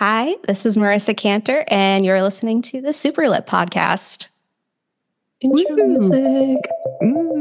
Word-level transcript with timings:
Hi, 0.00 0.34
this 0.48 0.66
is 0.66 0.76
Marisa 0.76 1.14
Kanter, 1.14 1.62
and 1.68 2.04
you're 2.04 2.20
listening 2.20 2.62
to 2.62 2.80
the 2.80 2.88
Superlit 2.88 3.46
podcast. 3.46 4.26
Intro 5.40 5.76
music. 5.76 6.58
Mm. 7.00 7.33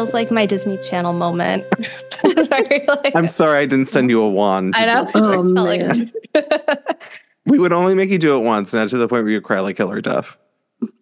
Feels 0.00 0.14
like 0.14 0.30
my 0.30 0.46
Disney 0.46 0.78
Channel 0.78 1.12
moment. 1.12 1.62
Sorry, 2.24 2.86
like- 2.88 3.14
I'm 3.14 3.28
sorry 3.28 3.58
I 3.58 3.66
didn't 3.66 3.88
send 3.90 4.08
you 4.08 4.22
a 4.22 4.30
wand. 4.30 4.72
I 4.74 4.86
know. 4.86 5.10
Oh, 5.14 5.28
I 5.30 5.34
felt 5.34 5.46
like- 5.48 5.80
man. 5.82 6.10
We 7.44 7.58
would 7.58 7.74
only 7.74 7.94
make 7.94 8.08
you 8.08 8.16
do 8.18 8.34
it 8.34 8.40
once, 8.40 8.72
not 8.72 8.88
to 8.90 8.96
the 8.96 9.06
point 9.08 9.24
where 9.24 9.32
you 9.32 9.42
cry 9.42 9.60
like 9.60 9.76
Hilary 9.76 10.00
Duff. 10.00 10.38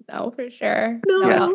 no, 0.09 0.33
for 0.35 0.51
sure. 0.51 0.99
No. 1.07 1.29
Yeah. 1.29 1.49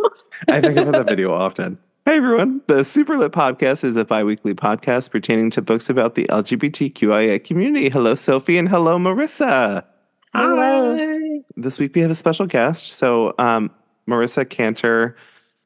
I 0.56 0.62
think 0.62 0.78
about 0.78 0.94
that 0.94 1.10
video 1.10 1.34
often. 1.34 1.78
Hey 2.06 2.16
everyone, 2.16 2.62
the 2.68 2.86
Super 2.86 3.18
Lit 3.18 3.34
podcast 3.34 3.84
is 3.84 3.98
a 3.98 4.06
bi-weekly 4.06 4.54
podcast 4.54 5.12
pertaining 5.12 5.50
to 5.50 5.62
books 5.62 5.90
about 5.90 6.16
the 6.16 6.24
LGBTQIA 6.28 7.44
community. 7.44 7.90
Hello, 7.90 8.16
Sophie, 8.16 8.58
and 8.58 8.70
hello, 8.70 8.98
Marissa. 8.98 9.84
Hello. 10.34 10.96
Hi. 10.98 11.42
This 11.58 11.78
week 11.78 11.94
we 11.94 12.02
have 12.04 12.12
a 12.12 12.16
special 12.16 12.46
guest. 12.46 12.88
So, 12.88 13.34
um, 13.38 13.70
Marisa 14.08 14.46
Kanter, 14.46 15.16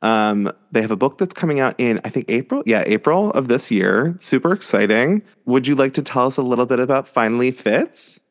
um, 0.02 0.52
they 0.72 0.82
have 0.82 0.92
a 0.92 0.96
book 0.96 1.18
that's 1.18 1.34
coming 1.34 1.60
out 1.60 1.76
in, 1.78 2.00
I 2.06 2.10
think, 2.10 2.26
April. 2.30 2.64
Yeah, 2.66 2.84
April 2.86 3.32
of 3.32 3.48
this 3.48 3.72
year. 3.72 4.16
Super 4.20 4.54
exciting. 4.54 5.22
Would 5.46 5.68
you 5.68 5.76
like 5.76 5.94
to 5.96 6.02
tell 6.02 6.26
us 6.26 6.38
a 6.38 6.44
little 6.44 6.66
bit 6.66 6.80
about 6.80 7.08
Finally 7.08 7.52
Fitz? 7.52 8.24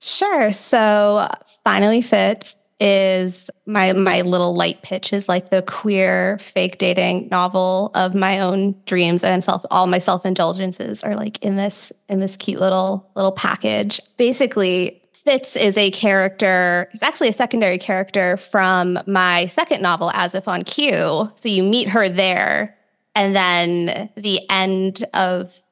Sure. 0.00 0.52
So, 0.52 1.28
Finally 1.64 2.02
Fitz 2.02 2.56
is 2.80 3.50
my 3.66 3.92
my 3.92 4.20
little 4.20 4.54
light 4.54 4.82
pitch 4.82 5.12
is 5.12 5.28
like 5.28 5.50
the 5.50 5.62
queer 5.62 6.38
fake 6.38 6.78
dating 6.78 7.26
novel 7.28 7.90
of 7.94 8.14
my 8.14 8.38
own 8.38 8.72
dreams 8.86 9.24
and 9.24 9.42
self 9.42 9.64
all 9.72 9.88
my 9.88 9.98
self-indulgences 9.98 11.02
are 11.02 11.16
like 11.16 11.42
in 11.42 11.56
this 11.56 11.92
in 12.08 12.20
this 12.20 12.36
cute 12.36 12.60
little 12.60 13.10
little 13.16 13.32
package. 13.32 14.00
Basically, 14.16 15.02
Fitz 15.28 15.56
is 15.56 15.76
a 15.76 15.90
character, 15.90 16.88
he's 16.90 17.02
actually 17.02 17.28
a 17.28 17.34
secondary 17.34 17.76
character 17.76 18.38
from 18.38 18.98
my 19.06 19.44
second 19.44 19.82
novel, 19.82 20.10
As 20.14 20.34
If 20.34 20.48
on 20.48 20.64
Cue. 20.64 21.30
So 21.34 21.50
you 21.50 21.62
meet 21.62 21.86
her 21.90 22.08
there. 22.08 22.74
And 23.14 23.36
then 23.36 24.08
the 24.16 24.40
end 24.48 25.04
of 25.12 25.62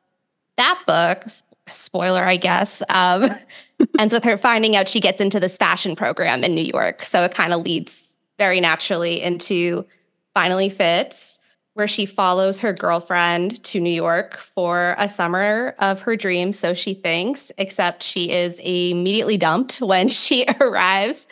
that 0.58 0.82
book, 0.86 1.24
spoiler, 1.68 2.22
I 2.22 2.36
guess, 2.36 2.82
um, 2.90 3.30
ends 3.98 4.12
with 4.12 4.24
her 4.24 4.36
finding 4.36 4.76
out 4.76 4.88
she 4.88 5.00
gets 5.00 5.22
into 5.22 5.40
this 5.40 5.56
fashion 5.56 5.96
program 5.96 6.44
in 6.44 6.54
New 6.54 6.70
York. 6.74 7.02
So 7.02 7.22
it 7.22 7.32
kind 7.32 7.54
of 7.54 7.62
leads 7.62 8.18
very 8.36 8.60
naturally 8.60 9.22
into 9.22 9.86
Finally 10.34 10.68
Fitz, 10.68 11.35
where 11.76 11.86
she 11.86 12.06
follows 12.06 12.62
her 12.62 12.72
girlfriend 12.72 13.62
to 13.62 13.78
New 13.78 13.92
York 13.92 14.38
for 14.38 14.94
a 14.96 15.10
summer 15.10 15.74
of 15.78 16.00
her 16.00 16.16
dreams. 16.16 16.58
So 16.58 16.72
she 16.72 16.94
thinks, 16.94 17.52
except 17.58 18.02
she 18.02 18.30
is 18.30 18.58
immediately 18.60 19.36
dumped 19.36 19.76
when 19.82 20.08
she 20.08 20.46
arrives, 20.60 21.26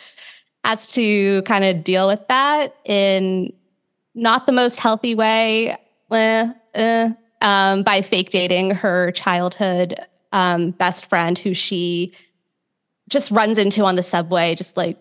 has 0.63 0.85
to 0.93 1.41
kind 1.43 1.65
of 1.65 1.83
deal 1.83 2.05
with 2.05 2.27
that 2.27 2.75
in 2.85 3.51
not 4.13 4.45
the 4.45 4.51
most 4.51 4.79
healthy 4.79 5.15
way. 5.15 5.75
Eh, 6.11 6.53
eh, 6.75 7.09
um, 7.41 7.81
by 7.81 8.03
fake 8.03 8.29
dating 8.29 8.69
her 8.69 9.11
childhood 9.13 9.99
um, 10.31 10.71
best 10.71 11.07
friend 11.07 11.39
who 11.39 11.55
she 11.55 12.13
just 13.09 13.31
runs 13.31 13.57
into 13.57 13.83
on 13.83 13.95
the 13.95 14.03
subway, 14.03 14.53
just 14.53 14.77
like 14.77 14.99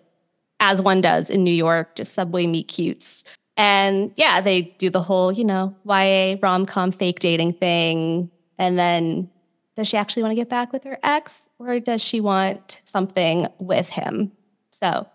as 0.58 0.80
one 0.80 1.02
does 1.02 1.28
in 1.28 1.44
New 1.44 1.52
York, 1.52 1.96
just 1.96 2.14
subway 2.14 2.46
meet 2.46 2.68
cutes. 2.68 3.24
And 3.56 4.12
yeah, 4.16 4.40
they 4.40 4.62
do 4.78 4.90
the 4.90 5.02
whole, 5.02 5.30
you 5.32 5.44
know, 5.44 5.74
YA 5.86 6.36
rom 6.42 6.66
com 6.66 6.90
fake 6.90 7.20
dating 7.20 7.54
thing. 7.54 8.30
And 8.58 8.78
then 8.78 9.30
does 9.76 9.88
she 9.88 9.96
actually 9.96 10.22
want 10.22 10.32
to 10.32 10.36
get 10.36 10.48
back 10.48 10.72
with 10.72 10.84
her 10.84 10.98
ex 11.02 11.48
or 11.58 11.78
does 11.80 12.02
she 12.02 12.20
want 12.20 12.80
something 12.84 13.46
with 13.58 13.88
him? 13.90 14.32
So 14.72 15.06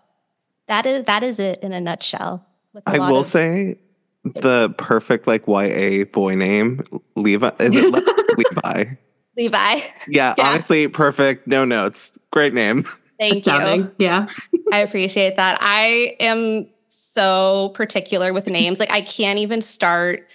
that 0.68 0.86
is 0.86 1.04
that 1.04 1.22
is 1.22 1.38
it 1.38 1.60
in 1.62 1.72
a 1.72 1.80
nutshell. 1.80 2.46
with 2.72 2.82
a 2.86 2.90
I 2.92 3.10
will 3.10 3.20
of- 3.20 3.26
say 3.26 3.78
the 4.24 4.72
perfect 4.76 5.26
like 5.26 5.46
YA 5.46 6.04
boy 6.04 6.34
name, 6.34 6.80
Levi. 7.16 7.50
Is 7.60 7.74
it 7.74 7.90
Le- 7.90 8.02
Levi? 8.36 8.94
Levi. 9.36 9.80
Yeah, 10.08 10.34
Yeah. 10.38 10.50
honestly, 10.50 10.88
perfect. 10.88 11.46
No 11.46 11.64
notes. 11.64 12.18
Great 12.30 12.52
name. 12.54 12.84
Thank 13.18 13.44
you. 13.46 13.90
Yeah. 13.98 14.26
I 14.72 14.78
appreciate 14.78 15.36
that. 15.36 15.58
I 15.60 16.16
am 16.20 16.66
so 17.12 17.70
particular 17.70 18.32
with 18.32 18.46
names. 18.46 18.78
Like 18.78 18.92
I 18.92 19.00
can't 19.00 19.40
even 19.40 19.60
start 19.60 20.28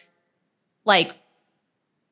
like 0.84 1.16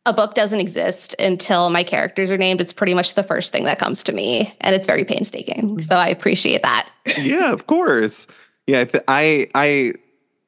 a 0.05 0.13
book 0.13 0.35
doesn't 0.35 0.59
exist 0.59 1.15
until 1.19 1.69
my 1.69 1.83
characters 1.83 2.31
are 2.31 2.37
named. 2.37 2.61
It's 2.61 2.71
pretty 2.71 2.93
much 2.93 3.15
the 3.15 3.23
first 3.23 3.51
thing 3.51 3.65
that 3.65 3.77
comes 3.77 4.03
to 4.03 4.13
me 4.13 4.55
and 4.61 4.73
it's 4.73 4.87
very 4.87 5.03
painstaking. 5.03 5.63
Mm-hmm. 5.63 5.81
So 5.81 5.97
I 5.97 6.07
appreciate 6.07 6.63
that. 6.63 6.89
yeah, 7.17 7.51
of 7.51 7.67
course. 7.67 8.27
Yeah, 8.65 8.85
I 9.09 9.49
I 9.53 9.93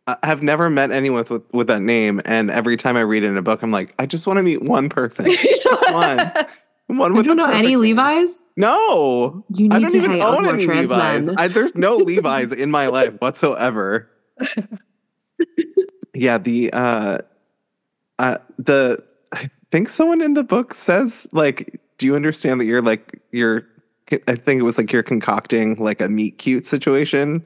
I 0.07 0.17
have 0.23 0.41
never 0.41 0.69
met 0.69 0.91
anyone 0.91 1.25
with, 1.29 1.43
with 1.51 1.67
that 1.67 1.81
name, 1.81 2.21
and 2.25 2.49
every 2.51 2.77
time 2.77 2.95
I 2.95 3.01
read 3.01 3.23
it 3.23 3.27
in 3.27 3.37
a 3.37 3.41
book, 3.41 3.63
I'm 3.63 3.71
like, 3.71 3.93
I 3.99 4.05
just 4.05 4.27
want 4.27 4.37
to 4.37 4.43
meet 4.43 4.61
one 4.61 4.87
person. 4.87 5.25
Just 5.29 5.91
one. 5.91 6.31
One 6.87 7.11
You 7.11 7.17
with 7.17 7.25
don't 7.25 7.37
know 7.37 7.45
any 7.49 7.69
name. 7.69 7.79
Levi's? 7.79 8.45
No, 8.57 9.43
You 9.49 9.69
I 9.71 9.79
don't 9.79 9.91
to 9.91 9.97
even 9.97 10.11
hang 10.11 10.21
own 10.21 10.45
any 10.45 10.65
trans 10.65 10.91
Levi's. 10.91 11.25
men. 11.27 11.35
I, 11.37 11.47
there's 11.47 11.73
no 11.75 11.95
Levi's 11.97 12.51
in 12.51 12.69
my 12.71 12.87
life 12.87 13.13
whatsoever. 13.19 14.09
yeah, 16.13 16.37
the 16.37 16.71
uh, 16.73 17.17
uh, 18.19 18.37
the 18.57 19.03
I 19.31 19.49
think 19.71 19.89
someone 19.89 20.21
in 20.21 20.33
the 20.35 20.43
book 20.43 20.73
says 20.73 21.27
like, 21.31 21.79
do 21.97 22.05
you 22.05 22.15
understand 22.15 22.61
that 22.61 22.65
you're 22.65 22.81
like 22.81 23.19
you're? 23.31 23.67
I 24.27 24.35
think 24.35 24.59
it 24.59 24.63
was 24.63 24.77
like 24.77 24.91
you're 24.91 25.01
concocting 25.03 25.75
like 25.77 25.99
a 26.01 26.07
meet 26.07 26.37
cute 26.37 26.67
situation, 26.67 27.43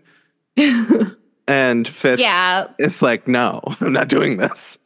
and 1.48 1.88
Fitz 1.88 2.22
Yeah. 2.22 2.68
it's 2.78 3.02
like, 3.02 3.28
no, 3.28 3.62
I'm 3.80 3.94
not 3.94 4.10
doing 4.10 4.36
this. 4.38 4.78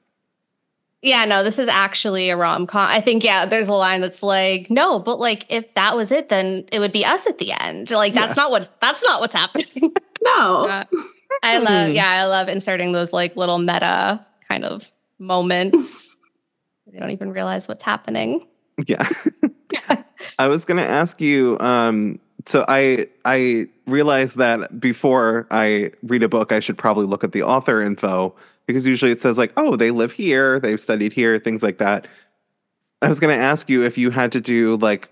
Yeah, 1.03 1.25
no, 1.25 1.43
this 1.43 1.59
is 1.59 1.67
actually 1.67 2.29
a 2.29 2.37
rom 2.37 2.65
com. 2.65 2.89
I 2.89 3.01
think, 3.01 3.23
yeah, 3.25 3.45
there's 3.45 3.67
a 3.67 3.73
line 3.73 3.99
that's 4.01 4.23
like, 4.23 4.69
no, 4.71 4.99
but 4.99 5.19
like 5.19 5.45
if 5.49 5.73
that 5.75 5.97
was 5.97 6.11
it, 6.11 6.29
then 6.29 6.63
it 6.71 6.79
would 6.79 6.93
be 6.93 7.03
us 7.05 7.27
at 7.27 7.37
the 7.39 7.51
end. 7.51 7.91
Like 7.91 8.13
that's 8.13 8.37
not 8.37 8.49
what's 8.51 8.69
that's 8.81 9.03
not 9.03 9.19
what's 9.19 9.33
happening. 9.33 9.93
no. 10.23 10.65
Yeah. 10.67 10.83
I 11.43 11.57
love, 11.57 11.87
Hmm. 11.89 11.93
yeah, 11.93 12.09
I 12.09 12.23
love 12.25 12.47
inserting 12.47 12.93
those 12.93 13.11
like 13.11 13.35
little 13.35 13.57
meta 13.57 14.25
kind 14.47 14.63
of 14.63 14.89
moments. 15.19 16.15
they 16.91 16.99
don't 16.99 17.11
even 17.11 17.31
realize 17.31 17.67
what's 17.67 17.83
happening. 17.83 18.47
Yeah. 18.87 19.07
I 20.39 20.47
was 20.47 20.63
going 20.63 20.77
to 20.77 20.87
ask 20.89 21.19
you 21.19 21.57
um 21.59 22.19
so 22.45 22.63
I 22.67 23.07
I 23.25 23.67
realized 23.87 24.37
that 24.37 24.79
before 24.79 25.47
I 25.51 25.91
read 26.03 26.23
a 26.23 26.29
book 26.29 26.51
I 26.53 26.59
should 26.61 26.77
probably 26.77 27.05
look 27.05 27.23
at 27.25 27.33
the 27.33 27.43
author 27.43 27.81
info 27.81 28.35
because 28.65 28.87
usually 28.87 29.11
it 29.11 29.21
says 29.21 29.37
like 29.37 29.53
oh 29.57 29.75
they 29.75 29.91
live 29.91 30.11
here, 30.11 30.59
they've 30.59 30.79
studied 30.79 31.13
here, 31.13 31.39
things 31.39 31.63
like 31.63 31.77
that. 31.77 32.07
I 33.01 33.09
was 33.09 33.19
going 33.19 33.37
to 33.37 33.43
ask 33.43 33.69
you 33.69 33.83
if 33.83 33.97
you 33.97 34.11
had 34.11 34.31
to 34.31 34.41
do 34.41 34.77
like 34.77 35.09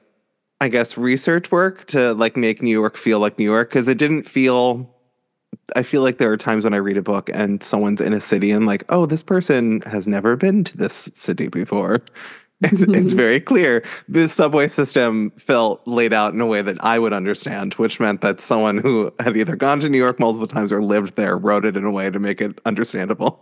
I 0.61 0.67
guess 0.67 0.97
research 0.97 1.51
work 1.51 1.85
to 1.85 2.13
like 2.13 2.37
make 2.37 2.61
New 2.61 2.71
York 2.71 2.95
feel 2.95 3.19
like 3.19 3.39
New 3.39 3.45
York 3.45 3.69
because 3.69 3.87
it 3.87 3.97
didn't 3.97 4.23
feel 4.23 4.89
I 5.75 5.83
feel 5.83 6.01
like 6.01 6.17
there 6.17 6.31
are 6.31 6.37
times 6.37 6.63
when 6.63 6.73
I 6.73 6.77
read 6.77 6.97
a 6.97 7.01
book 7.01 7.29
and 7.33 7.61
someone's 7.63 8.01
in 8.01 8.13
a 8.13 8.19
city 8.19 8.51
and 8.51 8.65
like, 8.65 8.83
oh, 8.89 9.05
this 9.05 9.23
person 9.23 9.81
has 9.81 10.07
never 10.07 10.35
been 10.35 10.63
to 10.65 10.77
this 10.77 11.09
city 11.13 11.47
before. 11.47 12.01
It's, 12.61 12.81
it's 12.83 13.13
very 13.13 13.39
clear. 13.39 13.83
The 14.07 14.27
subway 14.27 14.67
system 14.67 15.31
felt 15.31 15.81
laid 15.87 16.13
out 16.13 16.33
in 16.33 16.41
a 16.41 16.45
way 16.45 16.61
that 16.61 16.77
I 16.83 16.99
would 16.99 17.13
understand, 17.13 17.73
which 17.75 17.99
meant 17.99 18.21
that 18.21 18.39
someone 18.39 18.77
who 18.77 19.11
had 19.19 19.35
either 19.35 19.55
gone 19.55 19.79
to 19.79 19.89
New 19.89 19.97
York 19.97 20.19
multiple 20.19 20.47
times 20.47 20.71
or 20.71 20.81
lived 20.83 21.15
there 21.15 21.37
wrote 21.37 21.65
it 21.65 21.75
in 21.75 21.83
a 21.85 21.91
way 21.91 22.09
to 22.11 22.19
make 22.19 22.39
it 22.41 22.59
understandable. 22.65 23.39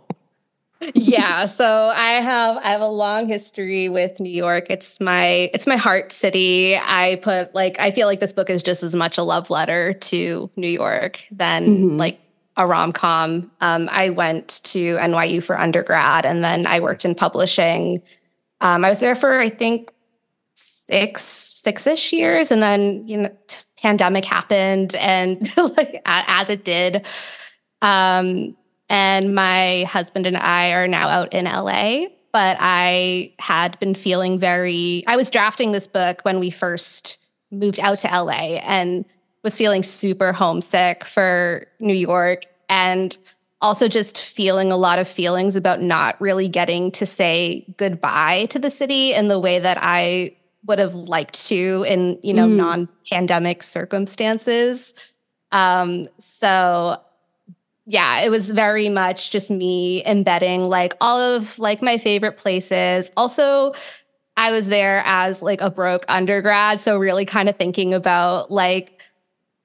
yeah, 0.94 1.44
so 1.60 1.92
I 1.94 2.12
have 2.22 2.56
I 2.58 2.70
have 2.70 2.80
a 2.80 2.88
long 2.88 3.26
history 3.26 3.88
with 3.88 4.20
New 4.20 4.30
York. 4.30 4.66
It's 4.70 5.00
my 5.00 5.50
it's 5.52 5.66
my 5.66 5.76
heart 5.76 6.12
city. 6.12 6.76
I 6.76 7.20
put 7.22 7.54
like 7.54 7.78
I 7.78 7.90
feel 7.90 8.06
like 8.06 8.20
this 8.20 8.32
book 8.32 8.48
is 8.48 8.62
just 8.62 8.82
as 8.82 8.94
much 8.94 9.18
a 9.18 9.22
love 9.22 9.50
letter 9.50 9.92
to 9.92 10.50
New 10.56 10.68
York 10.68 11.22
than 11.30 11.66
Mhm. 11.66 11.98
like 11.98 12.18
a 12.56 12.66
rom 12.66 12.92
com. 12.92 13.50
Um, 13.60 13.88
I 13.92 14.10
went 14.10 14.60
to 14.64 14.96
NYU 14.96 15.42
for 15.42 15.58
undergrad, 15.58 16.24
and 16.26 16.42
then 16.42 16.66
I 16.66 16.80
worked 16.80 17.04
in 17.04 17.14
publishing. 17.14 18.02
Um, 18.60 18.84
I 18.84 18.88
was 18.88 19.00
there 19.00 19.14
for 19.14 19.38
I 19.38 19.48
think 19.48 19.92
six 20.54 21.22
six 21.22 21.86
ish 21.86 22.12
years, 22.12 22.50
and 22.50 22.62
then 22.62 23.06
you 23.06 23.18
know 23.18 23.30
pandemic 23.76 24.24
happened, 24.24 24.94
and 24.96 25.48
like 25.76 26.02
as 26.04 26.50
it 26.50 26.64
did. 26.64 27.06
Um, 27.82 28.56
and 28.90 29.34
my 29.36 29.84
husband 29.88 30.26
and 30.26 30.36
I 30.36 30.72
are 30.72 30.88
now 30.88 31.08
out 31.08 31.32
in 31.32 31.44
LA. 31.44 32.08
But 32.32 32.56
I 32.60 33.32
had 33.38 33.78
been 33.80 33.94
feeling 33.94 34.38
very, 34.38 35.02
I 35.06 35.16
was 35.16 35.30
drafting 35.30 35.72
this 35.72 35.86
book 35.86 36.20
when 36.22 36.38
we 36.38 36.50
first 36.50 37.18
moved 37.50 37.80
out 37.80 37.98
to 37.98 38.08
LA 38.08 38.58
and 38.58 39.04
was 39.42 39.56
feeling 39.56 39.82
super 39.82 40.32
homesick 40.32 41.04
for 41.04 41.66
New 41.80 41.94
York 41.94 42.46
and 42.68 43.16
also 43.62 43.88
just 43.88 44.18
feeling 44.18 44.72
a 44.72 44.76
lot 44.76 44.98
of 44.98 45.06
feelings 45.06 45.56
about 45.56 45.82
not 45.82 46.18
really 46.20 46.48
getting 46.48 46.90
to 46.92 47.04
say 47.06 47.64
goodbye 47.76 48.46
to 48.46 48.58
the 48.58 48.70
city 48.70 49.12
in 49.12 49.28
the 49.28 49.38
way 49.38 49.58
that 49.58 49.78
I 49.80 50.36
would 50.66 50.78
have 50.78 50.94
liked 50.94 51.46
to 51.48 51.84
in, 51.88 52.18
you 52.22 52.34
know, 52.34 52.46
Mm. 52.46 52.56
non-pandemic 52.56 53.62
circumstances. 53.62 54.94
Um, 55.52 56.08
so 56.18 56.98
yeah, 57.86 58.20
it 58.20 58.30
was 58.30 58.50
very 58.50 58.88
much 58.88 59.30
just 59.30 59.50
me 59.50 60.04
embedding 60.06 60.68
like 60.68 60.94
all 61.00 61.20
of 61.20 61.58
like 61.58 61.82
my 61.82 61.98
favorite 61.98 62.36
places. 62.36 63.10
Also, 63.16 63.72
I 64.36 64.52
was 64.52 64.68
there 64.68 65.02
as 65.06 65.42
like 65.42 65.60
a 65.60 65.70
broke 65.70 66.04
undergrad, 66.08 66.78
so 66.80 66.96
really 66.96 67.24
kind 67.24 67.48
of 67.48 67.56
thinking 67.56 67.92
about 67.92 68.50
like 68.50 68.99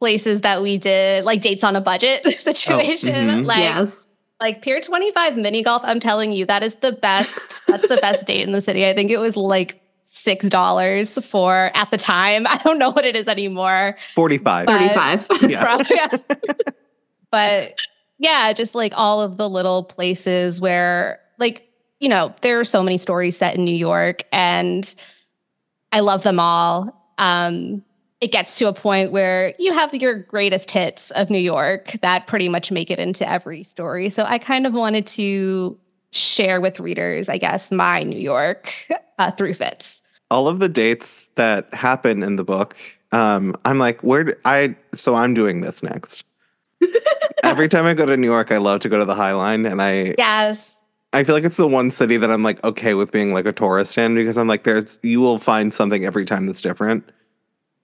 places 0.05 0.41
that 0.41 0.61
we 0.61 0.77
did 0.77 1.25
like 1.25 1.41
dates 1.41 1.63
on 1.63 1.75
a 1.75 1.81
budget 1.81 2.23
situation. 2.39 3.15
mhm. 3.15 3.45
Like 3.47 3.57
yes. 3.57 4.05
like 4.39 4.61
Pier 4.61 4.79
25 4.79 5.35
mini 5.35 5.63
golf, 5.63 5.81
I'm 5.83 5.99
telling 5.99 6.31
you, 6.31 6.45
that 6.45 6.61
is 6.61 6.75
the 6.75 6.91
best. 6.91 7.65
that's 7.65 7.87
the 7.87 7.97
best 7.97 8.27
date 8.27 8.41
in 8.41 8.51
the 8.51 8.61
city. 8.61 8.85
I 8.87 8.93
think 8.93 9.09
it 9.09 9.17
was 9.17 9.35
like 9.35 9.81
six 10.03 10.45
dollars 10.47 11.17
for 11.25 11.71
at 11.73 11.89
the 11.89 11.97
time. 11.97 12.45
I 12.53 12.57
don't 12.63 12.77
know 12.77 12.91
what 12.91 13.03
it 13.03 13.15
is 13.15 13.27
anymore. 13.27 13.97
45. 14.13 14.67
But- 14.67 14.77
35. 14.77 15.27
Yeah. 15.49 15.63
Probably, 15.63 15.95
yeah. 15.95 16.17
but 17.31 17.79
yeah, 18.19 18.53
just 18.53 18.75
like 18.75 18.93
all 18.95 19.23
of 19.23 19.37
the 19.37 19.49
little 19.49 19.85
places 19.85 20.61
where, 20.61 21.19
like, 21.39 21.67
you 21.99 22.09
know, 22.09 22.31
there 22.41 22.59
are 22.59 22.63
so 22.63 22.83
many 22.83 22.99
stories 22.99 23.35
set 23.35 23.55
in 23.55 23.65
New 23.65 23.73
York, 23.75 24.21
and 24.31 24.93
I 25.91 26.01
love 26.01 26.21
them 26.21 26.39
all. 26.39 26.95
Um, 27.17 27.83
it 28.21 28.31
gets 28.31 28.57
to 28.57 28.67
a 28.67 28.73
point 28.73 29.11
where 29.11 29.53
you 29.59 29.73
have 29.73 29.93
your 29.93 30.13
greatest 30.13 30.71
hits 30.71 31.11
of 31.11 31.29
New 31.29 31.39
York 31.39 31.95
that 32.01 32.27
pretty 32.27 32.47
much 32.49 32.71
make 32.71 32.89
it 32.89 32.99
into 32.99 33.29
every 33.29 33.63
story. 33.63 34.09
So 34.09 34.23
I 34.23 34.37
kind 34.37 34.65
of 34.65 34.73
wanted 34.73 35.05
to 35.07 35.77
share 36.11 36.61
with 36.61 36.79
readers, 36.79 37.27
I 37.27 37.37
guess, 37.37 37.71
my 37.71 38.03
New 38.03 38.19
York 38.19 38.73
uh, 39.19 39.31
through 39.31 39.53
Fitz. 39.55 40.01
All 40.31 40.47
of 40.47 40.59
the 40.59 40.69
dates 40.69 41.27
that 41.35 41.71
happen 41.73 42.23
in 42.23 42.37
the 42.37 42.43
book, 42.43 42.75
um, 43.11 43.55
I'm 43.65 43.77
like, 43.77 44.01
where 44.01 44.37
I 44.45 44.75
so 44.93 45.15
I'm 45.15 45.33
doing 45.33 45.61
this 45.61 45.83
next. 45.83 46.23
Every 47.43 47.67
time 47.67 47.85
I 47.85 47.93
go 47.93 48.05
to 48.05 48.17
New 48.17 48.27
York, 48.27 48.51
I 48.51 48.57
love 48.57 48.79
to 48.81 48.89
go 48.89 48.97
to 48.97 49.05
the 49.05 49.13
High 49.13 49.33
Line, 49.33 49.65
and 49.65 49.81
I 49.81 50.15
Yes. 50.17 50.81
I 51.13 51.23
feel 51.23 51.35
like 51.35 51.45
it's 51.45 51.57
the 51.57 51.67
one 51.67 51.91
city 51.91 52.17
that 52.17 52.29
I'm 52.29 52.43
like 52.43 52.61
okay 52.63 52.93
with 52.93 53.11
being 53.11 53.33
like 53.33 53.45
a 53.45 53.53
tourist 53.53 53.97
in 53.97 54.15
because 54.15 54.37
I'm 54.37 54.47
like, 54.47 54.63
there's 54.63 54.99
you 55.03 55.21
will 55.21 55.37
find 55.37 55.73
something 55.73 56.05
every 56.05 56.25
time 56.25 56.47
that's 56.47 56.61
different. 56.61 57.09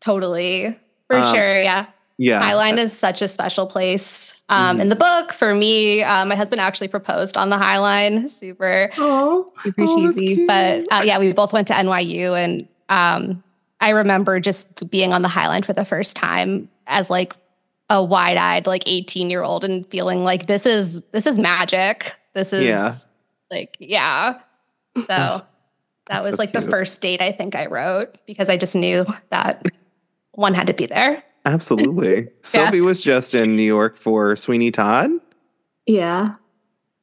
Totally. 0.02 0.78
For 1.08 1.18
Um, 1.18 1.34
sure. 1.36 1.62
Yeah. 1.62 1.86
Yeah, 2.18 2.40
Highline 2.40 2.78
is 2.78 2.96
such 2.96 3.24
a 3.24 3.28
special 3.28 3.66
place. 3.66 4.44
Um, 4.48 4.80
In 4.80 4.90
the 4.90 4.96
book, 4.96 5.34
for 5.34 5.56
me, 5.56 6.04
uh, 6.04 6.24
my 6.26 6.36
husband 6.36 6.62
actually 6.62 6.88
proposed 6.90 7.36
on 7.36 7.50
the 7.50 7.58
Highline. 7.58 8.30
Super, 8.42 8.92
Oh, 9.00 9.52
super 9.64 9.82
Oh, 9.88 10.12
cheesy. 10.14 10.46
But 10.46 10.86
uh, 10.92 11.02
yeah, 11.04 11.18
we 11.18 11.32
both 11.34 11.52
went 11.52 11.68
to 11.70 11.74
NYU, 11.74 12.38
and 12.38 12.68
um, 12.90 13.42
I 13.80 13.90
remember 13.90 14.40
just 14.40 14.88
being 14.92 15.14
on 15.14 15.24
the 15.24 15.30
Highline 15.30 15.66
for 15.66 15.74
the 15.74 15.84
first 15.86 16.16
time 16.16 16.70
as 16.86 17.10
like 17.10 17.36
a 17.90 18.04
wide-eyed, 18.04 18.68
like 18.68 18.84
18-year-old, 18.84 19.64
and 19.64 19.88
feeling 19.88 20.24
like 20.24 20.46
this 20.46 20.68
is 20.68 21.02
this 21.14 21.26
is 21.26 21.40
magic. 21.40 22.14
This 22.36 22.54
is 22.54 22.66
Yeah. 22.68 22.94
like 23.50 23.78
yeah. 23.80 24.42
So 24.96 25.02
that 25.08 25.46
That's 26.06 26.28
was 26.28 26.36
so 26.36 26.42
like 26.42 26.52
the 26.52 26.62
first 26.62 27.02
date 27.02 27.22
I 27.22 27.32
think 27.32 27.56
I 27.56 27.66
wrote 27.66 28.16
because 28.28 28.48
I 28.48 28.58
just 28.58 28.76
knew 28.76 29.08
that 29.32 29.66
one 30.34 30.54
had 30.54 30.68
to 30.68 30.74
be 30.74 30.86
there. 30.86 31.24
absolutely. 31.46 32.30
Sophie 32.44 32.82
was 32.82 33.04
just 33.04 33.34
in 33.34 33.56
New 33.56 33.64
York 33.64 33.98
for 33.98 34.36
Sweeney 34.36 34.72
Todd. 34.72 35.12
yeah. 35.86 36.36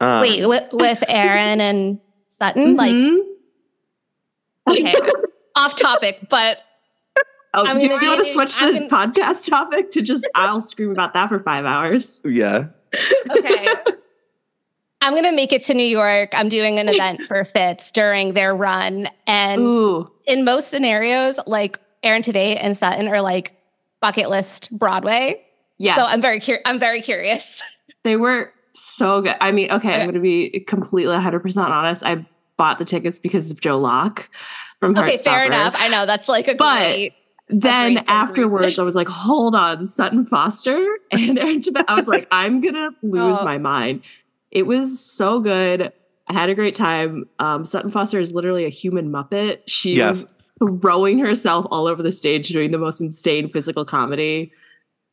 Um, 0.00 0.20
Wait, 0.20 0.46
with, 0.48 0.62
with 0.72 1.02
Aaron 1.08 1.60
and 1.60 1.98
Sutton, 2.28 2.76
like 2.76 2.92
Mhm. 2.94 3.18
okay, 4.70 4.94
off 5.56 5.74
topic, 5.76 6.28
but 6.30 6.58
Oh, 7.54 7.64
I'm 7.66 7.78
do 7.78 7.88
gonna 7.88 8.00
we 8.00 8.06
want 8.08 8.22
to 8.24 8.30
switch 8.30 8.54
I'm 8.60 8.74
the 8.74 8.80
gonna- 8.88 9.14
podcast 9.14 9.48
topic 9.48 9.90
to 9.92 10.02
just 10.02 10.28
I'll 10.36 10.60
scream 10.60 10.90
about 10.92 11.14
that 11.14 11.30
for 11.30 11.40
five 11.40 11.64
hours? 11.64 12.20
yeah, 12.24 12.66
okay. 13.36 13.74
I'm 15.00 15.14
gonna 15.14 15.32
make 15.32 15.52
it 15.52 15.62
to 15.64 15.74
New 15.74 15.82
York. 15.82 16.30
I'm 16.34 16.48
doing 16.48 16.78
an 16.78 16.88
event 16.88 17.22
for 17.26 17.44
Fitz 17.44 17.90
during 17.90 18.34
their 18.34 18.54
run, 18.54 19.08
and 19.26 19.62
Ooh. 19.62 20.12
in 20.26 20.44
most 20.44 20.68
scenarios, 20.68 21.40
like 21.46 21.80
Aaron 22.02 22.22
Tveit 22.22 22.58
and 22.60 22.76
Sutton 22.76 23.08
are 23.08 23.20
like 23.20 23.54
bucket 24.00 24.28
list 24.30 24.70
Broadway. 24.76 25.42
Yes. 25.78 25.96
So 25.98 26.04
I'm 26.04 26.20
very 26.20 26.40
curious. 26.40 26.62
I'm 26.66 26.78
very 26.78 27.02
curious. 27.02 27.62
They 28.04 28.16
were 28.16 28.52
so 28.74 29.22
good. 29.22 29.36
I 29.40 29.52
mean, 29.52 29.66
okay, 29.70 29.76
Okay. 29.90 29.94
I'm 30.00 30.02
going 30.06 30.14
to 30.14 30.20
be 30.20 30.60
completely 30.66 31.14
100% 31.16 31.56
honest. 31.68 32.02
I 32.04 32.26
bought 32.56 32.78
the 32.78 32.84
tickets 32.84 33.18
because 33.18 33.50
of 33.50 33.60
Joe 33.60 33.78
Locke 33.78 34.28
from 34.80 34.96
Okay, 34.96 35.16
fair 35.16 35.44
enough. 35.44 35.74
I 35.76 35.88
know 35.88 36.06
that's 36.06 36.28
like 36.28 36.48
a 36.48 36.54
But- 36.54 36.78
great. 36.78 37.12
Then 37.50 37.94
great 37.94 38.04
afterwards, 38.08 38.64
reason. 38.66 38.82
I 38.82 38.84
was 38.84 38.94
like, 38.94 39.08
hold 39.08 39.54
on, 39.54 39.86
Sutton 39.88 40.26
Foster 40.26 40.86
and 41.10 41.38
Aaron 41.38 41.60
Tveit. 41.62 41.84
I 41.88 41.94
was 41.94 42.06
like, 42.06 42.28
I'm 42.30 42.60
going 42.60 42.74
to 42.74 42.90
lose 43.02 43.38
Oh. 43.40 43.44
my 43.44 43.56
mind. 43.56 44.02
It 44.50 44.66
was 44.66 45.00
so 45.00 45.40
good. 45.40 45.90
I 46.26 46.32
had 46.34 46.50
a 46.50 46.54
great 46.54 46.74
time. 46.74 47.24
Um, 47.38 47.64
Sutton 47.64 47.90
Foster 47.90 48.18
is 48.18 48.34
literally 48.34 48.66
a 48.66 48.68
human 48.68 49.10
Muppet. 49.10 49.60
She 49.66 49.94
Yes. 49.96 50.24
was 50.24 50.32
throwing 50.58 51.18
herself 51.18 51.66
all 51.70 51.86
over 51.86 52.02
the 52.02 52.12
stage 52.12 52.48
doing 52.48 52.70
the 52.70 52.78
most 52.78 53.00
insane 53.00 53.50
physical 53.50 53.84
comedy. 53.84 54.52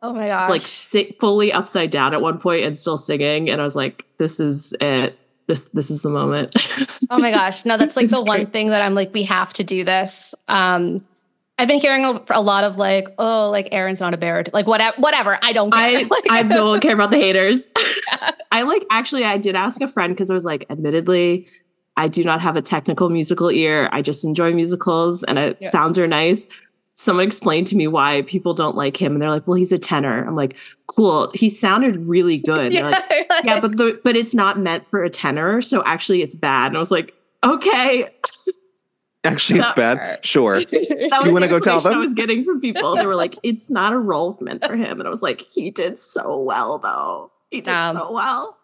Oh 0.01 0.13
my 0.13 0.27
gosh! 0.27 0.50
like 0.50 0.62
sit 0.62 1.20
fully 1.20 1.51
upside 1.51 1.89
down 1.89 2.13
at 2.13 2.22
one 2.22 2.38
point 2.38 2.63
and 2.63 2.77
still 2.77 2.98
singing 2.98 3.50
and 3.50 3.60
i 3.60 3.63
was 3.63 3.75
like 3.75 4.05
this 4.20 4.39
is 4.39 4.72
it 4.79 5.17
this 5.48 5.65
this 5.74 5.89
is 5.89 6.03
the 6.03 6.10
moment 6.10 6.53
Oh 7.10 7.20
my 7.20 7.31
gosh. 7.31 7.65
No, 7.65 7.77
that's 7.77 7.96
like 7.96 8.10
the 8.10 8.24
one 8.24 8.48
thing 8.48 8.70
that 8.70 8.81
I'm 8.81 8.93
like, 8.96 9.13
we 9.13 9.24
have 9.24 9.53
to 9.53 9.63
do 9.63 9.84
this. 9.84 10.34
Um, 10.48 11.05
I've 11.58 11.67
been 11.67 11.79
hearing 11.79 12.03
a, 12.03 12.22
a 12.31 12.41
lot 12.41 12.63
of 12.63 12.77
like, 12.77 13.08
oh, 13.17 13.50
like 13.50 13.70
Aaron's 13.72 14.01
not 14.01 14.13
a 14.13 14.17
bear. 14.17 14.43
Like 14.51 14.67
whatever, 14.67 15.00
whatever. 15.00 15.38
I 15.41 15.53
don't 15.53 15.72
care. 15.72 16.00
i 16.00 16.03
Like, 16.10 16.25
i 16.29 16.43
don't 16.43 16.81
care 16.81 16.93
about 16.93 17.12
the 17.12 17.17
haters 17.17 17.72
i 18.51 18.63
like 18.63 18.84
actually 18.91 19.24
i 19.24 19.38
did 19.38 19.55
ask 19.55 19.81
a 19.81 19.88
friend 19.88 20.13
because 20.13 20.29
i 20.29 20.34
was 20.34 20.46
like 20.46 20.65
admittedly 20.70 21.48
i 21.98 22.08
do 22.08 22.24
not 22.24 22.42
have 22.42 22.56
a 22.56 22.62
technical 22.62 23.10
musical 23.10 23.50
ear 23.52 23.90
i 23.92 24.02
just 24.02 24.24
enjoy 24.24 24.54
musicals 24.54 25.24
and 25.24 25.38
it 25.40 25.58
Yeah. 25.62 25.70
sounds 25.70 25.98
are 26.00 26.08
nice 26.08 26.48
someone 26.94 27.25
explained 27.25 27.68
to 27.68 27.75
me 27.75 27.88
why 27.88 28.22
people 28.24 28.54
don't 28.54 28.75
like 28.78 28.96
him 29.02 29.14
and 29.14 29.22
they're 29.22 29.30
like 29.30 29.46
well 29.48 29.56
he's 29.56 29.72
a 29.74 29.78
tenor 29.80 30.25
i'm 30.25 30.36
like 30.36 30.56
cool 30.88 31.30
he 31.34 31.50
sounded 31.50 32.08
really 32.08 32.38
good 32.38 32.74
They're 32.74 32.84
like, 32.92 33.04
yeah, 33.12 33.42
yeah 33.44 33.60
but 33.60 33.78
the 33.78 34.00
but 34.04 34.16
it's 34.16 34.34
not 34.34 34.60
meant 34.60 34.86
for 34.86 35.04
a 35.04 35.10
tenor 35.10 35.62
so 35.62 35.84
actually 35.86 36.22
it's 36.22 36.36
bad 36.36 36.68
and 36.68 36.78
i 36.78 36.80
was 36.80 36.92
like 36.92 37.14
okay 37.44 38.10
actually, 39.24 39.60
it's 39.60 39.72
That- 39.74 39.98
bad. 39.98 40.25
Sure. 40.25 40.60
That 41.10 41.22
You 41.25 41.34
wanna 41.34 41.48
go 41.48 41.60
tell 41.60 41.82
them? 41.82 41.96
I 41.96 41.98
was 41.98 42.14
getting 42.14 42.44
from 42.44 42.60
people. 42.62 42.96
They 42.96 43.08
were 43.08 43.16
like, 43.16 43.36
"It's 43.42 43.70
not 43.72 43.92
a 43.94 43.98
role 43.98 44.38
meant 44.40 44.64
for 44.64 44.75
him," 44.75 45.00
and 45.00 45.08
I 45.08 45.10
was 45.10 45.24
like, 45.24 45.42
"He 45.42 45.72
did 45.72 45.98
so 46.00 46.40
well, 46.40 46.78
though. 46.78 47.32
He 47.50 47.60
did 47.62 47.74
Um, 47.74 47.98
so 47.98 48.12
well." 48.12 48.58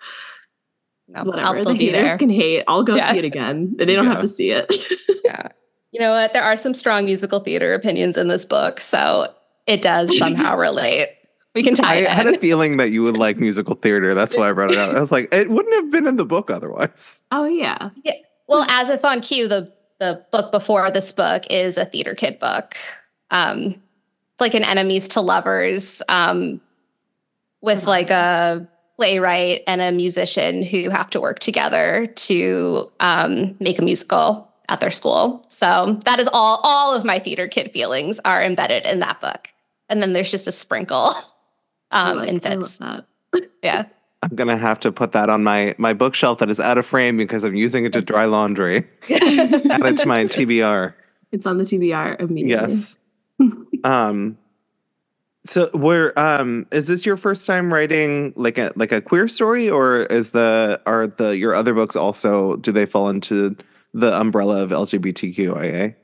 No, 1.12 1.24
Whatever. 1.24 1.48
I'll 1.48 1.54
still 1.54 1.74
the 1.74 1.78
be 1.78 1.86
haters 1.90 2.10
there. 2.12 2.18
can 2.18 2.30
hate. 2.30 2.64
I'll 2.68 2.84
go 2.84 2.96
Yeah. 2.96 3.12
see 3.12 3.20
it 3.20 3.26
again. 3.26 3.74
They 3.78 3.86
don't 3.96 4.06
Yeah. 4.06 4.12
have 4.14 4.22
to 4.22 4.28
see 4.28 4.52
it. 4.52 4.72
yeah. 5.26 5.50
You 5.92 6.00
know 6.00 6.12
what? 6.12 6.34
There 6.34 6.44
are 6.44 6.56
some 6.56 6.74
strong 6.74 7.06
musical 7.06 7.40
theater 7.42 7.74
opinions 7.74 8.18
in 8.18 8.28
this 8.30 8.46
book, 8.46 8.80
so 8.80 9.34
it 9.68 9.82
does 9.82 10.16
somehow 10.18 10.56
relate. 10.68 11.10
We 11.54 11.64
can 11.64 11.76
tie 11.76 11.96
I 11.96 11.98
it 11.98 12.08
had 12.10 12.28
a 12.28 12.38
feeling 12.40 12.78
that 12.78 12.92
you 12.92 13.04
would 13.04 13.18
like 13.18 13.36
musical 13.38 13.76
theater. 13.76 14.14
That's 14.14 14.36
why 14.38 14.50
I 14.50 14.54
brought 14.54 14.72
it 14.72 14.78
out. 14.78 14.96
I 14.96 15.02
was 15.02 15.12
like, 15.12 15.34
it 15.34 15.50
wouldn't 15.50 15.76
have 15.76 15.92
been 15.92 16.08
in 16.08 16.16
the 16.16 16.24
book 16.26 16.50
otherwise. 16.50 17.24
oh 17.32 17.44
yeah, 17.44 17.90
Well, 18.48 18.66
as 18.70 18.90
if 18.90 19.04
on 19.04 19.20
cue, 19.22 19.48
the 19.50 19.74
the 20.00 20.26
book 20.32 20.52
before 20.54 20.90
this 20.92 21.12
book 21.12 21.44
is 21.50 21.78
a 21.78 21.84
theater 21.86 22.16
kid 22.16 22.40
book. 22.40 22.76
Um, 23.32 23.60
it's 24.34 24.40
like 24.40 24.54
an 24.54 24.64
enemies 24.64 25.10
to 25.10 25.22
lovers, 25.22 26.02
um, 26.10 26.62
with 27.62 27.86
like 27.86 28.10
a 28.10 28.68
playwright 29.02 29.64
and 29.66 29.82
a 29.82 29.92
musician 29.92 30.62
who 30.62 30.92
have 30.92 31.10
to 31.10 31.20
work 31.20 31.40
together 31.40 32.06
to 32.16 32.88
um, 33.00 33.56
make 33.60 33.80
a 33.80 33.82
musical 33.82 34.48
at 34.70 34.80
their 34.80 34.92
school. 34.92 35.44
So 35.50 35.98
that 36.06 36.20
is 36.20 36.30
all 36.32 36.60
all 36.62 36.96
of 36.96 37.04
my 37.04 37.18
theater 37.18 37.48
kid 37.48 37.72
feelings 37.72 38.20
are 38.24 38.44
embedded 38.44 38.86
in 38.86 39.00
that 39.00 39.20
book. 39.20 39.48
And 39.90 40.04
then 40.04 40.14
there's 40.14 40.30
just 40.30 40.48
a 40.48 40.52
sprinkle 40.52 41.16
um 41.90 42.20
like, 42.20 42.30
in 42.30 42.40
Fitz. 42.40 42.78
that. 42.78 43.08
Yeah. 43.64 43.86
I'm 44.22 44.36
gonna 44.36 44.56
have 44.56 44.80
to 44.82 44.92
put 44.92 45.14
that 45.14 45.30
on 45.32 45.44
my 45.44 45.74
my 45.80 45.94
bookshelf 45.94 46.38
that 46.38 46.52
is 46.52 46.60
out 46.60 46.78
of 46.78 46.86
frame 46.86 47.18
because 47.18 47.44
I'm 47.44 47.56
using 47.56 47.86
it 47.86 47.94
to 47.94 48.04
dry 48.04 48.26
laundry. 48.26 48.88
Add 49.10 49.84
it 49.84 49.98
to 49.98 50.06
my 50.06 50.26
TBR. 50.26 50.94
It's 51.32 51.48
on 51.48 51.58
the 51.58 51.64
TBR 51.64 52.22
immediately. 52.22 52.70
Yes. 52.70 52.98
um. 53.84 54.38
So, 55.44 55.70
where 55.74 56.18
um 56.20 56.68
is 56.72 56.88
this 56.88 57.06
your 57.06 57.18
first 57.18 57.48
time 57.48 57.74
writing 57.74 58.32
like 58.36 58.58
a 58.60 58.72
like 58.76 58.92
a 58.92 59.02
queer 59.02 59.28
story, 59.28 59.70
or 59.70 60.02
is 60.02 60.32
the 60.32 60.80
are 60.86 61.08
the 61.08 61.36
your 61.38 61.56
other 61.56 61.74
books 61.74 61.96
also 61.96 62.58
do 62.58 62.72
they 62.72 62.86
fall 62.86 63.10
into 63.10 63.56
the 63.94 64.14
umbrella 64.20 64.62
of 64.62 64.70
LGBTQIA? 64.70 65.96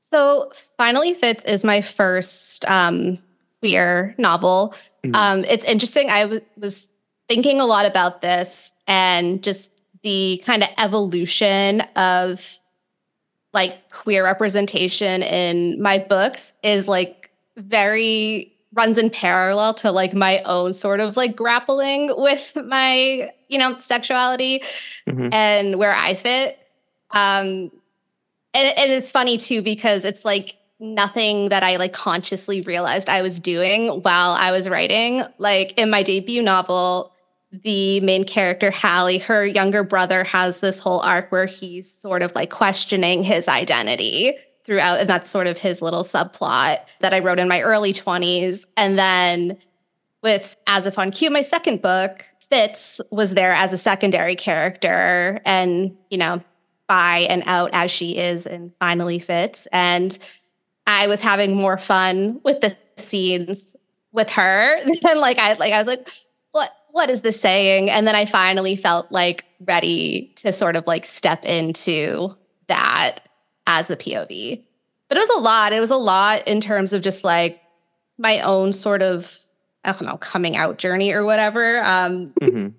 So 0.00 0.50
Finally 0.76 1.14
Fitz 1.14 1.44
is 1.44 1.64
my 1.64 1.80
first 1.80 2.64
um, 2.70 3.18
queer 3.60 4.14
novel. 4.16 4.74
Mhm. 5.04 5.14
Um, 5.14 5.44
it's 5.44 5.64
interesting. 5.64 6.10
I 6.10 6.22
w- 6.22 6.40
was 6.56 6.88
thinking 7.28 7.60
a 7.60 7.66
lot 7.66 7.84
about 7.86 8.22
this 8.22 8.72
and 8.86 9.42
just 9.42 9.70
the 10.02 10.42
kind 10.44 10.62
of 10.62 10.68
evolution 10.78 11.80
of 11.96 12.58
like 13.52 13.90
queer 13.90 14.24
representation 14.24 15.22
in 15.22 15.80
my 15.80 15.98
books 15.98 16.52
is 16.62 16.88
like 16.88 17.23
very 17.56 18.52
runs 18.72 18.98
in 18.98 19.08
parallel 19.10 19.72
to 19.74 19.92
like 19.92 20.14
my 20.14 20.40
own 20.44 20.74
sort 20.74 20.98
of 21.00 21.16
like 21.16 21.36
grappling 21.36 22.12
with 22.16 22.56
my 22.66 23.30
you 23.48 23.56
know 23.58 23.76
sexuality 23.78 24.62
Mhm. 25.08 25.32
and 25.32 25.78
where 25.78 25.94
I 25.94 26.14
fit. 26.14 26.58
Um, 27.12 27.70
and, 28.52 28.78
and 28.78 28.90
it's 28.92 29.12
funny 29.12 29.38
too 29.38 29.62
because 29.62 30.04
it's 30.04 30.24
like 30.24 30.56
nothing 30.80 31.50
that 31.50 31.62
I 31.62 31.76
like 31.76 31.92
consciously 31.92 32.60
realized 32.62 33.08
I 33.08 33.22
was 33.22 33.38
doing 33.38 34.02
while 34.02 34.32
I 34.32 34.50
was 34.50 34.68
writing. 34.68 35.22
Like 35.38 35.72
in 35.78 35.88
my 35.90 36.02
debut 36.02 36.42
novel, 36.42 37.12
the 37.52 38.00
main 38.00 38.24
character, 38.24 38.72
Hallie, 38.72 39.18
her 39.18 39.46
younger 39.46 39.84
brother 39.84 40.24
has 40.24 40.60
this 40.60 40.80
whole 40.80 40.98
arc 41.00 41.30
where 41.30 41.46
he's 41.46 41.88
sort 41.92 42.22
of 42.22 42.34
like 42.34 42.50
questioning 42.50 43.22
his 43.22 43.46
identity 43.46 44.34
throughout. 44.64 45.00
And 45.00 45.08
that's 45.08 45.30
sort 45.30 45.46
of 45.46 45.58
his 45.58 45.82
little 45.82 46.02
subplot 46.02 46.78
that 47.00 47.14
I 47.14 47.18
wrote 47.18 47.38
in 47.38 47.48
my 47.48 47.60
early 47.60 47.92
20s. 47.92 48.66
And 48.76 48.98
then 48.98 49.58
with 50.22 50.56
As 50.66 50.86
If 50.86 50.98
on 50.98 51.10
Cue, 51.10 51.30
my 51.30 51.42
second 51.42 51.82
book, 51.82 52.24
Fitz 52.50 53.00
was 53.10 53.34
there 53.34 53.52
as 53.52 53.72
a 53.72 53.78
secondary 53.78 54.36
character 54.36 55.40
and, 55.44 55.96
you 56.10 56.18
know, 56.18 56.42
by 56.86 57.20
and 57.20 57.42
out 57.46 57.70
as 57.72 57.90
she 57.90 58.16
is 58.16 58.46
and 58.46 58.72
finally 58.78 59.18
Fitz. 59.18 59.66
And 59.72 60.18
I 60.86 61.06
was 61.06 61.20
having 61.20 61.54
more 61.54 61.78
fun 61.78 62.40
with 62.44 62.60
the 62.60 62.76
scenes 62.96 63.76
with 64.12 64.30
her 64.30 64.76
than 65.02 65.20
like 65.20 65.38
I 65.38 65.54
like 65.54 65.72
I 65.72 65.78
was 65.78 65.86
like, 65.86 66.08
what 66.52 66.70
what 66.90 67.10
is 67.10 67.22
this 67.22 67.40
saying? 67.40 67.90
And 67.90 68.06
then 68.06 68.14
I 68.14 68.24
finally 68.24 68.76
felt 68.76 69.10
like 69.10 69.44
ready 69.60 70.32
to 70.36 70.52
sort 70.52 70.76
of 70.76 70.86
like 70.86 71.04
step 71.04 71.44
into 71.44 72.36
that 72.68 73.28
as 73.66 73.88
the 73.88 73.96
POV. 73.96 74.62
But 75.08 75.18
it 75.18 75.20
was 75.20 75.36
a 75.36 75.40
lot. 75.40 75.72
It 75.72 75.80
was 75.80 75.90
a 75.90 75.96
lot 75.96 76.46
in 76.48 76.60
terms 76.60 76.92
of 76.92 77.02
just 77.02 77.24
like 77.24 77.60
my 78.18 78.40
own 78.40 78.72
sort 78.72 79.02
of 79.02 79.38
I 79.84 79.92
don't 79.92 80.06
know, 80.06 80.16
coming 80.16 80.56
out 80.56 80.78
journey 80.78 81.12
or 81.12 81.24
whatever. 81.24 81.82
Um, 81.84 82.32
Mhm. 82.40 82.72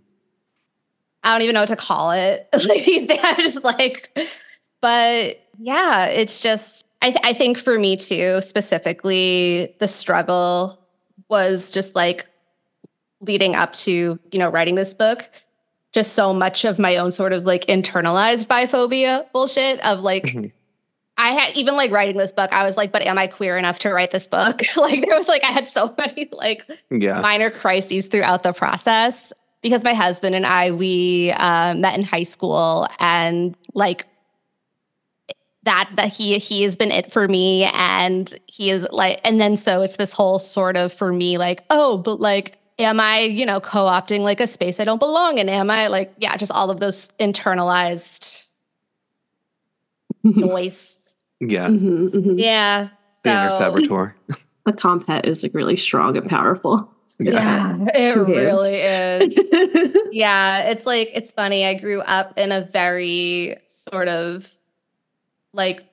I 1.24 1.32
don't 1.34 1.42
even 1.44 1.54
know 1.54 1.62
what 1.62 1.70
to 1.70 1.75
call 1.75 2.12
it. 2.12 2.48
like 2.68 3.20
I'm 3.24 3.38
just 3.39 3.63
like, 3.63 4.10
but 4.82 5.39
yeah, 5.60 6.06
it's 6.06 6.39
just 6.39 6.86
I, 7.01 7.12
th- 7.12 7.22
I 7.24 7.34
think 7.34 7.58
for 7.58 7.77
me 7.77 7.96
too, 7.98 8.42
specifically, 8.42 9.75
the 9.80 9.88
struggle 9.88 10.80
was 11.30 11.70
just 11.70 11.96
like 11.96 12.25
leading 13.22 13.56
up 13.56 13.74
to 13.74 14.20
you 14.32 14.39
know 14.39 14.50
writing 14.50 14.75
this 14.75 14.94
book. 14.94 15.30
Just 15.94 16.13
so 16.13 16.34
much 16.34 16.65
of 16.65 16.77
my 16.77 16.98
own 16.98 17.12
sort 17.12 17.32
of 17.34 17.46
like 17.46 17.65
internalized 17.68 18.48
biphobia 18.48 19.32
bullshit 19.32 19.80
of 19.86 20.01
like. 20.01 20.24
Mhm. 20.25 20.51
I 21.17 21.29
had 21.29 21.55
even 21.55 21.75
like 21.75 21.91
writing 21.91 22.17
this 22.17 22.31
book, 22.31 22.51
I 22.51 22.63
was 22.63 22.75
like, 22.77 22.91
but 22.91 23.01
am 23.03 23.17
I 23.17 23.27
queer 23.27 23.57
enough 23.57 23.79
to 23.79 23.93
write 23.93 24.12
this 24.12 24.27
book? 24.27 24.62
like 24.75 25.05
there 25.05 25.15
was 25.17 25.27
like 25.27 25.43
I 25.43 25.51
had 25.51 25.67
so 25.67 25.93
many 25.98 26.27
like 26.31 26.65
Yeah. 26.91 27.22
minor 27.22 27.50
crises 27.50 28.07
throughout 28.07 28.43
the 28.43 28.51
process 28.53 29.31
because 29.62 29.84
my 29.84 29.93
husband 29.93 30.36
and 30.36 30.45
I 30.45 30.72
we 30.72 31.31
uh, 31.31 31.74
met 31.75 31.98
in 31.98 32.03
high 32.03 32.24
school 32.24 32.88
and 33.00 33.57
like 33.74 34.05
that 35.63 35.89
that 35.95 36.10
he 36.13 36.38
he 36.38 36.62
has 36.63 36.75
been 36.75 36.91
it 36.91 37.12
for 37.12 37.27
me 37.27 37.63
and 37.74 38.38
he 38.45 38.69
is 38.69 38.86
like 38.91 39.19
and 39.24 39.41
then 39.41 39.57
so 39.57 39.81
it's 39.81 39.95
this 39.95 40.12
whole 40.12 40.38
sort 40.38 40.77
of 40.77 40.93
for 40.93 41.12
me 41.12 41.39
like 41.39 41.63
oh 41.72 41.98
but 41.98 42.19
like 42.22 42.60
am 42.77 43.00
I 43.00 43.22
you 43.22 43.48
know 43.48 43.60
co-opting 43.60 44.19
like 44.19 44.39
a 44.39 44.45
space 44.45 44.79
I 44.79 44.84
don't 44.84 45.00
belong 45.00 45.39
in 45.39 45.50
am 45.50 45.72
I 45.72 45.88
like 45.88 46.13
yeah 46.19 46.38
just 46.38 46.51
all 46.51 46.69
of 46.69 46.79
those 46.79 47.10
internalized 47.19 48.45
noise 50.24 51.00
Yeah. 51.49 51.67
Mhm, 51.67 52.09
mhm. 52.09 52.39
yeah 52.39 52.89
The 53.23 53.29
inner 53.31 53.51
so- 53.51 53.57
saboteur. 53.59 54.15
The 54.65 54.73
compet 54.73 55.25
is 55.25 55.43
like 55.43 55.53
really 55.53 55.77
strong 55.77 56.17
and 56.17 56.27
powerful. 56.29 56.91
yeah 57.19 57.77
it 57.93 58.13
Two 58.13 58.25
hands. 58.25 58.29
really 58.35 58.75
is 58.77 59.39
yeah, 60.11 60.69
it's 60.71 60.85
like 60.85 61.11
it's 61.13 61.31
funny. 61.31 61.65
I 61.65 61.75
grew 61.75 62.01
up 62.01 62.37
in 62.37 62.51
a 62.51 62.61
very 62.61 63.57
sort 63.67 64.07
of 64.09 64.49
like 65.53 65.85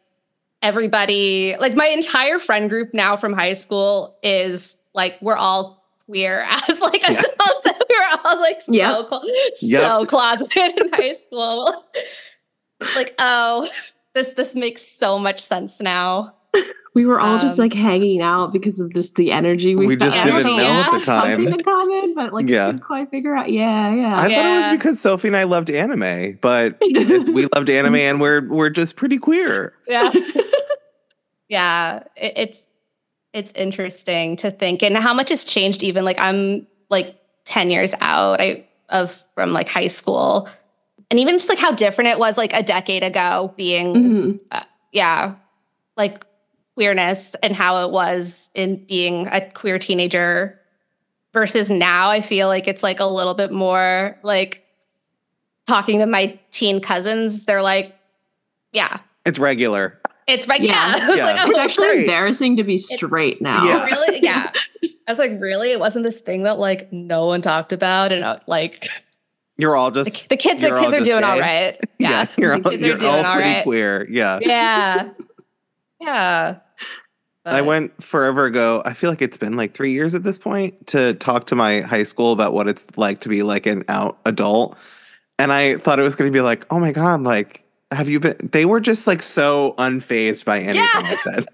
everybody, 0.62 1.54
like 1.60 1.74
my 1.74 1.86
entire 1.86 2.38
friend 2.38 2.70
group 2.70 2.94
now 2.94 3.16
from 3.16 3.32
high 3.34 3.52
school 3.54 4.16
is 4.22 4.76
like 4.94 5.16
we're 5.20 5.36
all 5.36 5.84
queer 6.06 6.44
as 6.68 6.80
like 6.80 7.02
Yeah. 7.02 7.20
adults. 7.20 7.68
we're 7.88 8.18
all 8.24 8.40
like 8.40 8.62
so 8.62 8.72
Yep. 8.72 9.06
clo- 9.08 9.22
Yep. 9.60 9.82
so 9.84 10.06
closeted 10.06 10.78
in 10.80 10.92
high 10.92 11.12
school. 11.14 11.84
It's 12.80 12.96
like 12.96 13.14
oh, 13.18 13.68
this 14.14 14.32
this 14.34 14.54
makes 14.54 14.82
so 14.82 15.18
much 15.18 15.40
sense 15.40 15.80
now. 15.80 16.34
we 16.94 17.06
were 17.06 17.18
all 17.20 17.38
just 17.38 17.58
Um, 17.58 17.64
like 17.64 17.72
hanging 17.74 18.20
out 18.20 18.52
because 18.52 18.78
of 18.78 18.92
just 18.92 19.14
the 19.16 19.32
energy 19.32 19.74
we, 19.74 19.86
We 19.86 19.96
just 19.96 20.14
felt. 20.14 20.26
I 20.26 20.30
don't 20.30 20.42
didn't 20.42 20.56
know, 20.58 20.62
know 20.64 20.80
at 20.80 20.84
the 20.86 20.92
had 20.92 21.02
something 21.04 21.44
time. 21.46 21.54
in 21.54 21.64
common, 21.64 22.14
but 22.14 22.32
like 22.34 22.48
Yeah. 22.48 22.66
couldn't 22.66 22.80
quite 22.80 23.10
figure 23.10 23.34
out. 23.34 23.50
Yeah, 23.50 23.94
yeah. 23.94 24.16
I 24.18 24.22
thought 24.22 24.30
it 24.32 24.68
was 24.68 24.78
because 24.78 25.00
Sophie 25.00 25.28
and 25.28 25.36
I 25.36 25.44
loved 25.44 25.70
anime, 25.70 26.38
but 26.42 26.76
it, 26.82 27.28
we 27.30 27.46
loved 27.54 27.70
anime 27.70 27.94
and 27.96 28.20
we're 28.20 28.46
we're 28.48 28.68
just 28.70 28.96
pretty 28.96 29.16
queer. 29.18 29.72
Yeah. 29.88 30.12
yeah. 31.48 32.02
It, 32.16 32.32
it's 32.36 32.66
it's 33.32 33.52
interesting 33.52 34.36
to 34.36 34.50
think 34.50 34.82
and 34.82 34.96
how 34.96 35.14
much 35.14 35.30
has 35.30 35.44
changed 35.44 35.82
even 35.82 36.04
like 36.04 36.18
I'm 36.18 36.66
like 36.90 37.16
10 37.46 37.70
years 37.70 37.94
out 38.00 38.40
I, 38.42 38.66
of 38.90 39.10
from 39.34 39.52
like 39.52 39.68
high 39.68 39.86
school. 39.86 40.48
And 41.12 41.20
even 41.20 41.34
just 41.36 41.50
like 41.50 41.58
how 41.58 41.72
different 41.72 42.08
it 42.08 42.18
was 42.18 42.38
like 42.38 42.54
a 42.54 42.62
decade 42.62 43.02
ago 43.04 43.52
being 43.58 43.94
Mhm. 43.94 44.40
yeah, 44.92 45.34
like 45.94 46.24
queerness 46.74 47.34
and 47.42 47.54
how 47.54 47.84
it 47.86 47.90
was 47.92 48.48
in 48.54 48.76
being 48.86 49.26
a 49.30 49.42
queer 49.50 49.78
teenager 49.78 50.58
versus 51.34 51.70
now 51.70 52.08
I 52.08 52.22
feel 52.22 52.48
like 52.48 52.66
it's 52.66 52.82
like 52.82 52.98
a 52.98 53.04
little 53.04 53.34
bit 53.34 53.52
more 53.52 54.16
like 54.22 54.64
talking 55.66 55.98
to 55.98 56.06
my 56.06 56.38
teen 56.50 56.80
cousins 56.80 57.44
they're 57.44 57.60
like 57.60 57.94
yeah 58.72 59.00
It's 59.26 59.38
regular. 59.38 60.00
it's 60.26 60.48
right 60.48 60.62
Yeah. 60.62 60.96
yeah, 60.96 61.06
I 61.10 61.14
Yeah. 61.14 61.24
like, 61.26 61.36
I 61.40 61.48
It's 61.50 61.58
actually 61.58 61.88
great. 61.88 62.00
embarrassing 62.00 62.56
to 62.56 62.64
be 62.64 62.78
straight 62.78 63.42
now. 63.42 63.64
Yeah. 63.66 63.84
really 63.84 64.20
yeah 64.22 64.50
I 65.06 65.12
was 65.12 65.18
like 65.18 65.32
really 65.40 65.72
it 65.72 65.78
wasn't 65.80 66.04
this 66.04 66.20
thing 66.20 66.44
that 66.44 66.58
like 66.58 66.90
no 66.90 67.26
one 67.26 67.42
talked 67.42 67.74
about 67.74 68.12
and 68.12 68.24
uh, 68.24 68.38
like 68.46 68.86
You're 69.62 69.76
all 69.76 69.92
just 69.92 70.28
the 70.28 70.36
kids 70.36 70.60
the 70.60 70.70
kids 70.70 70.92
are 70.92 71.04
doing 71.04 71.22
all 71.22 71.36
gay. 71.36 71.40
right 71.40 71.80
yeah, 71.98 72.26
you're, 72.36 72.54
all, 72.54 72.74
you're 72.74 72.98
doing 72.98 73.04
all 73.04 73.24
all 73.24 73.34
pretty 73.34 73.52
right 73.52 73.62
queer. 73.62 74.06
Yeah. 74.10 74.40
yeah 74.42 75.10
yeah 76.00 76.56
I 77.44 77.60
went 77.60 78.02
forever 78.02 78.46
ago. 78.46 78.82
I 78.84 78.92
feel 78.92 79.08
like 79.08 79.22
it's 79.22 79.36
been 79.36 79.56
like 79.56 79.72
three 79.72 79.92
years 79.92 80.16
at 80.16 80.24
this 80.24 80.36
point 80.36 80.88
to 80.88 81.14
talk 81.14 81.46
to 81.46 81.54
my 81.54 81.80
high 81.80 82.02
school 82.02 82.32
about 82.32 82.52
what 82.52 82.68
it's 82.68 82.96
like 82.96 83.20
to 83.20 83.28
be 83.28 83.44
like 83.44 83.66
an 83.66 83.84
out 83.88 84.18
adult. 84.24 84.76
And 85.38 85.52
I 85.52 85.76
thought 85.78 86.00
it 86.00 86.02
was 86.02 86.16
going 86.16 86.30
to 86.30 86.36
be 86.36 86.40
like, 86.40 86.66
oh 86.70 86.80
my 86.80 86.92
God, 86.92 87.22
like, 87.22 87.64
have 87.90 88.08
you 88.08 88.18
been? 88.20 88.36
They 88.52 88.64
were 88.64 88.80
just 88.80 89.06
like 89.06 89.22
so 89.22 89.74
unfazed 89.78 90.44
by 90.44 90.58
anything 90.58 90.76
Yeah. 90.76 90.90
I 90.94 91.16
said. 91.22 91.46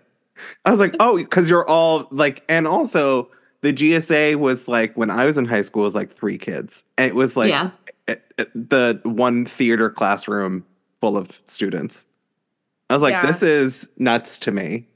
I 0.65 0.71
was 0.71 0.81
like, 0.81 0.95
oh, 1.01 1.17
because 1.17 1.49
you're 1.49 1.69
all 1.69 2.07
like, 2.11 2.43
and 2.49 2.67
also 2.67 3.31
the 3.63 3.73
GSA 3.73 4.37
was 4.37 4.69
like, 4.69 4.95
when 4.97 5.11
I 5.11 5.25
was 5.25 5.39
in 5.39 5.47
high 5.47 5.63
school, 5.63 5.83
it 5.83 5.87
was 5.87 5.95
like 5.95 6.11
three 6.11 6.39
kids. 6.39 6.85
And 6.97 7.07
it 7.07 7.15
was 7.15 7.37
like 7.37 7.51
yeah. 7.51 7.71
The 8.55 9.01
one 9.05 9.45
theater 9.45 9.91
classroom 9.91 10.65
full 11.01 11.17
of 11.17 11.41
students. 11.47 12.07
I 12.91 12.95
was 12.95 13.03
like, 13.03 13.13
Yeah. 13.13 13.27
this 13.27 13.43
is 13.43 13.91
nuts 13.99 14.39
to 14.41 14.51
me 14.51 14.87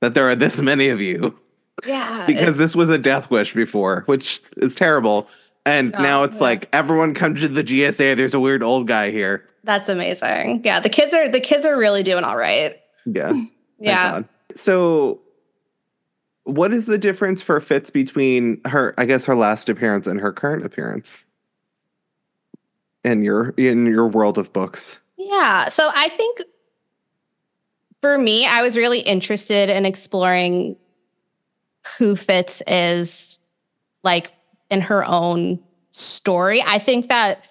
that 0.00 0.14
there 0.14 0.28
are 0.28 0.36
this 0.36 0.60
many 0.60 0.88
of 0.88 1.00
you 1.00 1.38
yeah 1.86 2.24
because 2.28 2.58
this 2.58 2.76
was 2.76 2.90
a 2.90 2.98
death 2.98 3.30
wish 3.30 3.54
before, 3.54 4.02
which 4.06 4.40
is 4.58 4.74
terrible. 4.74 5.28
And 5.66 5.92
No, 5.92 5.98
now 6.00 6.22
it's 6.22 6.36
yeah. 6.36 6.42
like 6.42 6.68
everyone 6.72 7.12
come 7.14 7.34
to 7.36 7.48
the 7.48 7.62
GSA. 7.64 8.16
There's 8.16 8.34
a 8.34 8.40
weird 8.40 8.62
old 8.62 8.86
guy 8.86 9.10
here. 9.10 9.46
That's 9.64 9.88
amazing. 9.90 10.62
Yeah, 10.64 10.80
the 10.80 10.88
kids 10.88 11.12
are 11.14 11.28
the 11.28 11.40
kids 11.40 11.66
are 11.66 11.76
really 11.76 12.02
doing 12.02 12.24
all 12.24 12.36
right. 12.36 12.76
Yeah. 13.06 13.32
Yeah. 13.82 14.24
So, 14.54 15.22
what 16.44 16.70
is 16.74 16.84
the 16.84 16.98
difference 16.98 17.40
for 17.40 17.58
Fitz 17.60 17.88
between 17.88 18.60
her, 18.66 18.92
I 18.98 19.06
guess, 19.06 19.24
her 19.24 19.34
last 19.34 19.70
appearance 19.70 20.06
and 20.06 20.20
her 20.20 20.32
current 20.34 20.66
appearance 20.66 21.24
in 23.04 23.22
your 23.22 23.50
in 23.56 23.86
your 23.86 24.06
world 24.08 24.38
of 24.38 24.52
books? 24.52 25.00
Yeah. 25.16 25.68
So 25.68 25.90
I 25.94 26.08
think 26.08 26.42
for 28.00 28.16
me, 28.18 28.46
I 28.46 28.62
was 28.62 28.76
really 28.76 29.00
interested 29.00 29.68
in 29.68 29.84
exploring 29.86 30.76
who 31.98 32.16
Fitz 32.16 32.62
is 32.66 33.38
like 34.02 34.30
in 34.70 34.80
her 34.80 35.04
own 35.04 35.58
story. 35.92 36.62
I 36.62 36.78
think 36.78 37.08
that 37.08 37.44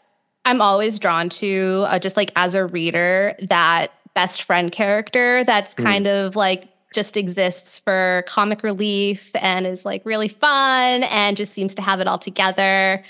I'm 0.45 0.61
always 0.61 0.97
drawn 0.97 1.29
to, 1.29 1.85
uh, 1.87 1.99
just 1.99 2.17
like 2.17 2.31
as 2.35 2.55
a 2.55 2.65
reader, 2.65 3.35
that 3.49 3.91
best 4.15 4.43
friend 4.43 4.71
character 4.71 5.43
that's 5.43 5.75
Mm. 5.75 5.83
kind 5.83 6.07
of 6.07 6.35
like 6.35 6.67
just 6.93 7.15
exists 7.17 7.77
for 7.77 8.23
comic 8.27 8.63
relief 8.63 9.31
and 9.35 9.67
is 9.67 9.85
like 9.85 10.01
really 10.05 10.27
fun 10.27 11.03
and 11.03 11.37
just 11.37 11.53
seems 11.53 11.75
to 11.75 11.83
have 11.83 11.99
it 11.99 12.07
all 12.07 12.17
together. 12.17 13.03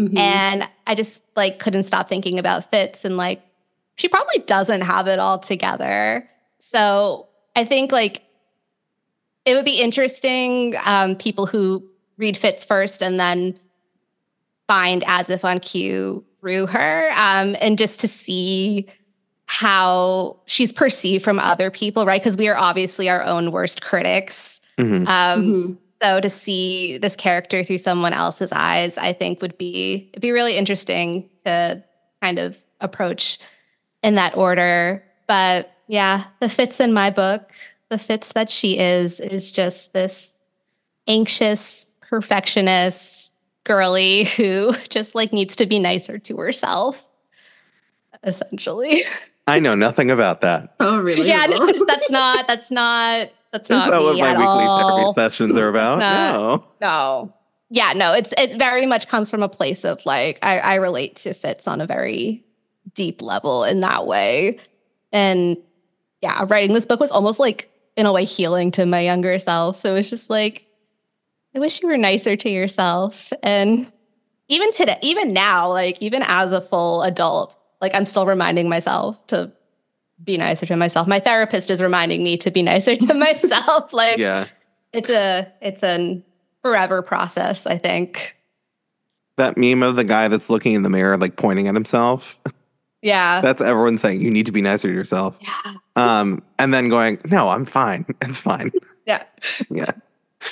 Mhm. 0.00 0.18
And 0.18 0.68
I 0.86 0.94
just 0.94 1.22
like 1.36 1.58
couldn't 1.58 1.84
stop 1.84 2.08
thinking 2.08 2.38
about 2.38 2.70
Fitz 2.70 3.04
and 3.04 3.16
like 3.16 3.42
she 3.96 4.08
probably 4.08 4.40
doesn't 4.40 4.80
have 4.80 5.06
it 5.06 5.18
all 5.18 5.38
together. 5.38 6.28
So 6.58 7.28
I 7.54 7.64
think 7.64 7.92
like 7.92 8.22
it 9.44 9.54
would 9.54 9.64
be 9.64 9.80
interesting 9.80 10.74
um, 10.84 11.14
people 11.16 11.46
who 11.46 11.84
read 12.16 12.36
Fitz 12.36 12.64
first 12.64 13.02
and 13.02 13.20
then 13.20 13.58
find 14.66 15.04
as 15.06 15.30
if 15.30 15.44
on 15.44 15.60
cue 15.60 16.24
through 16.40 16.66
her 16.68 17.10
um, 17.16 17.54
and 17.60 17.76
just 17.78 18.00
to 18.00 18.08
see 18.08 18.86
how 19.46 20.36
she's 20.46 20.72
perceived 20.72 21.22
from 21.22 21.38
other 21.38 21.70
people, 21.70 22.06
right? 22.06 22.20
Because 22.20 22.36
we 22.36 22.48
are 22.48 22.56
obviously 22.56 23.08
our 23.10 23.22
own 23.22 23.52
worst 23.52 23.82
critics. 23.82 24.60
Mhm. 24.78 25.06
Um, 25.06 25.52
Mhm. 25.52 25.76
So 26.02 26.20
to 26.20 26.28
see 26.28 26.98
this 26.98 27.16
character 27.16 27.64
through 27.64 27.78
someone 27.78 28.12
else's 28.12 28.52
eyes, 28.52 28.98
I 28.98 29.12
think 29.12 29.40
would 29.40 29.56
be 29.56 30.10
it'd 30.12 30.22
be 30.22 30.32
really 30.32 30.56
interesting 30.56 31.30
to 31.44 31.82
kind 32.20 32.38
of 32.38 32.58
approach 32.80 33.38
in 34.02 34.16
that 34.16 34.36
order. 34.36 35.02
But 35.26 35.72
yeah, 35.86 36.24
the 36.40 36.48
Fitz 36.48 36.80
in 36.80 36.92
my 36.92 37.10
book, 37.10 37.52
the 37.88 37.98
Fitz 37.98 38.32
that 38.32 38.50
she 38.50 38.78
is, 38.78 39.20
is 39.20 39.50
just 39.50 39.92
this 39.92 40.38
anxious 41.06 41.86
perfectionist 42.00 43.32
girly 43.64 44.24
who 44.36 44.74
just 44.88 45.14
like 45.14 45.32
needs 45.32 45.56
to 45.56 45.66
be 45.66 45.78
nicer 45.78 46.18
to 46.18 46.36
herself, 46.36 47.08
essentially. 48.22 49.02
I 49.46 49.58
know 49.58 49.74
nothing 49.74 50.10
about 50.10 50.40
that. 50.40 50.74
Oh, 50.80 50.98
really? 50.98 51.28
yeah, 51.28 51.44
no, 51.46 51.84
that's 51.86 52.10
not 52.10 52.46
that's 52.48 52.70
not 52.70 53.28
that's 53.54 53.70
Is 53.70 53.76
not 53.76 54.02
what 54.02 54.18
my 54.18 54.32
weekly 54.32 54.44
all. 54.44 55.14
therapy 55.14 55.14
sessions 55.36 55.58
are 55.58 55.68
about? 55.68 55.98
not- 56.00 56.32
no. 56.34 56.64
No. 56.80 57.34
Yeah, 57.70 57.92
no, 57.94 58.12
it's 58.12 58.32
it 58.36 58.58
very 58.58 58.84
much 58.86 59.08
comes 59.08 59.30
from 59.30 59.42
a 59.42 59.48
place 59.48 59.84
of 59.84 60.04
like 60.04 60.38
I, 60.42 60.58
I 60.58 60.74
relate 60.76 61.16
to 61.16 61.34
Fitz 61.34 61.66
on 61.66 61.80
a 61.80 61.86
very 61.86 62.44
deep 62.94 63.22
level 63.22 63.64
in 63.64 63.80
that 63.80 64.06
way. 64.06 64.58
And 65.12 65.56
yeah, 66.20 66.44
writing 66.48 66.74
this 66.74 66.86
book 66.86 67.00
was 67.00 67.10
almost 67.10 67.40
like 67.40 67.70
in 67.96 68.06
a 68.06 68.12
way 68.12 68.24
healing 68.24 68.70
to 68.72 68.86
my 68.86 69.00
younger 69.00 69.38
self. 69.38 69.84
It 69.84 69.90
was 69.92 70.10
just 70.10 70.30
like, 70.30 70.66
I 71.54 71.58
wish 71.58 71.80
you 71.82 71.88
were 71.88 71.96
nicer 71.96 72.36
to 72.36 72.50
yourself. 72.50 73.32
And 73.42 73.90
even 74.48 74.70
today, 74.72 74.98
even 75.02 75.32
now, 75.32 75.68
like 75.68 75.96
even 76.00 76.22
as 76.26 76.52
a 76.52 76.60
full 76.60 77.02
adult, 77.02 77.56
like 77.80 77.94
I'm 77.94 78.06
still 78.06 78.26
reminding 78.26 78.68
myself 78.68 79.24
to 79.28 79.50
be 80.24 80.36
nicer 80.38 80.66
to 80.66 80.76
myself. 80.76 81.06
My 81.06 81.20
therapist 81.20 81.70
is 81.70 81.82
reminding 81.82 82.22
me 82.22 82.36
to 82.38 82.50
be 82.50 82.62
nicer 82.62 82.96
to 82.96 83.14
myself. 83.26 83.92
Like 83.92 84.18
Yeah. 84.18 84.46
it's 84.92 85.10
a 85.10 85.50
it's 85.60 85.82
a 85.82 86.22
forever 86.62 87.02
process 87.02 87.66
i 87.66 87.76
think 87.76 88.34
That 89.36 89.58
meme 89.58 89.82
of 89.82 89.96
the 89.96 90.04
guy 90.04 90.28
that's 90.28 90.48
looking 90.48 90.72
in 90.72 90.82
the 90.82 90.88
mirror, 90.90 91.16
like 91.18 91.36
pointing 91.36 91.68
at 91.68 91.74
himself. 91.74 92.40
yeah 93.02 93.40
That's 93.46 93.60
everyone 93.60 93.98
saying 93.98 94.22
you 94.22 94.30
need 94.30 94.46
to 94.46 94.52
be 94.52 94.62
nicer 94.62 94.88
to 94.88 94.94
yourself. 94.94 95.36
yeah 95.40 95.74
Um, 95.96 96.42
and 96.58 96.72
then 96.72 96.88
going, 96.88 97.18
no, 97.26 97.48
I'm 97.50 97.66
fine. 97.66 98.06
It's 98.22 98.40
fine. 98.40 98.70
yeah 99.06 99.24
yeah. 99.70 99.90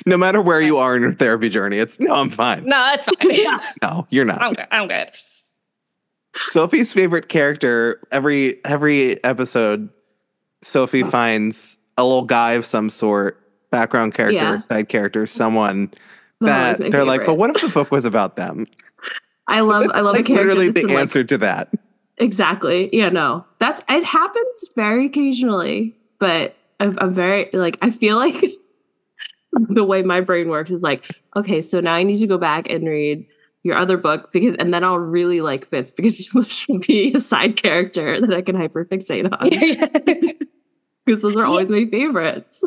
No 0.07 0.17
matter 0.19 0.41
where 0.43 0.61
you 0.61 0.79
are 0.79 0.97
in 0.97 1.03
your 1.03 1.13
therapy 1.15 1.49
journey, 1.51 1.77
it's 1.79 1.99
no, 2.01 2.15
I'm 2.15 2.31
fine. 2.31 2.65
no 2.67 2.91
it's 2.95 3.07
fine 3.07 3.31
yeah. 3.31 3.61
No, 3.83 4.07
you're 4.11 4.25
not. 4.27 4.43
i'm 4.43 4.53
good 4.53 4.67
i'm 4.71 4.89
good 4.89 5.11
Sophie's 6.47 6.93
favorite 6.93 7.29
character 7.29 8.01
every 8.11 8.65
every 8.65 9.23
episode, 9.25 9.89
Sophie 10.63 11.03
finds 11.03 11.79
a 11.99 12.05
little 12.05 12.23
guy 12.25 12.53
of 12.53 12.65
some 12.67 12.89
sort, 12.89 13.39
background 13.71 14.15
character, 14.15 14.35
Yeah. 14.37 14.59
side 14.59 14.89
character, 14.89 15.27
someone 15.27 15.91
That 16.41 16.47
that 16.47 16.69
was 16.71 16.81
my 16.81 16.89
they're 16.91 17.05
like, 17.05 17.21
favorite. 17.21 17.27
but 17.27 17.39
what 17.39 17.51
if 17.57 17.61
the 17.63 17.69
book 17.69 17.91
was 17.91 18.05
about 18.05 18.37
them? 18.37 18.67
I 19.49 19.59
So 19.61 19.67
love 19.67 19.91
I 19.95 20.01
love 20.01 20.15
like, 20.17 20.21
a 20.21 20.25
character. 20.25 20.49
literally 20.49 20.69
the 20.71 20.85
like- 20.87 20.97
answer 20.99 21.25
to 21.25 21.39
that. 21.39 21.71
Exactly. 22.19 22.89
Yeah, 22.97 23.09
no. 23.09 23.45
That's 23.59 23.83
it 23.89 24.05
happens 24.05 24.71
very 24.77 25.07
occasionally, 25.07 25.97
but 26.19 26.55
I'm, 26.81 26.97
I'm 27.01 27.13
very 27.13 27.49
like 27.53 27.77
I 27.83 27.91
feel 27.91 28.17
like 28.17 28.43
the 29.53 29.85
way 29.85 30.03
my 30.03 30.21
brain 30.21 30.49
works 30.49 30.71
is 30.71 30.83
like, 30.83 31.05
okay, 31.37 31.61
so 31.61 31.81
now 31.81 31.95
I 31.95 32.03
need 32.05 32.17
to 32.19 32.27
go 32.27 32.39
back 32.39 32.71
and 32.71 32.87
read 32.87 33.27
your 33.65 33.77
other 33.77 33.97
book 33.97 34.33
because 34.33 34.57
and 34.57 34.73
then 34.75 34.83
I'll 34.85 34.99
really 34.99 35.41
like 35.41 35.65
Fitz 35.65 35.93
because 35.93 36.17
she'll 36.49 36.79
be 36.79 37.13
a 37.15 37.21
side 37.21 37.57
character 37.57 38.21
that 38.21 38.33
I 38.35 38.43
can 38.43 38.57
hyperfixate 38.57 39.31
on 39.33 40.37
because 41.05 41.23
those 41.23 41.37
are 41.37 41.45
always 41.45 41.71
my 41.71 41.87
favorites. 41.87 42.65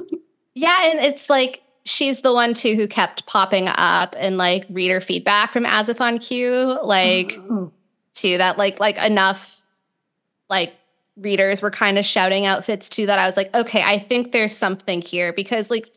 yeah 0.53 0.89
and 0.91 0.99
it's 0.99 1.29
like 1.29 1.62
she's 1.84 2.21
the 2.21 2.34
one 2.34 2.53
too 2.53 2.75
who 2.75 2.88
kept 2.88 3.25
popping 3.27 3.67
up 3.67 4.15
in 4.15 4.38
like 4.38 4.65
reader 4.69 4.99
feedback 5.01 5.51
from 5.51 5.65
as 5.65 5.89
if 5.89 5.99
on 6.01 6.17
cue 6.19 6.77
like 6.84 7.38
Oh. 7.49 7.71
too 8.13 8.38
that 8.38 8.58
like 8.58 8.79
like 8.79 8.97
enough 8.97 9.62
like 10.49 10.73
readers 11.17 11.62
were 11.62 11.71
kind 11.71 11.97
of 11.97 12.05
shouting 12.05 12.45
out 12.45 12.65
Fitz 12.65 12.89
too 12.89 13.05
that 13.05 13.17
I 13.19 13.25
was 13.25 13.38
like, 13.38 13.53
okay, 13.55 13.81
I 13.81 13.97
think 13.97 14.31
there's 14.34 14.55
something 14.55 15.01
here 15.01 15.31
because 15.31 15.71
like 15.71 15.88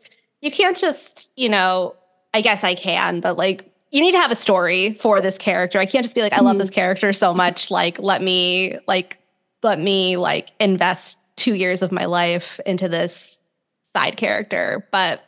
you 0.41 0.49
can't 0.49 0.77
just, 0.77 1.29
you 1.35 1.49
know, 1.49 1.95
I 2.33 2.39
guess 2.39 2.63
I 2.63 2.73
can, 2.73 3.19
but 3.19 3.35
like 3.35 3.68
you 3.91 4.01
need 4.01 4.11
to 4.11 4.19
have 4.19 4.31
a 4.31 4.35
story 4.35 4.93
for 4.95 5.21
this 5.21 5.37
character. 5.37 5.79
I 5.79 5.85
can't 5.85 6.03
just 6.03 6.15
be 6.15 6.21
like, 6.21 6.33
I 6.33 6.41
love 6.41 6.55
Mhm. 6.55 6.59
this 6.59 6.69
character 6.69 7.11
so 7.13 7.33
much, 7.33 7.71
like 7.71 7.99
let 7.99 8.21
me 8.21 8.77
like 8.87 9.17
let 9.63 9.79
me 9.79 10.15
like 10.17 10.49
invest 10.59 11.17
two 11.35 11.53
years 11.53 11.81
of 11.81 11.91
my 11.91 12.05
life 12.05 12.59
into 12.65 12.87
this 12.87 13.41
side 13.81 14.15
character. 14.17 14.87
But 14.91 15.21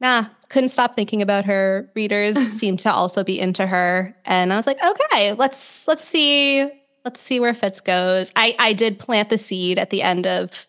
nah, 0.00 0.26
couldn't 0.48 0.70
stop 0.70 0.94
thinking 0.94 1.22
about 1.22 1.44
her. 1.44 1.90
Readers 1.94 2.36
seem 2.58 2.76
to 2.78 2.92
also 2.92 3.22
be 3.24 3.38
into 3.38 3.66
her. 3.66 4.14
And 4.24 4.52
I 4.52 4.56
was 4.56 4.66
like, 4.66 4.78
okay, 4.84 5.32
let's 5.34 5.86
let's 5.86 6.04
see, 6.04 6.68
let's 7.04 7.20
see 7.20 7.38
where 7.40 7.54
Fitz 7.54 7.80
goes. 7.80 8.32
I, 8.36 8.56
I 8.58 8.72
did 8.72 8.98
plant 8.98 9.30
the 9.30 9.38
seed 9.38 9.78
at 9.78 9.90
the 9.90 10.02
end 10.02 10.26
of 10.26 10.66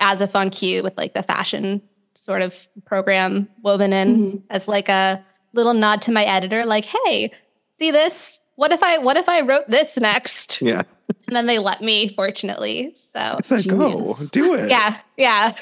as 0.00 0.20
if 0.20 0.34
on 0.36 0.50
cue 0.50 0.82
with 0.82 0.96
like 0.96 1.12
the 1.14 1.22
fashion 1.22 1.82
sort 2.14 2.40
of 2.42 2.68
program 2.84 3.48
woven 3.62 3.92
in 3.92 4.16
Mhm. 4.32 4.42
as 4.50 4.66
like 4.68 4.88
a 4.88 5.22
little 5.58 5.74
nod 5.74 6.00
to 6.02 6.12
my 6.12 6.24
editor, 6.24 6.64
like, 6.64 6.86
hey, 6.86 7.30
see 7.78 7.90
this? 7.90 8.40
What 8.56 8.72
if 8.72 8.82
I 8.82 8.98
what 8.98 9.16
if 9.16 9.28
I 9.28 9.42
wrote 9.42 9.68
this 9.68 9.98
next? 9.98 10.62
Yeah. 10.62 10.82
And 11.26 11.36
then 11.36 11.46
they 11.46 11.58
let 11.58 11.82
me, 11.82 12.08
fortunately. 12.08 12.92
So 12.96 13.20
I 13.20 13.40
said, 13.42 13.68
go, 13.68 14.14
do 14.32 14.54
it. 14.54 14.70
yeah, 14.70 14.98
yeah. 15.16 15.52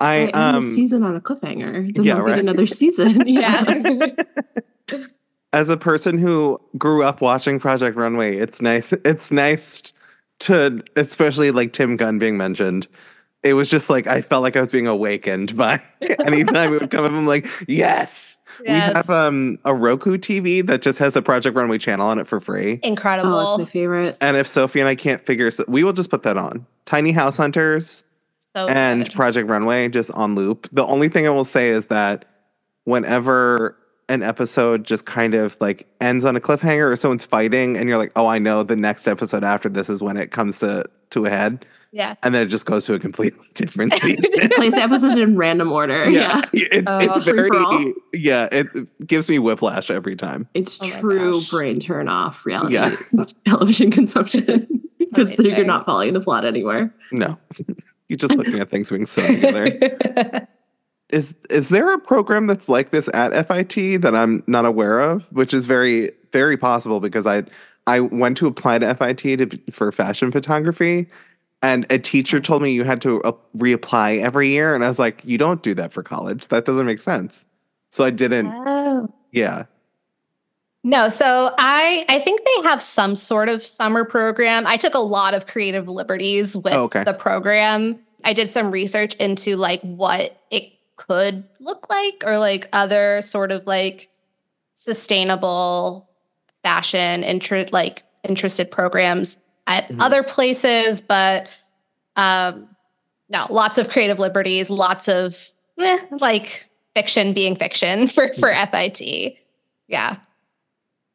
I 0.00 0.14
I 0.14 0.18
end 0.24 0.34
um 0.34 0.62
season 0.62 1.02
on 1.04 1.14
a 1.14 1.20
cliffhanger. 1.20 1.94
Then 1.94 2.04
yeah, 2.04 2.18
right. 2.18 2.40
another 2.40 2.66
season. 2.66 3.22
Yeah. 3.26 3.64
as 5.52 5.68
a 5.68 5.76
person 5.76 6.18
who 6.18 6.60
grew 6.76 7.02
up 7.02 7.20
watching 7.20 7.60
Project 7.60 7.96
Runway, 7.96 8.36
it's 8.36 8.60
nice. 8.60 8.92
It's 9.04 9.30
nice 9.30 9.92
to, 10.40 10.82
especially 10.96 11.50
like 11.52 11.72
Tim 11.72 11.96
Gunn 11.96 12.18
being 12.18 12.36
mentioned. 12.36 12.88
It 13.42 13.54
was 13.54 13.68
just 13.68 13.90
like 13.90 14.06
I 14.06 14.22
felt 14.22 14.42
like 14.42 14.56
I 14.56 14.60
was 14.60 14.68
being 14.68 14.86
awakened 14.86 15.56
by 15.56 15.82
anytime 16.00 16.72
it 16.72 16.80
would 16.80 16.90
come 16.90 17.04
up. 17.04 17.12
I'm 17.12 17.26
like, 17.26 17.46
yes. 17.66 18.38
We 18.60 18.68
have 18.68 19.10
um 19.10 19.58
a 19.64 19.74
Roku 19.74 20.16
TV 20.16 20.64
that 20.66 20.82
just 20.82 20.98
has 20.98 21.16
a 21.16 21.22
Project 21.22 21.56
Runway 21.56 21.78
channel 21.78 22.06
on 22.06 22.18
it 22.18 22.26
for 22.26 22.38
free. 22.38 22.78
Incredible. 22.82 23.34
Oh, 23.34 23.50
it's 23.50 23.58
my 23.58 23.64
favorite. 23.64 24.16
And 24.20 24.36
if 24.36 24.46
Sophie 24.46 24.80
and 24.80 24.88
I 24.88 24.94
can't 24.94 25.24
figure, 25.24 25.50
so 25.50 25.64
we 25.66 25.82
will 25.82 25.92
just 25.92 26.10
put 26.10 26.22
that 26.22 26.36
on. 26.36 26.66
Tiny 26.84 27.12
House 27.12 27.36
Hunters 27.36 28.04
so 28.54 28.68
and 28.68 29.04
good. 29.04 29.14
Project 29.14 29.48
Runway 29.48 29.88
just 29.88 30.10
on 30.12 30.34
loop. 30.34 30.68
The 30.72 30.84
only 30.84 31.08
thing 31.08 31.26
I 31.26 31.30
will 31.30 31.44
say 31.44 31.68
is 31.68 31.86
that 31.86 32.24
whenever 32.84 33.76
an 34.08 34.22
episode 34.22 34.84
just 34.84 35.06
kind 35.06 35.34
of 35.34 35.56
like 35.60 35.86
ends 36.00 36.24
on 36.24 36.36
a 36.36 36.40
cliffhanger 36.40 36.92
or 36.92 36.96
someone's 36.96 37.24
fighting 37.24 37.76
and 37.76 37.88
you're 37.88 37.98
like, 37.98 38.12
oh, 38.16 38.26
I 38.26 38.38
know 38.38 38.62
the 38.62 38.76
next 38.76 39.06
episode 39.06 39.44
after 39.44 39.68
this 39.68 39.88
is 39.88 40.02
when 40.02 40.16
it 40.16 40.30
comes 40.30 40.58
to 40.60 40.84
to 41.10 41.26
a 41.26 41.30
head. 41.30 41.64
Yeah. 41.94 42.14
and 42.22 42.34
then 42.34 42.46
it 42.46 42.48
just 42.48 42.64
goes 42.64 42.86
to 42.86 42.94
a 42.94 42.98
completely 42.98 43.44
different 43.54 43.92
season. 43.94 44.24
It 44.24 44.52
plays 44.56 44.72
episodes 44.74 45.18
in 45.18 45.36
random 45.36 45.70
order. 45.70 46.08
Yeah. 46.08 46.40
it's 46.52 46.90
Oh. 46.92 46.98
it's 46.98 47.24
very 47.24 47.50
yeah. 48.14 48.48
It 48.50 48.68
it 48.74 49.06
gives 49.06 49.28
me 49.28 49.38
whiplash 49.38 49.90
every 49.90 50.16
time. 50.16 50.48
It's 50.54 50.80
Oh 50.82 50.86
true 51.00 51.42
brain 51.50 51.80
turn 51.80 52.08
off 52.08 52.46
reality 52.46 52.74
Yeah. 52.74 52.94
television 53.46 53.90
consumption 53.90 54.66
because 54.98 55.38
you're 55.38 55.64
not 55.64 55.84
following 55.84 56.14
the 56.14 56.20
plot 56.20 56.44
anywhere. 56.46 56.94
No, 57.12 57.38
you're 58.08 58.16
just 58.16 58.34
looking 58.36 58.58
at 58.58 58.70
things 58.70 58.88
being 58.88 59.04
sewn 59.04 59.26
together. 59.40 60.48
Is 61.10 61.34
is 61.50 61.68
there 61.68 61.92
a 61.92 61.98
program 61.98 62.46
that's 62.46 62.70
like 62.70 62.88
this 62.88 63.10
at 63.12 63.32
FIT 63.46 64.00
that 64.00 64.14
I'm 64.16 64.42
not 64.46 64.64
aware 64.64 64.98
of? 64.98 65.30
Which 65.32 65.52
is 65.52 65.66
very 65.66 66.10
very 66.32 66.56
possible 66.56 67.00
because 67.00 67.26
I 67.26 67.42
I 67.86 68.00
went 68.00 68.38
to 68.38 68.46
apply 68.46 68.78
to 68.78 68.94
FIT 68.94 69.18
to, 69.50 69.60
for 69.72 69.92
fashion 69.92 70.30
photography, 70.32 71.08
and 71.62 71.86
a 71.90 71.98
teacher 71.98 72.40
told 72.40 72.62
me 72.62 72.72
you 72.72 72.84
had 72.84 73.00
to 73.02 73.22
uh, 73.22 73.32
reapply 73.56 74.20
every 74.20 74.48
year, 74.48 74.74
and 74.74 74.84
I 74.84 74.88
was 74.88 74.98
like, 74.98 75.22
you 75.24 75.38
don't 75.38 75.62
do 75.62 75.74
that 75.74 75.92
for 75.92 76.02
college. 76.02 76.48
That 76.48 76.64
doesn't 76.64 76.86
make 76.86 77.00
sense. 77.00 77.46
So 77.90 78.04
I 78.04 78.10
didn't. 78.10 78.46
oh. 78.48 79.12
Yeah. 79.30 79.64
No, 80.84 81.08
so 81.08 81.54
I 81.58 82.04
I 82.08 82.18
think 82.18 82.40
they 82.44 82.68
have 82.68 82.82
some 82.82 83.14
sort 83.14 83.48
of 83.48 83.64
summer 83.64 84.04
program. 84.04 84.66
I 84.66 84.76
took 84.76 84.94
a 84.94 84.98
lot 84.98 85.32
of 85.34 85.46
creative 85.46 85.88
liberties 85.88 86.56
with 86.56 86.74
Oh, 86.74 86.84
okay. 86.84 87.04
the 87.04 87.14
program. 87.14 88.00
I 88.24 88.32
did 88.32 88.48
some 88.50 88.70
research 88.70 89.14
into 89.14 89.56
like 89.56 89.80
what 89.82 90.36
it 90.50 90.72
could 90.96 91.44
look 91.60 91.88
like 91.88 92.22
or 92.26 92.38
like 92.38 92.68
other 92.72 93.22
sort 93.22 93.52
of 93.52 93.66
like 93.66 94.08
sustainable 94.74 96.08
fashion 96.62 97.24
interest 97.24 97.72
like 97.72 98.02
interested 98.24 98.70
programs 98.70 99.36
at 99.66 99.88
Mhm. 99.88 100.00
other 100.00 100.22
places, 100.22 101.00
but 101.00 101.48
um 102.16 102.68
no, 103.28 103.46
lots 103.48 103.78
of 103.78 103.88
creative 103.88 104.18
liberties, 104.18 104.68
lots 104.68 105.08
of 105.08 105.50
eh, 105.80 105.98
like 106.20 106.66
fiction 106.94 107.32
being 107.32 107.56
fiction 107.56 108.06
for 108.08 108.32
for 108.34 108.50
FIT. 108.52 109.36
Yeah. 109.88 110.16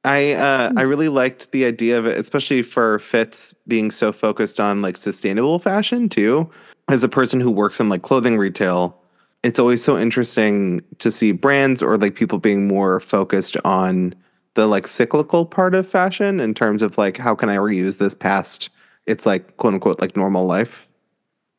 I 0.03 0.33
uh, 0.33 0.71
Hmm. 0.71 0.77
I 0.79 0.81
really 0.83 1.09
liked 1.09 1.51
the 1.51 1.65
idea 1.65 1.97
of 1.99 2.05
it, 2.05 2.17
especially 2.17 2.61
for 2.63 2.99
Fitz 2.99 3.53
being 3.67 3.91
so 3.91 4.11
focused 4.11 4.59
on 4.59 4.81
like 4.81 4.97
sustainable 4.97 5.59
fashion 5.59 6.09
too. 6.09 6.49
As 6.89 7.03
a 7.03 7.09
person 7.09 7.39
who 7.39 7.51
works 7.51 7.79
in 7.79 7.89
like 7.89 8.01
clothing 8.01 8.37
retail, 8.37 8.97
it's 9.43 9.59
always 9.59 9.83
so 9.83 9.97
interesting 9.97 10.81
to 10.99 11.11
see 11.11 11.31
brands 11.33 11.83
or 11.83 11.97
like 11.97 12.15
people 12.15 12.39
being 12.39 12.67
more 12.67 12.99
focused 13.01 13.57
on 13.65 14.15
the 14.57 14.67
like 14.67 14.87
cyclical 14.87 15.45
part 15.45 15.73
of 15.75 15.87
fashion 15.87 16.39
in 16.39 16.53
terms 16.53 16.81
of 16.81 16.97
like 16.97 17.15
how 17.15 17.35
can 17.35 17.47
I 17.47 17.55
reuse 17.55 17.99
this 17.99 18.15
past 18.15 18.69
it's 19.07 19.25
like 19.25 19.57
quote 19.57 19.73
unquote 19.73 19.99
like 20.01 20.15
normal 20.15 20.45
life. 20.45 20.89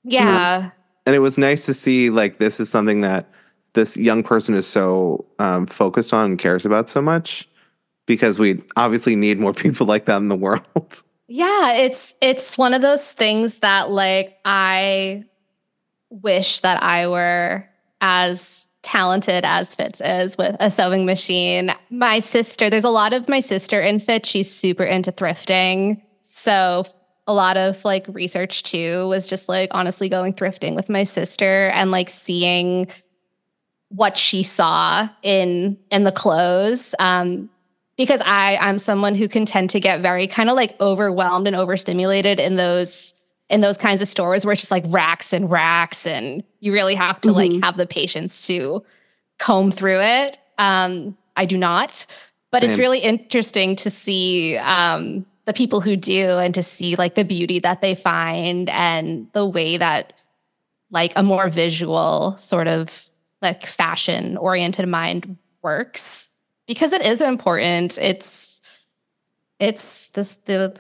Yeah. 0.05 0.71
And 1.07 1.17
it 1.17 1.21
was 1.21 1.39
nice 1.39 1.67
to 1.67 1.75
see 1.75 2.11
like 2.11 2.39
this 2.39 2.61
is 2.61 2.69
something 2.69 3.01
that 3.01 3.29
this 3.73 3.97
young 3.97 4.23
person 4.23 4.55
is 4.55 4.67
so 4.67 5.25
um, 5.39 5.67
focused 5.67 6.13
on 6.13 6.33
and 6.33 6.39
cares 6.39 6.67
about 6.67 6.89
so 6.91 7.01
much 7.01 7.49
because 8.07 8.39
we 8.39 8.63
obviously 8.77 9.17
need 9.17 9.41
more 9.41 9.55
people 9.65 9.87
like 9.87 10.05
that 10.05 10.19
in 10.19 10.29
the 10.29 10.37
world. 10.37 11.03
Yeah, 11.27 11.73
it's 11.73 12.15
it's 12.21 12.57
one 12.57 12.75
of 12.75 12.83
those 12.83 13.13
things 13.13 13.61
that 13.61 13.91
like 13.91 14.39
I 14.45 15.25
wish 16.11 16.61
that 16.61 16.83
I 16.83 17.09
were 17.09 17.69
as 18.01 18.68
talented 18.83 19.45
as 19.45 19.75
Fitz 19.75 20.01
is 20.01 20.39
with 20.39 20.57
a 20.61 20.71
sewing 20.71 21.05
machine. 21.05 21.73
My 21.91 22.21
sister, 22.21 22.71
there's 22.71 22.85
a 22.85 22.91
lot 22.91 23.13
of 23.13 23.29
my 23.29 23.41
sister 23.41 23.81
in 23.81 23.99
Fitz. 23.99 24.29
She's 24.29 24.51
super 24.51 24.85
into 24.85 25.13
thrifting. 25.13 26.01
So 26.23 26.85
a 27.27 27.35
lot 27.35 27.57
of 27.57 27.85
like 27.85 28.07
research 28.09 28.63
too 28.63 29.07
was 29.09 29.27
just 29.27 29.49
like 29.49 29.71
honestly 29.73 30.09
going 30.09 30.33
thrifting 30.33 30.75
with 30.75 30.89
my 30.89 31.05
sister 31.05 31.69
and 31.75 31.91
like 31.91 32.09
seeing 32.09 32.89
what 33.91 34.17
she 34.17 34.43
saw 34.43 35.09
in 35.23 35.77
in 35.91 36.05
the 36.05 36.13
clothes. 36.13 36.95
Um, 36.99 37.51
because 37.97 38.23
I 38.25 38.57
I'm 38.61 38.79
someone 38.79 39.15
who 39.15 39.29
can 39.29 39.45
tend 39.45 39.71
to 39.71 39.81
get 39.81 40.01
very 40.01 40.27
kind 40.27 40.49
of 40.49 40.57
like 40.57 40.81
overwhelmed 40.81 41.47
and 41.47 41.57
overstimulated 41.57 42.41
in 42.41 42.57
those 42.57 43.13
in 43.51 43.61
those 43.63 43.79
kinds 43.79 44.03
of 44.03 44.09
stores 44.09 44.45
where 44.45 44.53
it's 44.53 44.63
just 44.63 44.71
like 44.71 44.85
racks 44.89 45.33
and 45.33 45.51
racks 45.51 46.07
and 46.07 46.43
you 46.61 46.73
really 46.73 46.95
have 46.95 47.21
to 47.23 47.33
like 47.33 47.51
Mhm. 47.51 47.63
have 47.65 47.77
the 47.77 47.87
patience 47.87 48.47
to 48.47 48.85
comb 49.39 49.71
through 49.71 50.01
it. 50.01 50.39
Um, 50.59 51.17
I 51.37 51.47
do 51.47 51.57
not, 51.57 52.05
but 52.51 52.63
it's 52.63 52.77
really 52.79 52.99
interesting 52.99 53.77
to 53.77 53.91
see 53.91 54.57
um, 54.59 55.25
the 55.47 55.53
people 55.53 55.81
who 55.81 55.97
do 55.97 56.37
and 56.39 56.55
to 56.55 56.63
see 56.63 56.97
like 56.97 57.15
the 57.15 57.25
beauty 57.25 57.59
that 57.61 57.81
they 57.81 57.95
find 57.95 58.69
and 58.71 59.29
the 59.33 59.47
way 59.47 59.77
that 59.77 60.13
like 60.91 61.13
a 61.17 61.23
more 61.23 61.49
visual 61.49 62.37
sort 62.37 62.67
of 62.69 63.09
like 63.41 63.65
fashion 63.67 64.37
oriented 64.37 64.89
mind 64.89 65.37
works 65.63 66.29
because 66.67 66.93
it 66.93 67.03
is 67.03 67.21
important. 67.21 67.97
It's 67.99 68.61
it's 69.61 70.09
this 70.09 70.37
the 70.45 70.75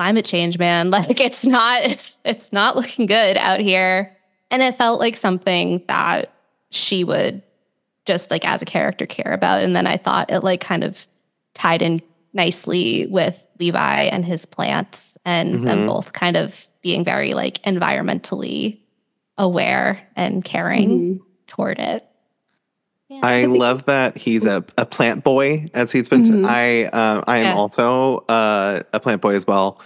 climate 0.00 0.24
change, 0.24 0.58
man. 0.58 0.90
Like 0.90 1.20
it's 1.20 1.44
not 1.46 1.82
it's 1.82 2.18
it's 2.24 2.52
not 2.54 2.74
looking 2.74 3.04
good 3.04 3.36
out 3.36 3.60
here. 3.60 4.16
And 4.50 4.62
it 4.62 4.74
felt 4.76 4.98
like 4.98 5.14
something 5.16 5.82
that 5.88 6.32
she 6.70 7.04
would 7.04 7.42
just 8.06 8.30
like 8.30 8.46
as 8.46 8.62
a 8.62 8.64
character 8.64 9.04
care 9.06 9.32
about. 9.32 9.62
And 9.62 9.76
then 9.76 9.86
I 9.86 9.98
thought 9.98 10.30
it 10.30 10.40
like 10.40 10.62
kind 10.62 10.84
of 10.84 11.06
tied 11.54 11.82
in 11.82 12.00
nicely 12.32 13.06
with 13.08 13.46
Levi 13.58 14.04
and 14.04 14.24
his 14.24 14.46
plants 14.46 15.18
and 15.26 15.66
them 15.66 15.80
Mhm. 15.80 15.86
both 15.86 16.12
kind 16.14 16.36
of 16.38 16.66
being 16.80 17.04
very 17.04 17.34
like 17.34 17.62
environmentally 17.64 18.78
aware 19.36 20.00
and 20.16 20.42
caring 20.44 20.88
Mhm. 20.90 21.20
toward 21.46 21.78
it. 21.78 22.06
Yeah. 23.10 23.20
I 23.24 23.46
love 23.46 23.86
that 23.86 24.16
he's 24.16 24.44
a, 24.44 24.64
a 24.78 24.86
plant 24.86 25.24
boy, 25.24 25.66
as 25.74 25.90
he's 25.90 26.08
been. 26.08 26.22
Mhm. 26.22 26.46
I 26.46 26.84
uh, 26.96 27.24
I 27.26 27.38
am 27.38 27.44
Yeah. 27.46 27.54
also 27.54 28.18
uh, 28.28 28.82
a 28.92 29.00
plant 29.00 29.20
boy 29.20 29.34
as 29.34 29.46
well. 29.48 29.80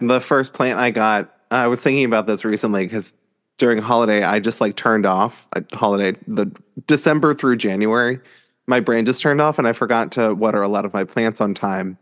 The 0.00 0.20
first 0.20 0.52
plant 0.52 0.78
I 0.78 0.92
got, 0.92 1.34
I 1.50 1.66
was 1.66 1.82
thinking 1.82 2.04
about 2.04 2.28
this 2.28 2.44
recently 2.44 2.84
because 2.84 3.14
during 3.58 3.78
holiday, 3.78 4.22
I 4.22 4.38
just 4.38 4.60
like 4.60 4.76
turned 4.76 5.04
off 5.04 5.48
uh, 5.56 5.62
holiday 5.72 6.16
the 6.28 6.46
December 6.86 7.34
through 7.34 7.56
January. 7.56 8.20
My 8.68 8.78
brain 8.78 9.04
just 9.04 9.20
turned 9.20 9.40
off, 9.40 9.58
and 9.58 9.66
I 9.66 9.72
forgot 9.72 10.12
to 10.12 10.32
water 10.34 10.62
a 10.62 10.68
lot 10.68 10.84
of 10.84 10.94
my 10.94 11.02
plants 11.02 11.40
on 11.40 11.54
time. 11.54 11.98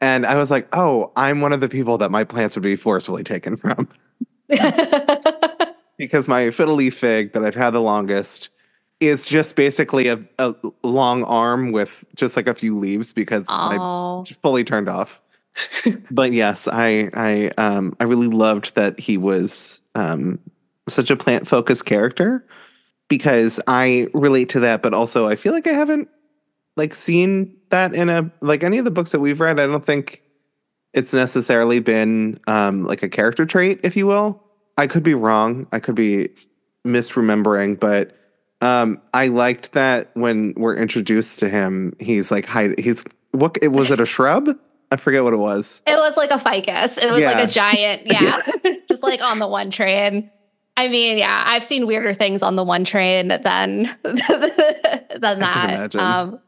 And 0.00 0.24
I 0.24 0.36
was 0.36 0.50
like, 0.50 0.66
"Oh, 0.74 1.12
I'm 1.14 1.42
one 1.42 1.52
of 1.52 1.60
the 1.60 1.68
people 1.68 1.98
that 1.98 2.10
my 2.10 2.24
plants 2.24 2.56
would 2.56 2.62
be 2.62 2.74
forcefully 2.74 3.22
taken 3.22 3.54
from 3.54 3.86
because 5.98 6.26
my 6.26 6.50
fiddle 6.50 6.74
leaf 6.76 6.96
fig 6.96 7.32
that 7.32 7.44
I've 7.44 7.54
had 7.54 7.70
the 7.72 7.82
longest 7.82 8.48
is 9.00 9.26
just 9.26 9.56
basically 9.56 10.08
a, 10.08 10.20
a 10.38 10.54
long 10.82 11.24
arm 11.24 11.72
with 11.72 12.04
just 12.14 12.36
like 12.36 12.46
a 12.46 12.54
few 12.54 12.76
leaves 12.76 13.12
because 13.12 13.46
I 13.48 13.78
oh, 13.80 14.24
fully 14.42 14.62
turned 14.62 14.88
off. 14.88 15.20
but 16.10 16.32
yes, 16.32 16.68
I 16.70 17.10
I 17.14 17.50
um 17.58 17.96
I 17.98 18.04
really 18.04 18.28
loved 18.28 18.74
that 18.74 19.00
he 19.00 19.16
was 19.16 19.80
um 19.94 20.38
such 20.88 21.10
a 21.10 21.16
plant 21.16 21.48
focused 21.48 21.86
character 21.86 22.46
because 23.08 23.58
I 23.66 24.08
relate 24.12 24.50
to 24.50 24.60
that, 24.60 24.82
but 24.82 24.94
also 24.94 25.26
I 25.26 25.36
feel 25.36 25.52
like 25.52 25.66
I 25.66 25.72
haven't 25.72 26.08
like 26.76 26.94
seen 26.94 27.56
that 27.70 27.94
in 27.94 28.08
a 28.08 28.30
like 28.40 28.62
any 28.62 28.78
of 28.78 28.84
the 28.84 28.90
books 28.90 29.12
that 29.12 29.20
we've 29.20 29.40
read. 29.40 29.58
I 29.58 29.66
don't 29.66 29.84
think 29.84 30.22
it's 30.92 31.14
necessarily 31.14 31.80
been 31.80 32.38
um 32.46 32.84
like 32.84 33.02
a 33.02 33.08
character 33.08 33.46
trait, 33.46 33.80
if 33.82 33.96
you 33.96 34.06
will. 34.06 34.42
I 34.76 34.86
could 34.86 35.02
be 35.02 35.14
wrong. 35.14 35.66
I 35.72 35.80
could 35.80 35.94
be 35.94 36.30
misremembering, 36.86 37.78
but 37.78 38.16
um 38.60 39.00
I 39.14 39.28
liked 39.28 39.72
that 39.72 40.10
when 40.14 40.54
we're 40.56 40.76
introduced 40.76 41.40
to 41.40 41.48
him, 41.48 41.94
he's 41.98 42.30
like 42.30 42.46
hide 42.46 42.78
he's 42.78 43.04
what 43.32 43.56
was 43.62 43.90
it 43.90 44.00
a 44.00 44.06
shrub? 44.06 44.48
I 44.92 44.96
forget 44.96 45.22
what 45.22 45.32
it 45.32 45.38
was. 45.38 45.82
It 45.86 45.96
was 45.96 46.16
like 46.16 46.30
a 46.32 46.38
ficus. 46.38 46.98
It 46.98 47.10
was 47.10 47.20
Yeah. 47.20 47.30
like 47.32 47.44
a 47.44 47.50
giant, 47.50 48.02
yeah, 48.10 48.40
just 48.88 49.02
like 49.04 49.20
on 49.22 49.38
the 49.38 49.46
one 49.46 49.70
train. 49.70 50.30
I 50.76 50.88
mean, 50.88 51.18
yeah, 51.18 51.44
I've 51.46 51.62
seen 51.64 51.86
weirder 51.86 52.14
things 52.14 52.42
on 52.42 52.56
the 52.56 52.64
one 52.64 52.84
train 52.84 53.28
than 53.28 53.96
than 54.02 55.38
that. 55.40 55.94
Um, 55.94 56.40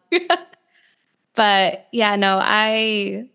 but 1.34 1.86
yeah, 1.92 2.16
no, 2.16 2.38
I 2.42 3.28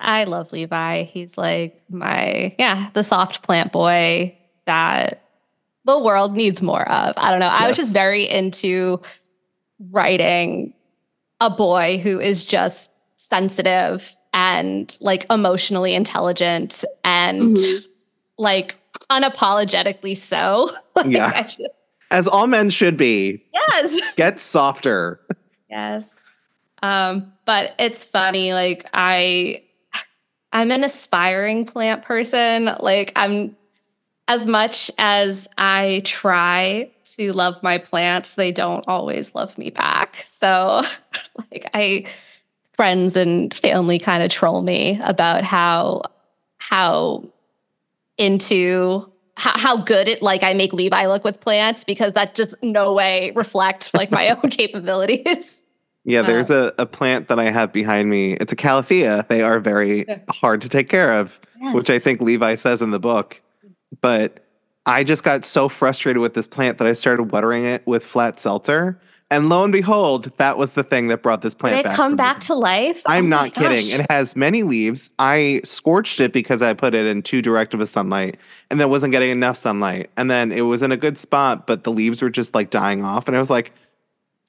I 0.00 0.24
love 0.24 0.52
Levi. 0.52 1.02
He's 1.04 1.36
like 1.38 1.80
my 1.88 2.54
yeah, 2.58 2.90
the 2.94 3.02
soft 3.04 3.42
plant 3.42 3.72
boy 3.72 4.36
that 4.66 5.23
the 5.84 5.98
world 5.98 6.34
needs 6.34 6.62
more 6.62 6.88
of. 6.90 7.14
I 7.16 7.30
don't 7.30 7.40
know. 7.40 7.48
I 7.48 7.68
was 7.68 7.76
just 7.76 7.92
very 7.92 8.28
into 8.28 9.00
writing 9.90 10.72
a 11.40 11.50
boy 11.50 11.98
who 11.98 12.20
is 12.20 12.44
just 12.44 12.90
sensitive 13.16 14.16
and 14.32 14.96
like 15.00 15.26
emotionally 15.30 15.94
intelligent 15.94 16.84
and 17.04 17.56
Mhm. 17.56 17.84
like 18.38 18.76
unapologetically 19.10 20.16
so. 20.16 20.70
Like, 20.96 21.06
Yeah. 21.06 21.42
Just- 21.42 21.58
As 22.10 22.28
all 22.28 22.46
men 22.46 22.70
should 22.70 22.96
be. 22.96 23.44
yes. 23.52 23.98
Get 24.16 24.38
softer. 24.38 25.20
Yes. 25.68 26.14
Um, 26.82 27.32
but 27.46 27.74
it's 27.78 28.04
funny, 28.04 28.52
like 28.54 28.88
I 28.94 29.62
I'm 30.52 30.70
an 30.70 30.84
aspiring 30.84 31.66
plant 31.66 32.02
person. 32.02 32.70
Like 32.78 33.12
I'm 33.16 33.56
as 34.28 34.46
much 34.46 34.90
as 34.98 35.48
I 35.58 36.02
try 36.04 36.90
to 37.16 37.32
love 37.32 37.62
my 37.62 37.78
plants, 37.78 38.34
they 38.34 38.52
don't 38.52 38.84
always 38.88 39.34
love 39.34 39.56
me 39.58 39.70
back. 39.70 40.24
So, 40.26 40.82
like, 41.52 41.68
I 41.74 42.06
friends 42.74 43.16
and 43.16 43.54
family 43.54 43.98
kind 43.98 44.22
of 44.22 44.30
troll 44.30 44.62
me 44.62 45.00
about 45.04 45.44
how 45.44 46.02
how 46.58 47.24
into 48.18 49.10
how, 49.36 49.58
how 49.58 49.76
good 49.76 50.08
it 50.08 50.22
like 50.22 50.42
I 50.42 50.54
make 50.54 50.72
Levi 50.72 51.06
look 51.06 51.24
with 51.24 51.40
plants 51.40 51.84
because 51.84 52.12
that 52.14 52.34
just 52.34 52.54
no 52.62 52.92
way 52.92 53.32
reflect 53.34 53.92
like 53.94 54.10
my 54.10 54.30
own 54.30 54.40
capabilities. 54.50 55.62
Yeah, 56.06 56.20
there's 56.20 56.50
uh, 56.50 56.70
a, 56.78 56.82
a 56.82 56.86
plant 56.86 57.28
that 57.28 57.38
I 57.38 57.44
have 57.44 57.72
behind 57.72 58.10
me. 58.10 58.34
It's 58.34 58.52
a 58.52 58.56
calathea. 58.56 59.26
They 59.28 59.40
are 59.40 59.58
very 59.58 60.04
hard 60.28 60.60
to 60.60 60.68
take 60.68 60.90
care 60.90 61.14
of, 61.14 61.40
yes. 61.60 61.74
which 61.74 61.88
I 61.88 61.98
think 61.98 62.20
Levi 62.20 62.56
says 62.56 62.82
in 62.82 62.90
the 62.90 63.00
book. 63.00 63.40
But 64.00 64.44
I 64.86 65.04
just 65.04 65.24
got 65.24 65.44
so 65.44 65.68
frustrated 65.68 66.20
with 66.20 66.34
this 66.34 66.46
plant 66.46 66.78
that 66.78 66.86
I 66.86 66.92
started 66.92 67.32
watering 67.32 67.64
it 67.64 67.86
with 67.86 68.04
flat 68.04 68.38
seltzer. 68.38 69.00
And 69.30 69.48
lo 69.48 69.64
and 69.64 69.72
behold, 69.72 70.24
that 70.36 70.58
was 70.58 70.74
the 70.74 70.84
thing 70.84 71.08
that 71.08 71.22
brought 71.22 71.40
this 71.42 71.54
plant 71.54 71.76
Did 71.76 71.84
back. 71.84 71.96
come 71.96 72.14
back 72.14 72.40
to 72.40 72.54
life? 72.54 73.02
Oh 73.06 73.10
I'm 73.10 73.26
oh 73.26 73.28
not 73.28 73.54
kidding. 73.54 73.88
It 73.88 74.08
has 74.10 74.36
many 74.36 74.62
leaves. 74.62 75.12
I 75.18 75.62
scorched 75.64 76.20
it 76.20 76.32
because 76.32 76.62
I 76.62 76.74
put 76.74 76.94
it 76.94 77.06
in 77.06 77.22
too 77.22 77.40
direct 77.40 77.72
of 77.74 77.80
a 77.80 77.86
sunlight 77.86 78.36
and 78.70 78.78
then 78.78 78.90
wasn't 78.90 79.12
getting 79.12 79.30
enough 79.30 79.56
sunlight. 79.56 80.10
And 80.16 80.30
then 80.30 80.52
it 80.52 80.60
was 80.62 80.82
in 80.82 80.92
a 80.92 80.96
good 80.96 81.18
spot, 81.18 81.66
but 81.66 81.84
the 81.84 81.90
leaves 81.90 82.20
were 82.20 82.30
just 82.30 82.54
like 82.54 82.70
dying 82.70 83.02
off. 83.02 83.26
And 83.26 83.36
I 83.36 83.40
was 83.40 83.50
like, 83.50 83.72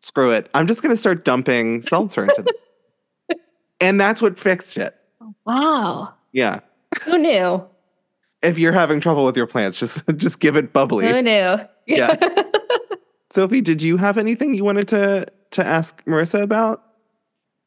screw 0.02 0.32
it. 0.32 0.50
I'm 0.54 0.68
just 0.68 0.84
gonna 0.84 0.98
start 0.98 1.24
dumping 1.24 1.82
seltzer 1.82 2.24
into 2.24 2.44
this. 2.44 2.64
and 3.80 4.00
that's 4.00 4.22
what 4.22 4.38
fixed 4.38 4.78
it. 4.78 4.96
Wow. 5.46 6.14
Yeah. 6.34 6.60
Who 7.06 7.18
knew? 7.18 7.66
If 8.46 8.60
you're 8.60 8.74
having 8.74 9.00
trouble 9.00 9.26
with 9.26 9.38
your 9.38 9.48
plants, 9.48 9.80
just 9.80 10.08
just 10.18 10.40
give 10.40 10.56
it 10.56 10.74
bubbly. 10.74 11.08
Who 11.08 11.22
knew? 11.22 11.58
Yeah. 11.88 12.16
Sophie, 13.32 13.62
did 13.62 13.82
you 13.82 13.98
have 13.98 14.18
anything 14.18 14.54
you 14.54 14.64
wanted 14.64 14.88
to 14.90 15.26
to 15.52 15.66
ask 15.66 16.04
Marisa 16.06 16.42
about? 16.42 16.84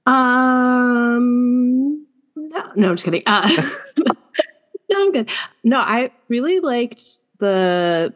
Um, 0.06 2.06
no, 2.36 2.72
no, 2.76 2.88
I'm 2.88 2.96
just 2.96 3.04
kidding. 3.04 3.22
Uh, 3.26 3.70
no, 3.98 4.14
I'm 4.90 5.12
good. 5.12 5.30
No, 5.64 5.80
I 5.80 6.10
really 6.28 6.60
liked 6.60 7.02
the 7.38 8.14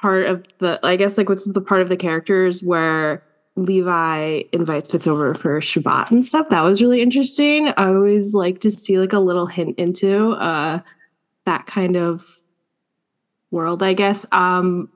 part 0.00 0.26
of 0.26 0.44
the, 0.58 0.80
I 0.82 0.96
guess, 0.96 1.16
like 1.16 1.28
what's 1.28 1.46
the 1.46 1.60
part 1.60 1.82
of 1.82 1.88
the 1.88 1.96
characters 1.96 2.64
where 2.64 3.22
Levi 3.56 4.42
invites 4.52 4.90
Fitz 4.90 5.06
over 5.06 5.34
for 5.34 5.60
Shabbat 5.60 6.10
and 6.10 6.26
stuff. 6.26 6.48
That 6.48 6.62
was 6.62 6.80
really 6.80 7.00
interesting. 7.00 7.68
I 7.76 7.88
always 7.88 8.34
like 8.34 8.60
to 8.60 8.70
see 8.70 8.98
like 8.98 9.12
a 9.12 9.18
little 9.18 9.46
hint 9.46 9.78
into 9.78 10.32
uh 10.32 10.80
that 11.50 11.66
kind 11.66 11.96
of 11.96 12.38
world, 13.50 13.82
I 13.82 13.92
guess. 13.92 14.24
Um, 14.30 14.88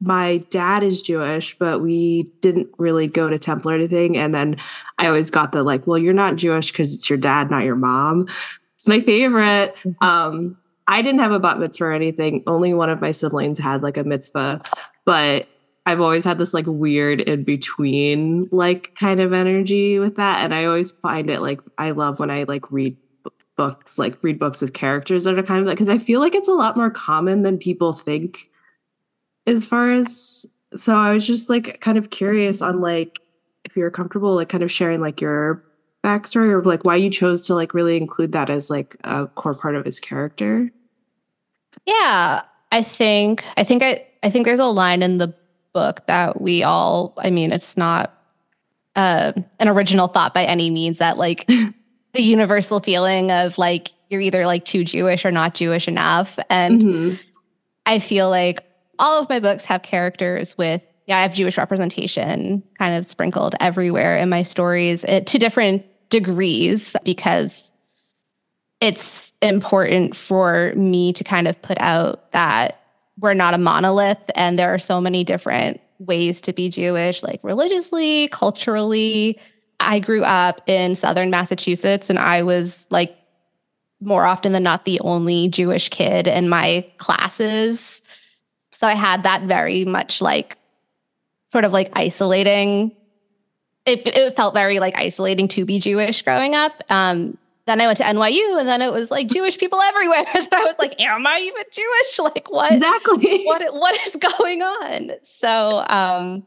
my 0.00 0.38
dad 0.48 0.82
is 0.82 1.02
Jewish, 1.02 1.58
but 1.58 1.80
we 1.80 2.22
didn't 2.40 2.70
really 2.78 3.06
go 3.06 3.28
to 3.28 3.38
temple 3.38 3.70
or 3.70 3.74
anything. 3.74 4.16
And 4.16 4.34
then 4.34 4.56
I 4.98 5.08
always 5.08 5.30
got 5.30 5.52
the 5.52 5.62
like, 5.62 5.86
well, 5.86 5.98
you're 5.98 6.14
not 6.14 6.36
Jewish 6.36 6.72
because 6.72 6.94
it's 6.94 7.10
your 7.10 7.18
dad, 7.18 7.50
not 7.50 7.64
your 7.64 7.76
mom. 7.76 8.26
It's 8.76 8.88
my 8.88 9.00
favorite. 9.00 9.76
Mm-hmm. 9.84 10.02
Um, 10.02 10.56
I 10.88 11.02
didn't 11.02 11.20
have 11.20 11.32
a 11.32 11.38
bat 11.38 11.58
mitzvah 11.58 11.84
or 11.84 11.92
anything. 11.92 12.42
Only 12.46 12.72
one 12.72 12.88
of 12.88 13.02
my 13.02 13.12
siblings 13.12 13.58
had 13.58 13.82
like 13.82 13.98
a 13.98 14.04
mitzvah, 14.04 14.60
but 15.04 15.46
I've 15.84 16.00
always 16.00 16.24
had 16.24 16.38
this 16.38 16.54
like 16.54 16.66
weird 16.66 17.20
in 17.20 17.44
between 17.44 18.48
like 18.50 18.94
kind 18.94 19.20
of 19.20 19.34
energy 19.34 19.98
with 19.98 20.16
that. 20.16 20.42
And 20.42 20.54
I 20.54 20.64
always 20.64 20.92
find 20.92 21.28
it 21.28 21.42
like 21.42 21.60
I 21.76 21.90
love 21.90 22.18
when 22.18 22.30
I 22.30 22.44
like 22.44 22.72
read 22.72 22.96
books, 23.60 23.98
like 23.98 24.16
read 24.22 24.38
books 24.38 24.62
with 24.62 24.72
characters 24.72 25.24
that 25.24 25.38
are 25.38 25.42
kind 25.42 25.60
of 25.60 25.66
like, 25.66 25.76
because 25.76 25.90
I 25.90 25.98
feel 25.98 26.18
like 26.18 26.34
it's 26.34 26.48
a 26.48 26.54
lot 26.54 26.78
more 26.78 26.88
common 26.88 27.42
than 27.42 27.58
people 27.58 27.92
think 27.92 28.48
as 29.46 29.66
far 29.66 29.92
as, 29.92 30.46
so 30.74 30.96
I 30.96 31.12
was 31.12 31.26
just 31.26 31.50
like 31.50 31.78
kind 31.82 31.98
of 31.98 32.08
curious 32.08 32.62
on 32.62 32.80
like, 32.80 33.20
if 33.66 33.76
you're 33.76 33.90
comfortable, 33.90 34.34
like 34.34 34.48
kind 34.48 34.62
of 34.62 34.72
sharing 34.72 35.02
like 35.02 35.20
your 35.20 35.62
backstory 36.02 36.48
or 36.48 36.64
like 36.64 36.86
why 36.86 36.96
you 36.96 37.10
chose 37.10 37.46
to 37.48 37.54
like 37.54 37.74
really 37.74 37.98
include 37.98 38.32
that 38.32 38.48
as 38.48 38.70
like 38.70 38.96
a 39.04 39.26
core 39.26 39.54
part 39.54 39.76
of 39.76 39.84
his 39.84 40.00
character. 40.00 40.70
Yeah, 41.84 42.40
I 42.72 42.82
think, 42.82 43.44
I 43.58 43.62
think 43.62 43.82
I, 43.82 44.06
I 44.22 44.30
think 44.30 44.46
there's 44.46 44.58
a 44.58 44.64
line 44.64 45.02
in 45.02 45.18
the 45.18 45.34
book 45.74 46.06
that 46.06 46.40
we 46.40 46.62
all, 46.62 47.12
I 47.18 47.28
mean, 47.28 47.52
it's 47.52 47.76
not 47.76 48.14
uh, 48.96 49.34
an 49.58 49.68
original 49.68 50.08
thought 50.08 50.32
by 50.32 50.44
any 50.44 50.70
means 50.70 50.96
that 50.96 51.18
like 51.18 51.46
the 52.12 52.22
universal 52.22 52.80
feeling 52.80 53.30
of 53.30 53.58
like 53.58 53.90
you're 54.08 54.20
either 54.20 54.44
like 54.44 54.64
too 54.64 54.84
Jewish 54.84 55.24
or 55.24 55.30
not 55.30 55.54
Jewish 55.54 55.88
enough. 55.88 56.38
And 56.48 56.80
mm-hmm. 56.80 57.16
I 57.86 58.00
feel 58.00 58.28
like 58.28 58.64
all 58.98 59.22
of 59.22 59.28
my 59.28 59.40
books 59.40 59.64
have 59.66 59.82
characters 59.82 60.58
with, 60.58 60.84
yeah, 61.06 61.18
I 61.18 61.22
have 61.22 61.34
Jewish 61.34 61.56
representation 61.56 62.62
kind 62.78 62.94
of 62.94 63.06
sprinkled 63.06 63.54
everywhere 63.60 64.18
in 64.18 64.28
my 64.28 64.42
stories 64.42 65.04
it, 65.04 65.26
to 65.28 65.38
different 65.38 65.84
degrees 66.10 66.96
because 67.04 67.72
it's 68.80 69.32
important 69.40 70.16
for 70.16 70.72
me 70.74 71.12
to 71.12 71.22
kind 71.22 71.46
of 71.46 71.60
put 71.62 71.78
out 71.80 72.32
that 72.32 72.80
we're 73.18 73.34
not 73.34 73.54
a 73.54 73.58
monolith 73.58 74.30
and 74.34 74.58
there 74.58 74.72
are 74.74 74.78
so 74.78 75.00
many 75.00 75.22
different 75.22 75.80
ways 75.98 76.40
to 76.40 76.52
be 76.52 76.70
Jewish, 76.70 77.22
like 77.22 77.40
religiously, 77.44 78.28
culturally, 78.28 79.38
I 79.80 79.98
grew 79.98 80.22
up 80.22 80.68
in 80.68 80.94
southern 80.94 81.30
Massachusetts 81.30 82.10
and 82.10 82.18
I 82.18 82.42
was 82.42 82.86
like 82.90 83.16
more 84.00 84.24
often 84.24 84.52
than 84.52 84.62
not 84.62 84.84
the 84.84 85.00
only 85.00 85.48
Jewish 85.48 85.88
kid 85.88 86.26
in 86.26 86.48
my 86.48 86.86
classes. 86.98 88.02
So 88.72 88.86
I 88.86 88.94
had 88.94 89.24
that 89.24 89.42
very 89.42 89.84
much 89.84 90.22
like 90.22 90.56
sort 91.44 91.64
of 91.64 91.72
like 91.72 91.90
isolating. 91.94 92.92
It, 93.84 94.06
it 94.06 94.36
felt 94.36 94.54
very 94.54 94.78
like 94.78 94.96
isolating 94.96 95.48
to 95.48 95.64
be 95.64 95.78
Jewish 95.78 96.22
growing 96.22 96.54
up. 96.54 96.82
Um, 96.90 97.36
then 97.66 97.80
I 97.80 97.86
went 97.86 97.98
to 97.98 98.04
NYU 98.04 98.58
and 98.58 98.68
then 98.68 98.82
it 98.82 98.92
was 98.92 99.10
like 99.10 99.28
Jewish 99.28 99.58
people 99.58 99.80
everywhere. 99.80 100.24
And 100.34 100.48
I 100.52 100.60
was 100.60 100.76
like, 100.78 101.00
am 101.00 101.26
I 101.26 101.38
even 101.40 101.64
Jewish? 101.70 102.18
Like 102.20 102.50
what 102.50 102.72
exactly 102.72 103.44
what 103.44 103.62
what 103.74 103.98
is 104.06 104.16
going 104.16 104.62
on? 104.62 105.12
So 105.22 105.84
um 105.88 106.46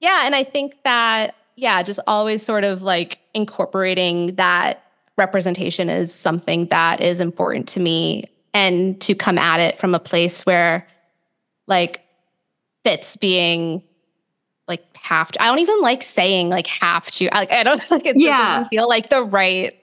yeah, 0.00 0.22
and 0.24 0.34
I 0.34 0.44
think 0.44 0.82
that 0.84 1.34
yeah, 1.56 1.82
just 1.82 1.98
always 2.06 2.42
sort 2.42 2.64
of 2.64 2.82
like 2.82 3.18
incorporating 3.34 4.34
that 4.36 4.82
representation 5.16 5.88
is 5.88 6.14
something 6.14 6.66
that 6.66 7.00
is 7.00 7.20
important 7.20 7.66
to 7.68 7.80
me 7.80 8.24
and 8.52 9.00
to 9.00 9.14
come 9.14 9.38
at 9.38 9.60
it 9.60 9.78
from 9.78 9.94
a 9.94 9.98
place 9.98 10.44
where 10.44 10.86
like 11.66 12.02
Fitz 12.84 13.16
being 13.16 13.82
like 14.68 14.84
half 14.96 15.30
I 15.40 15.46
don't 15.46 15.58
even 15.58 15.80
like 15.80 16.02
saying 16.02 16.50
like 16.50 16.66
half 16.66 17.10
Jew. 17.10 17.28
Like 17.32 17.50
I 17.50 17.62
don't 17.62 17.80
like 17.90 18.04
it 18.04 18.16
yeah. 18.18 18.58
doesn't 18.58 18.68
feel 18.68 18.88
like 18.88 19.08
the 19.08 19.22
right 19.22 19.74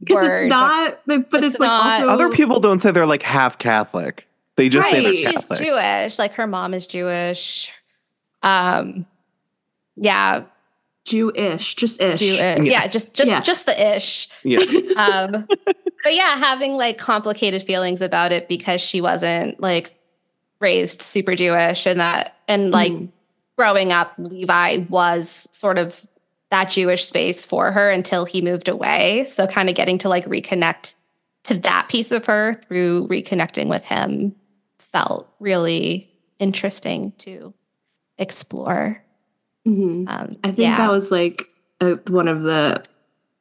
because 0.00 0.28
it's 0.28 0.48
not 0.50 1.00
but, 1.06 1.30
but 1.30 1.42
it's, 1.42 1.54
it's, 1.54 1.60
like 1.60 1.68
not, 1.68 2.02
also 2.02 2.08
other 2.12 2.30
people 2.30 2.60
don't 2.60 2.80
say 2.80 2.90
they're 2.90 3.06
like 3.06 3.22
half 3.22 3.58
Catholic. 3.58 4.28
They 4.56 4.68
just 4.68 4.92
right. 4.92 5.02
say 5.02 5.22
they're 5.22 5.32
Catholic. 5.32 5.58
She's 5.58 5.66
Jewish. 5.66 6.18
Like 6.18 6.34
her 6.34 6.46
mom 6.46 6.74
is 6.74 6.86
Jewish. 6.86 7.72
Um 8.42 9.06
yeah, 9.96 10.44
Jewish, 11.04 11.74
just 11.74 12.00
ish. 12.00 12.20
Jewish. 12.20 12.38
Yeah. 12.38 12.56
yeah, 12.62 12.86
just 12.86 13.14
just 13.14 13.30
yeah. 13.30 13.40
just 13.40 13.66
the 13.66 13.96
ish. 13.96 14.28
Yeah. 14.42 14.58
um, 14.96 15.46
but 16.02 16.14
yeah, 16.14 16.36
having 16.36 16.76
like 16.76 16.98
complicated 16.98 17.62
feelings 17.62 18.00
about 18.00 18.32
it 18.32 18.48
because 18.48 18.80
she 18.80 19.00
wasn't 19.00 19.60
like 19.60 19.98
raised 20.60 21.02
super 21.02 21.34
Jewish 21.34 21.86
and 21.86 22.00
that 22.00 22.36
and 22.48 22.70
like 22.70 22.92
mm. 22.92 23.08
growing 23.56 23.92
up, 23.92 24.14
Levi 24.18 24.78
was 24.88 25.48
sort 25.52 25.78
of 25.78 26.06
that 26.50 26.70
Jewish 26.70 27.04
space 27.04 27.44
for 27.44 27.72
her 27.72 27.90
until 27.90 28.24
he 28.24 28.40
moved 28.40 28.68
away. 28.68 29.24
So 29.26 29.46
kind 29.46 29.68
of 29.68 29.74
getting 29.74 29.98
to 29.98 30.08
like 30.08 30.24
reconnect 30.26 30.94
to 31.44 31.58
that 31.58 31.88
piece 31.88 32.12
of 32.12 32.26
her 32.26 32.54
through 32.66 33.08
reconnecting 33.08 33.68
with 33.68 33.84
him 33.84 34.34
felt 34.78 35.28
really 35.40 36.10
interesting 36.38 37.12
to 37.18 37.52
explore. 38.18 39.02
Mm-hmm. 39.66 40.08
Um, 40.08 40.36
I 40.44 40.48
think 40.48 40.58
yeah. 40.58 40.76
that 40.76 40.90
was 40.90 41.10
like 41.10 41.48
a, 41.80 41.94
one 42.08 42.28
of 42.28 42.42
the. 42.42 42.82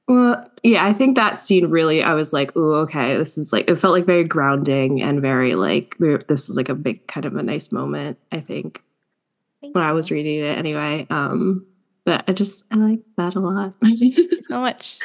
Well, 0.08 0.50
yeah, 0.64 0.86
I 0.86 0.94
think 0.94 1.16
that 1.16 1.38
scene 1.38 1.70
really, 1.70 2.04
I 2.04 2.14
was 2.14 2.34
like, 2.34 2.52
oh, 2.56 2.76
okay, 2.82 3.16
this 3.16 3.38
is 3.38 3.54
like, 3.54 3.70
it 3.70 3.76
felt 3.78 3.94
like 3.94 4.06
very 4.06 4.26
grounding 4.26 5.02
and 5.02 5.22
very 5.22 5.56
like, 5.56 5.96
this 5.98 6.50
is 6.50 6.58
like 6.58 6.68
a 6.68 6.76
big 6.76 7.08
kind 7.08 7.26
of 7.26 7.36
a 7.36 7.44
nice 7.44 7.72
moment, 7.72 8.18
I 8.32 8.42
think, 8.42 8.82
Thank 9.62 9.76
when 9.76 9.84
you. 9.84 9.90
I 9.90 9.94
was 9.94 10.12
reading 10.12 10.42
it 10.42 10.58
anyway. 10.58 11.08
Um, 11.10 11.66
but 12.06 12.26
I 12.28 12.34
just, 12.34 12.66
I 12.70 12.76
like 12.76 13.00
that 13.16 13.36
a 13.36 13.40
lot. 13.40 13.76
so 14.42 14.60
much. 14.60 15.00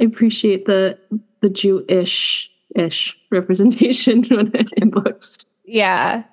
I 0.00 0.04
appreciate 0.04 0.64
the, 0.64 0.98
the 1.40 1.50
Jewish 1.50 2.50
ish 2.76 3.18
representation 3.30 4.24
in 4.76 4.90
books. 4.90 5.38
Yeah. 5.64 6.24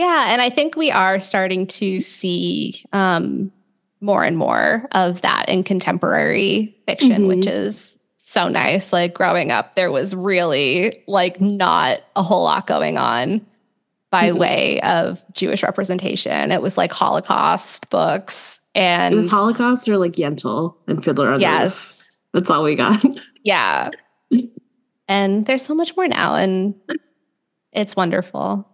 Yeah, 0.00 0.32
and 0.32 0.40
I 0.40 0.48
think 0.48 0.76
we 0.76 0.90
are 0.90 1.20
starting 1.20 1.66
to 1.66 2.00
see 2.00 2.82
um, 2.94 3.52
more 4.00 4.24
and 4.24 4.34
more 4.34 4.88
of 4.92 5.20
that 5.20 5.50
in 5.50 5.62
contemporary 5.62 6.74
fiction, 6.86 7.10
mm-hmm. 7.10 7.26
which 7.26 7.46
is 7.46 7.98
so 8.16 8.48
nice. 8.48 8.94
Like 8.94 9.12
growing 9.12 9.52
up, 9.52 9.74
there 9.74 9.92
was 9.92 10.16
really 10.16 11.02
like 11.06 11.38
not 11.38 12.00
a 12.16 12.22
whole 12.22 12.44
lot 12.44 12.66
going 12.66 12.96
on 12.96 13.44
by 14.10 14.30
Mhm. 14.30 14.38
way 14.38 14.80
of 14.80 15.22
Jewish 15.34 15.62
representation. 15.62 16.50
It 16.50 16.62
was 16.62 16.78
like 16.78 16.92
Holocaust 16.92 17.90
books 17.90 18.62
and 18.74 19.12
It 19.12 19.16
was 19.18 19.28
Holocaust 19.28 19.86
or 19.86 19.98
like 19.98 20.12
Yentl 20.12 20.76
and 20.88 21.04
Fiddler 21.04 21.26
on 21.30 21.40
the 21.40 21.46
Roof. 21.46 21.52
yes, 21.60 22.20
That's 22.32 22.48
all 22.48 22.62
we 22.62 22.74
got. 22.74 23.04
yeah. 23.44 23.90
And 25.08 25.44
there's 25.44 25.62
so 25.62 25.74
much 25.74 25.94
more 25.94 26.08
now, 26.08 26.36
and 26.36 26.74
it's 27.72 27.96
wonderful. 27.96 28.66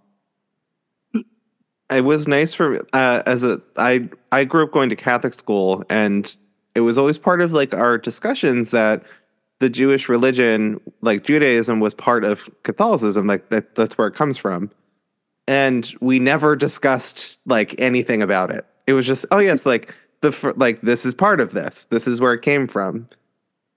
It 1.90 2.05
was 2.05 2.27
nice 2.27 2.53
for 2.53 2.85
uh, 2.92 3.22
as 3.27 3.44
a 3.44 3.61
I 3.77 4.09
I 4.33 4.44
grew 4.44 4.64
up 4.64 4.72
going 4.72 4.90
to 4.90 4.96
Catholic 4.96 5.35
school, 5.35 5.85
and 5.88 6.35
it 6.75 6.81
was 6.81 6.99
always 6.99 7.18
part 7.18 7.40
of 7.40 7.53
like 7.53 7.75
our 7.75 7.99
discussions 7.99 8.70
that 8.72 9.05
the 9.61 9.70
Jewish 9.70 10.09
religion, 10.09 10.81
like 11.01 11.25
Judaism, 11.25 11.81
was 11.81 11.94
part 11.94 12.25
of 12.25 12.51
Catholicism. 12.64 13.27
Like 13.27 13.49
that 13.51 13.75
that's 13.75 13.96
where 13.96 14.09
it 14.09 14.14
comes 14.14 14.37
from, 14.37 14.70
and 15.46 15.94
we 16.01 16.18
never 16.18 16.57
discussed 16.57 17.38
like 17.46 17.81
anything 17.81 18.20
about 18.20 18.51
it. 18.51 18.66
It 18.87 18.94
was 18.94 19.07
just 19.07 19.25
oh 19.31 19.38
yes, 19.38 19.64
like 19.64 19.94
the 20.22 20.55
like 20.57 20.81
this 20.81 21.07
is 21.07 21.14
part 21.14 21.40
of 21.40 21.53
this. 21.53 21.85
This 21.85 22.09
is 22.09 22.20
where 22.20 22.35
it 22.35 22.42
came 22.42 22.66
from, 22.66 23.09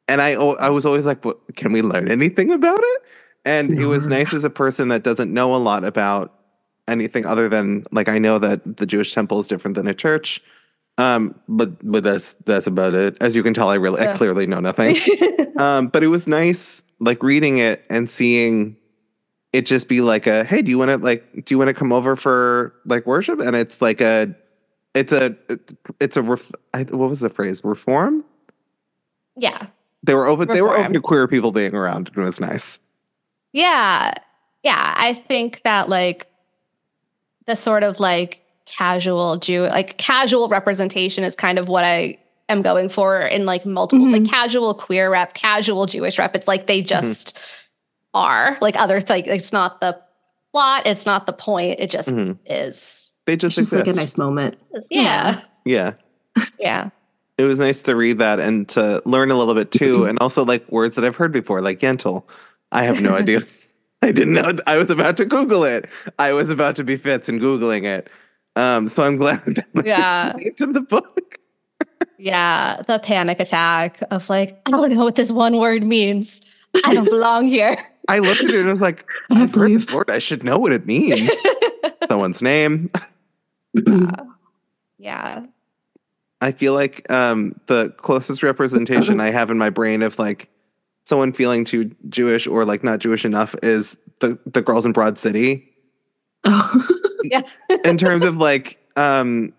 and 0.07 0.19
I 0.19 0.31
I 0.31 0.69
was 0.69 0.85
always 0.85 1.05
like, 1.05 1.23
what, 1.23 1.37
can 1.55 1.71
we 1.71 1.83
learn 1.83 2.09
anything 2.09 2.51
about 2.51 2.79
it? 2.81 3.01
And 3.45 3.79
it 3.79 3.85
was 3.85 4.07
nice 4.09 4.33
as 4.33 4.43
a 4.43 4.49
person 4.49 4.87
that 4.87 5.03
doesn't 5.03 5.31
know 5.31 5.55
a 5.55 5.57
lot 5.57 5.83
about 5.83 6.38
anything 6.89 7.25
other 7.25 7.49
than 7.49 7.85
like 7.91 8.09
I 8.09 8.19
know 8.19 8.39
that 8.39 8.77
the 8.77 8.85
Jewish 8.85 9.13
temple 9.13 9.39
is 9.39 9.47
different 9.47 9.75
than 9.75 9.87
a 9.87 9.93
church. 9.93 10.41
Um, 10.97 11.39
but 11.47 11.71
but 11.89 12.03
that's 12.03 12.33
that's 12.45 12.67
about 12.67 12.93
it. 12.93 13.17
As 13.21 13.35
you 13.35 13.43
can 13.43 13.53
tell, 13.53 13.69
I 13.69 13.75
really 13.75 14.05
I 14.05 14.17
clearly 14.17 14.47
know 14.47 14.59
nothing. 14.59 14.97
um, 15.57 15.87
but 15.87 16.03
it 16.03 16.07
was 16.07 16.27
nice 16.27 16.83
like 16.99 17.23
reading 17.23 17.59
it 17.59 17.85
and 17.89 18.09
seeing 18.09 18.75
it 19.53 19.65
just 19.65 19.87
be 19.87 20.01
like 20.01 20.27
a 20.27 20.43
hey, 20.43 20.61
do 20.61 20.71
you 20.71 20.77
want 20.77 20.91
to 20.91 20.97
like 20.97 21.45
do 21.45 21.53
you 21.53 21.57
want 21.57 21.69
to 21.69 21.73
come 21.73 21.93
over 21.93 22.15
for 22.15 22.73
like 22.85 23.05
worship? 23.05 23.39
And 23.39 23.55
it's 23.55 23.81
like 23.81 24.01
a 24.01 24.35
it's 24.93 25.13
a 25.13 25.35
it's 26.01 26.17
a 26.17 26.21
ref, 26.21 26.51
I, 26.73 26.83
what 26.83 27.09
was 27.09 27.21
the 27.21 27.29
phrase 27.29 27.63
reform? 27.63 28.25
yeah. 29.37 29.67
They 30.03 30.15
were 30.15 30.27
open. 30.27 30.47
They 30.47 30.61
were 30.61 30.77
open 30.77 30.93
to 30.93 31.01
queer 31.01 31.27
people 31.27 31.51
being 31.51 31.75
around. 31.75 32.07
and 32.09 32.17
It 32.17 32.21
was 32.21 32.39
nice. 32.39 32.79
Yeah. 33.51 34.13
Yeah. 34.63 34.93
I 34.97 35.13
think 35.27 35.61
that 35.63 35.89
like 35.89 36.28
the 37.49 37.55
sort 37.55 37.83
of 37.83 37.99
like 37.99 38.41
casual 38.65 39.37
Jew, 39.37 39.63
like 39.63 39.97
casual 39.97 40.47
representation 40.47 41.23
is 41.23 41.35
kind 41.35 41.57
of 41.57 41.67
what 41.67 41.83
I 41.83 42.17
am 42.47 42.61
going 42.61 42.89
for 42.89 43.19
in 43.21 43.45
like 43.45 43.65
multiple, 43.65 44.05
Mhm. 44.05 44.13
like 44.21 44.29
casual 44.29 44.73
queer 44.75 45.09
rep, 45.09 45.33
casual 45.33 45.87
Jewish 45.87 46.19
rep. 46.19 46.35
It's 46.35 46.47
like 46.47 46.67
they 46.67 46.81
just 46.83 47.37
are 48.13 48.57
like 48.61 48.75
other 48.79 49.01
like 49.09 49.25
it's 49.27 49.51
not 49.51 49.81
the 49.81 49.99
plot, 50.53 50.85
it's 50.85 51.05
not 51.07 51.25
the 51.25 51.33
point. 51.33 51.79
It 51.79 51.89
just 51.89 52.09
Mhm. 52.09 52.37
is. 52.45 53.13
They 53.25 53.33
It's 53.33 53.41
just 53.41 53.55
just 53.55 53.73
like 53.73 53.87
a 53.87 53.93
nice 53.93 54.17
moment. 54.17 54.57
Yeah. 54.91 55.41
yeah. 55.65 55.93
Yeah. 56.59 56.89
it 57.39 57.43
was 57.43 57.59
nice 57.59 57.81
to 57.83 57.95
read 57.95 58.19
that 58.19 58.39
and 58.39 58.67
to 58.69 59.01
learn 59.05 59.31
a 59.31 59.37
little 59.37 59.55
bit 59.55 59.71
too, 59.71 60.03
and 60.09 60.19
also 60.19 60.43
like 60.45 60.69
words 60.71 60.95
that 60.97 61.05
I've 61.05 61.15
heard 61.15 61.31
before, 61.31 61.61
like 61.61 61.79
Yentl. 61.79 62.23
I 62.71 62.83
have 62.83 63.01
no 63.01 63.15
idea. 63.15 63.41
I 64.01 64.11
didn't 64.11 64.33
know. 64.33 64.53
I 64.65 64.77
was 64.77 64.89
about 64.89 65.17
to 65.17 65.25
Google 65.25 65.63
it. 65.65 65.89
I 66.17 66.31
was 66.33 66.49
about 66.49 66.75
to 66.77 66.83
be 66.83 66.95
Fitz 66.95 67.27
and 67.29 67.39
Googling 67.41 67.83
it. 67.83 68.09
Um, 68.55 68.87
so 68.87 69.03
I'm 69.03 69.17
glad 69.17 69.41
that 69.45 69.67
was 69.73 69.85
Yeah. 69.85 70.27
explained 70.29 70.57
to 70.57 70.65
the 70.67 70.81
book. 70.81 71.37
Yeah. 72.17 72.81
The 72.87 72.99
panic 72.99 73.39
attack 73.39 74.01
of 74.11 74.29
like, 74.29 74.61
I 74.65 74.71
don't 74.71 74.91
know 74.93 75.03
what 75.03 75.15
this 75.15 75.31
one 75.31 75.57
word 75.57 75.83
means. 75.85 76.41
I 76.85 76.93
don't 76.93 77.09
belong 77.09 77.47
here. 77.47 77.77
I 78.09 78.19
looked 78.19 78.43
at 78.43 78.49
it 78.49 78.55
and 78.59 78.69
I 78.69 78.73
was 78.73 78.81
like, 78.81 79.05
I've 79.29 79.53
heard 79.53 79.71
this 79.71 79.91
word. 79.93 80.09
I 80.09 80.19
should 80.19 80.43
know 80.43 80.57
what 80.57 80.71
it 80.71 80.85
means. 80.85 81.29
Someone's 82.07 82.41
name. 82.41 82.89
yeah. 83.73 84.11
yeah. 84.97 85.45
I 86.41 86.51
feel 86.53 86.73
like 86.73 87.09
um, 87.11 87.59
the 87.67 87.89
closest 87.97 88.43
representation 88.43 89.19
I 89.19 89.29
have 89.29 89.51
in 89.51 89.57
my 89.57 89.69
brain 89.69 90.01
of 90.01 90.17
like 90.17 90.49
someone 91.09 91.33
feeling 91.33 91.65
too 91.65 91.91
Jewish 92.07 92.45
or 92.47 92.63
like 92.65 92.83
not 92.83 92.99
Jewish 92.99 93.25
enough 93.25 93.55
is 93.63 93.97
the 94.19 94.37
the 94.45 94.61
girls 94.61 94.85
in 94.85 94.91
Broad 94.93 95.17
City. 95.19 95.67
Oh. 96.45 96.87
Yeah. 97.21 97.41
in 97.83 97.97
terms 97.97 98.23
of 98.23 98.37
like 98.37 98.79
um 98.95 99.51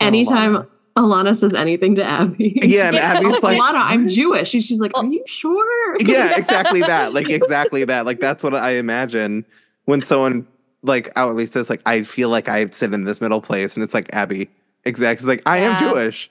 Anytime 0.00 0.54
Ilana. 0.54 0.66
Ilana 0.96 1.36
says 1.36 1.52
anything 1.52 1.96
to 1.96 2.04
Abby. 2.04 2.56
yeah 2.62 2.86
and 2.86 2.94
Yeah. 3.00 3.14
abby's 3.16 3.42
like 3.42 3.58
Ilana, 3.60 3.74
I'm 3.92 4.06
Jewish. 4.08 4.54
And 4.54 4.62
she's 4.62 4.78
like, 4.78 4.92
Are 4.96 5.04
you 5.04 5.24
sure? 5.26 5.96
yeah 6.00 6.36
exactly 6.38 6.78
that 6.80 7.12
like 7.12 7.28
exactly 7.28 7.84
that 7.84 8.06
like 8.06 8.20
that's 8.20 8.44
what 8.44 8.54
i 8.54 8.70
imagine 8.76 9.44
when 9.86 10.00
someone 10.00 10.46
like 10.84 11.10
outwardly 11.16 11.44
says 11.46 11.68
like 11.68 11.82
i 11.86 12.04
feel 12.04 12.28
like 12.28 12.48
i 12.48 12.68
sit 12.70 12.94
in 12.94 13.04
this 13.04 13.20
middle 13.20 13.40
place 13.40 13.74
and 13.74 13.82
it's 13.82 13.92
like 13.94 14.08
abby 14.14 14.48
exactly 14.84 15.26
like 15.26 15.42
i 15.44 15.58
am 15.58 15.76
jewish 15.80 16.30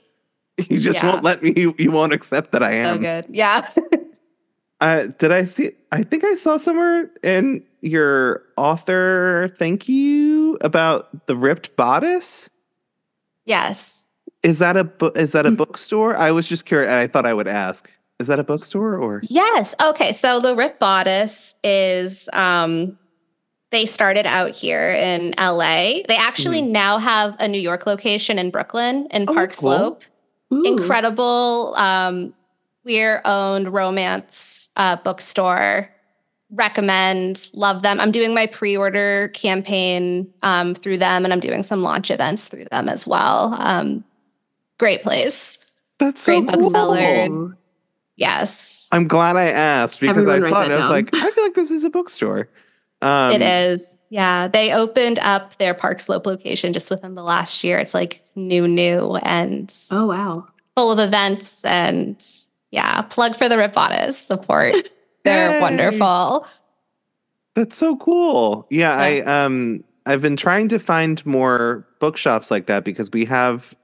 you 0.69 0.79
just 0.79 0.99
Yeah. 1.03 1.11
won't 1.11 1.23
let 1.23 1.43
me 1.43 1.51
you, 1.57 1.75
you 1.77 1.91
won't 1.91 2.13
accept 2.13 2.53
that 2.53 2.63
i 2.63 2.71
So 2.81 2.89
am 2.93 3.01
good. 3.01 3.25
Yeah. 3.29 3.69
Uh 4.81 5.07
did 5.19 5.31
i 5.31 5.43
see 5.43 5.71
i 5.91 6.03
think 6.03 6.23
i 6.23 6.33
saw 6.35 6.57
somewhere 6.57 7.09
in 7.23 7.63
your 7.81 8.43
author 8.57 9.53
thank 9.57 9.87
you 9.87 10.57
about 10.61 11.25
the 11.27 11.35
ripped 11.37 11.75
bodice 11.75 12.49
yes. 13.45 13.97
Is 14.43 14.57
that 14.59 14.75
a 14.75 14.83
bu- 14.83 15.11
is 15.15 15.33
that 15.33 15.45
a 15.45 15.51
Mm. 15.51 15.57
bookstore? 15.57 16.17
I 16.17 16.31
was 16.31 16.47
just 16.47 16.65
curious. 16.65 16.89
and 16.89 16.99
I 16.99 17.05
thought 17.05 17.27
I 17.27 17.33
would 17.33 17.47
ask. 17.47 17.91
Is 18.19 18.25
that 18.25 18.39
a 18.39 18.43
bookstore 18.43 18.95
or? 18.97 19.21
Yes. 19.23 19.75
Okay. 19.79 20.13
So 20.13 20.39
the 20.39 20.55
ripped 20.55 20.79
Bodice 20.79 21.55
is 21.63 22.27
um 22.33 22.97
they 23.71 23.85
started 23.85 24.25
out 24.25 24.51
here 24.55 24.89
in 24.91 25.33
LA. 25.37 26.01
They 26.07 26.17
actually 26.17 26.61
now 26.63 26.97
have 26.97 27.35
a 27.39 27.47
New 27.47 27.59
York 27.61 27.85
location 27.85 28.39
in 28.39 28.49
Brooklyn 28.49 29.07
in 29.11 29.23
Oh, 29.29 29.33
Park 29.33 29.49
that's 29.49 29.59
cool. 29.59 29.71
Slope. 29.77 30.03
Incredible 30.65 31.75
um 31.77 32.33
queer 32.83 33.21
owned 33.25 33.71
romance 33.71 34.60
uh 34.75 34.95
bookstore. 34.97 35.89
Recommend, 36.53 37.47
love 37.53 37.81
them. 37.81 38.01
I'm 38.01 38.11
doing 38.11 38.33
my 38.33 38.45
pre-order 38.45 39.29
campaign 39.33 40.27
um 40.43 40.75
through 40.75 40.97
them 40.97 41.23
and 41.23 41.33
I'm 41.33 41.39
doing 41.39 41.63
some 41.63 41.81
launch 41.81 42.11
events 42.11 42.49
through 42.49 42.65
them 42.65 42.89
as 42.89 43.07
well. 43.07 43.55
Um 43.59 44.03
great 44.77 45.01
place. 45.01 45.59
That's 45.99 46.25
Great 46.25 46.47
cool. 46.49 46.57
bookseller. 46.63 47.27
Ooh. 47.29 47.55
Yes. 48.17 48.89
I'm 48.91 49.07
glad 49.07 49.37
I 49.37 49.49
asked 49.49 49.99
because 50.01 50.17
Everyone 50.17 50.35
I 50.35 50.43
write 50.43 50.49
saw 50.51 50.61
it. 50.63 50.69
that 50.69 50.73
and 50.75 50.83
I 50.83 50.87
was 50.87 50.89
like, 50.89 51.09
I 51.13 51.31
feel 51.31 51.43
like 51.43 51.53
this 51.53 51.71
is 51.71 51.83
a 51.83 51.89
bookstore. 51.89 52.49
Um, 53.01 53.31
it 53.31 53.41
is. 53.41 53.97
Yeah. 54.09 54.47
They 54.47 54.73
opened 54.73 55.19
up 55.19 55.57
their 55.57 55.73
Park 55.73 55.99
Slope 55.99 56.25
location 56.25 56.73
just 56.73 56.89
within 56.89 57.15
the 57.15 57.23
last 57.23 57.63
year. 57.63 57.79
It's 57.79 57.93
like 57.93 58.23
new, 58.35 58.67
new 58.67 59.15
and 59.17 59.73
Oh 59.89 60.07
wow. 60.07 60.47
full 60.75 60.91
of 60.91 60.99
events. 60.99 61.63
And 61.65 62.23
yeah, 62.71 63.01
plug 63.03 63.35
for 63.35 63.47
the 63.47 63.57
Ripped 63.57 63.75
Bodice 63.75 64.17
support. 64.17 64.75
They're 65.23 65.51
Yay. 65.51 65.61
wonderful. 65.61 66.47
That's 67.55 67.77
so 67.77 67.97
cool. 67.97 68.65
Yeah, 68.69 68.95
I 68.95 69.19
um 69.21 69.83
I've 70.05 70.21
been 70.21 70.37
trying 70.37 70.67
to 70.69 70.79
find 70.79 71.23
more 71.25 71.85
bookshops 71.99 72.49
like 72.49 72.65
that 72.67 72.83
because 72.83 73.11
we 73.11 73.25
have 73.25 73.75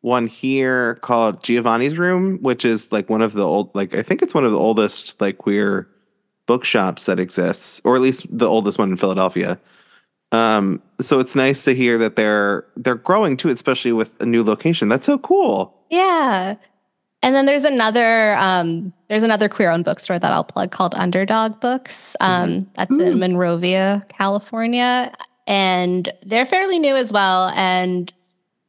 one 0.00 0.26
here 0.26 0.94
called 0.96 1.42
Giovanni's 1.42 1.98
Room, 1.98 2.38
which 2.38 2.64
is 2.64 2.92
like 2.92 3.10
one 3.10 3.20
of 3.20 3.32
the 3.32 3.44
old 3.44 3.74
like 3.74 3.94
I 3.94 4.02
think 4.02 4.22
it's 4.22 4.34
one 4.34 4.44
of 4.44 4.52
the 4.52 4.58
oldest 4.58 5.20
like 5.20 5.38
queer 5.38 5.88
bookshops 6.46 7.06
that 7.06 7.20
exists, 7.20 7.80
or 7.84 7.96
at 7.96 8.02
least 8.02 8.26
the 8.30 8.48
oldest 8.48 8.78
one 8.78 8.90
in 8.90 8.96
Philadelphia. 8.96 9.58
Um, 10.30 10.82
so 11.00 11.20
it's 11.20 11.34
nice 11.34 11.64
to 11.64 11.74
hear 11.74 11.98
that 11.98 12.16
they're 12.16 12.64
they're 12.76 12.94
growing 12.94 13.36
too, 13.36 13.48
especially 13.48 13.92
with 13.92 14.18
a 14.20 14.26
new 14.26 14.42
location. 14.44 14.88
That's 14.88 15.06
so 15.06 15.18
cool. 15.18 15.74
Yeah. 15.90 16.56
And 17.22 17.34
then 17.34 17.46
there's 17.46 17.64
another 17.64 18.36
um, 18.36 18.92
there's 19.08 19.24
another 19.24 19.48
queer 19.48 19.70
owned 19.70 19.84
bookstore 19.84 20.18
that 20.18 20.32
I'll 20.32 20.44
plug 20.44 20.70
called 20.70 20.94
Underdog 20.94 21.60
Books. 21.60 22.14
Um, 22.20 22.68
That's 22.74 22.92
Ooh. 22.92 23.00
in 23.00 23.18
Monrovia, 23.18 24.04
California, 24.08 25.12
and 25.46 26.12
they're 26.24 26.46
fairly 26.46 26.78
new 26.78 26.94
as 26.94 27.12
well. 27.12 27.48
And 27.56 28.12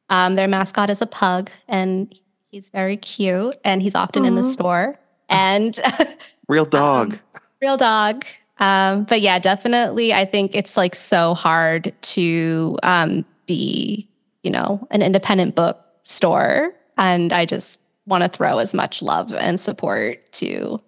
um, 0.10 0.36
their 0.36 0.48
mascot 0.48 0.90
is 0.90 1.02
a 1.02 1.06
pug, 1.06 1.52
and 1.68 2.14
he's 2.50 2.70
very 2.70 2.98
cute, 2.98 3.56
and 3.64 3.82
he's 3.84 3.94
often 3.94 4.26
in 4.26 4.34
the 4.36 4.44
store. 4.44 4.98
And 5.30 5.80
Real 6.48 6.66
dog. 6.82 7.20
real 7.62 7.78
dog. 7.78 8.26
Um, 8.58 9.04
but 9.04 9.22
yeah, 9.22 9.38
definitely. 9.38 10.12
I 10.14 10.26
think 10.26 10.56
it's 10.56 10.76
like 10.76 10.96
so 10.96 11.36
hard 11.36 11.94
to 12.02 12.78
um, 12.82 13.24
be, 13.46 14.10
you 14.44 14.50
know, 14.50 14.86
an 14.90 15.04
independent 15.04 15.56
bookstore, 15.56 16.74
and 16.98 17.32
I 17.32 17.46
just 17.46 17.80
want 18.10 18.24
to 18.24 18.30
throw 18.30 18.58
as 18.58 18.74
much 18.74 19.02
love 19.02 19.32
and 19.34 19.60
support 19.60 20.32
to 20.34 20.82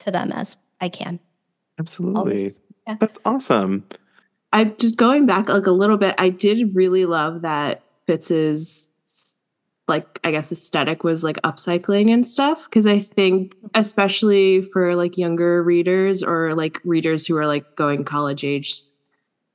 to 0.00 0.10
them 0.10 0.30
as 0.30 0.56
I 0.80 0.88
can. 0.88 1.18
Absolutely. 1.78 2.54
Yeah. 2.86 2.96
That's 3.00 3.18
awesome. 3.24 3.84
I 4.52 4.64
just 4.64 4.96
going 4.96 5.26
back 5.26 5.48
like 5.48 5.66
a 5.66 5.72
little 5.72 5.96
bit, 5.96 6.14
I 6.18 6.28
did 6.28 6.76
really 6.76 7.06
love 7.06 7.42
that 7.42 7.82
Fitz's 8.06 8.88
like 9.88 10.20
I 10.24 10.30
guess 10.30 10.50
aesthetic 10.50 11.04
was 11.04 11.22
like 11.22 11.36
upcycling 11.42 12.12
and 12.12 12.26
stuff 12.26 12.64
because 12.64 12.86
I 12.86 12.98
think 12.98 13.54
especially 13.74 14.62
for 14.62 14.96
like 14.96 15.16
younger 15.16 15.62
readers 15.62 16.22
or 16.22 16.54
like 16.54 16.80
readers 16.84 17.26
who 17.26 17.36
are 17.36 17.46
like 17.46 17.76
going 17.76 18.04
college 18.04 18.42
age 18.42 18.82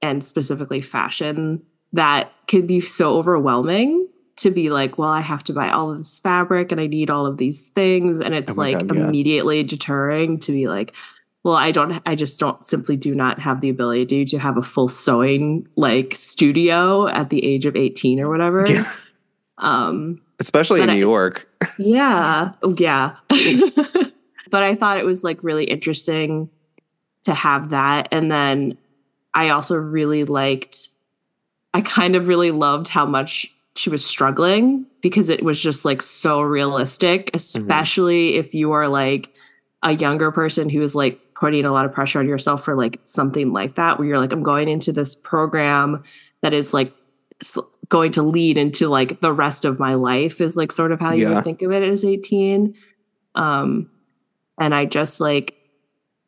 and 0.02 0.24
specifically 0.24 0.82
fashion 0.82 1.62
that 1.94 2.34
can 2.48 2.66
be 2.66 2.80
so 2.80 3.18
overwhelming 3.18 4.08
to 4.42 4.52
be 4.52 4.70
like 4.70 4.98
well 4.98 5.10
I 5.10 5.22
have 5.22 5.44
to 5.46 5.54
buy 5.54 5.70
all 5.70 5.92
of 5.92 5.98
this 5.98 6.20
fabric 6.20 6.72
and 6.72 6.80
I 6.82 6.88
need 6.88 7.10
all 7.10 7.26
of 7.26 7.38
these 7.38 7.70
things 7.70 8.20
and 8.20 8.34
it's 8.36 8.54
Oh 8.58 8.62
like 8.62 8.78
God, 8.88 8.96
yeah. 8.96 9.08
immediately 9.08 9.64
deterring 9.64 10.38
to 10.40 10.52
be 10.52 10.68
like 10.68 10.96
well 11.44 11.56
I 11.56 11.72
don't 11.72 12.02
I 12.06 12.16
just 12.16 12.40
don't 12.40 12.64
simply 12.66 12.96
do 12.98 13.16
not 13.16 13.40
have 13.40 13.62
the 13.62 13.70
ability 13.70 14.26
to 14.26 14.38
have 14.40 14.58
a 14.58 14.62
full 14.64 14.88
sewing 14.90 15.68
like 15.76 16.14
studio 16.16 17.08
at 17.08 17.30
the 17.30 17.44
age 17.46 17.66
of 17.66 17.76
18 17.76 18.20
or 18.20 18.30
whatever 18.30 18.66
Yeah. 18.68 18.92
um 19.58 20.22
Especially 20.40 20.82
in 20.82 20.88
But 20.88 20.94
New 20.94 21.00
York. 21.00 21.48
yeah. 21.78 22.54
Oh, 22.64 22.74
yeah. 22.80 23.16
but 24.50 24.64
I 24.64 24.74
thought 24.74 24.98
it 24.98 25.06
was 25.06 25.24
like 25.24 25.44
really 25.44 25.66
interesting 25.66 26.50
to 27.26 27.34
have 27.36 27.70
that. 27.70 28.08
And 28.12 28.32
then 28.32 28.76
I 29.36 29.50
also 29.50 29.76
really 29.76 30.24
liked, 30.24 30.90
I 31.76 31.82
kind 31.82 32.16
of 32.16 32.28
really 32.28 32.50
loved 32.50 32.88
how 32.88 33.06
much 33.06 33.54
she 33.76 33.90
was 33.90 34.04
struggling 34.06 34.86
because 35.02 35.30
it 35.30 35.44
was 35.44 35.62
just 35.62 35.86
like 35.86 36.02
so 36.02 36.42
realistic, 36.42 37.30
especially 37.34 38.36
if 38.36 38.54
you 38.54 38.72
are 38.74 38.88
like 38.88 39.32
a 39.84 39.94
younger 39.94 40.32
person 40.32 40.70
who 40.70 40.82
is 40.82 40.94
like 40.94 41.20
putting 41.36 41.66
a 41.66 41.72
lot 41.72 41.86
of 41.86 41.94
pressure 41.94 42.20
on 42.20 42.28
yourself 42.28 42.64
for 42.64 42.76
like 42.76 43.00
something 43.06 43.52
like 43.54 43.76
that, 43.76 43.98
where 43.98 44.08
you're 44.08 44.20
like, 44.20 44.32
I'm 44.34 44.44
going 44.44 44.70
into 44.70 44.92
this 44.92 45.16
program 45.16 46.04
that 46.42 46.54
is 46.54 46.74
like 46.74 46.94
going 47.90 48.12
to 48.12 48.22
lead 48.24 48.58
into 48.58 48.88
like 48.88 49.20
the 49.22 49.34
rest 49.34 49.66
of 49.66 49.80
my 49.80 49.96
life 49.96 50.40
is 50.40 50.56
like 50.56 50.72
sort 50.72 50.92
of 50.92 51.00
how 51.00 51.12
you 51.14 51.28
Yeah. 51.28 51.36
would 51.36 51.44
think 51.44 51.62
of 51.62 51.72
it 51.72 51.84
as 51.84 52.06
18 52.06 52.74
um 53.36 53.90
and 54.60 54.76
i 54.76 54.86
just 54.86 55.20
like 55.20 55.56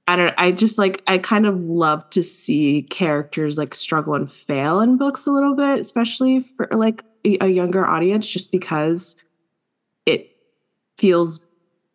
i 0.08 0.16
don't 0.16 0.34
i 0.38 0.52
just 0.52 0.78
like 0.78 1.02
i 1.08 1.18
kind 1.18 1.46
of 1.46 1.64
love 1.64 2.08
to 2.10 2.22
see 2.22 2.84
characters 2.84 3.58
like 3.58 3.74
struggle 3.74 4.14
and 4.14 4.32
fail 4.32 4.80
in 4.80 4.98
books 4.98 5.26
a 5.26 5.32
little 5.32 5.56
bit 5.56 5.80
especially 5.80 6.40
for 6.40 6.68
like 6.72 7.04
a, 7.26 7.38
a 7.42 7.48
younger 7.48 7.86
audience 7.86 8.28
just 8.28 8.52
because 8.52 9.16
it 10.06 10.36
feels 10.98 11.46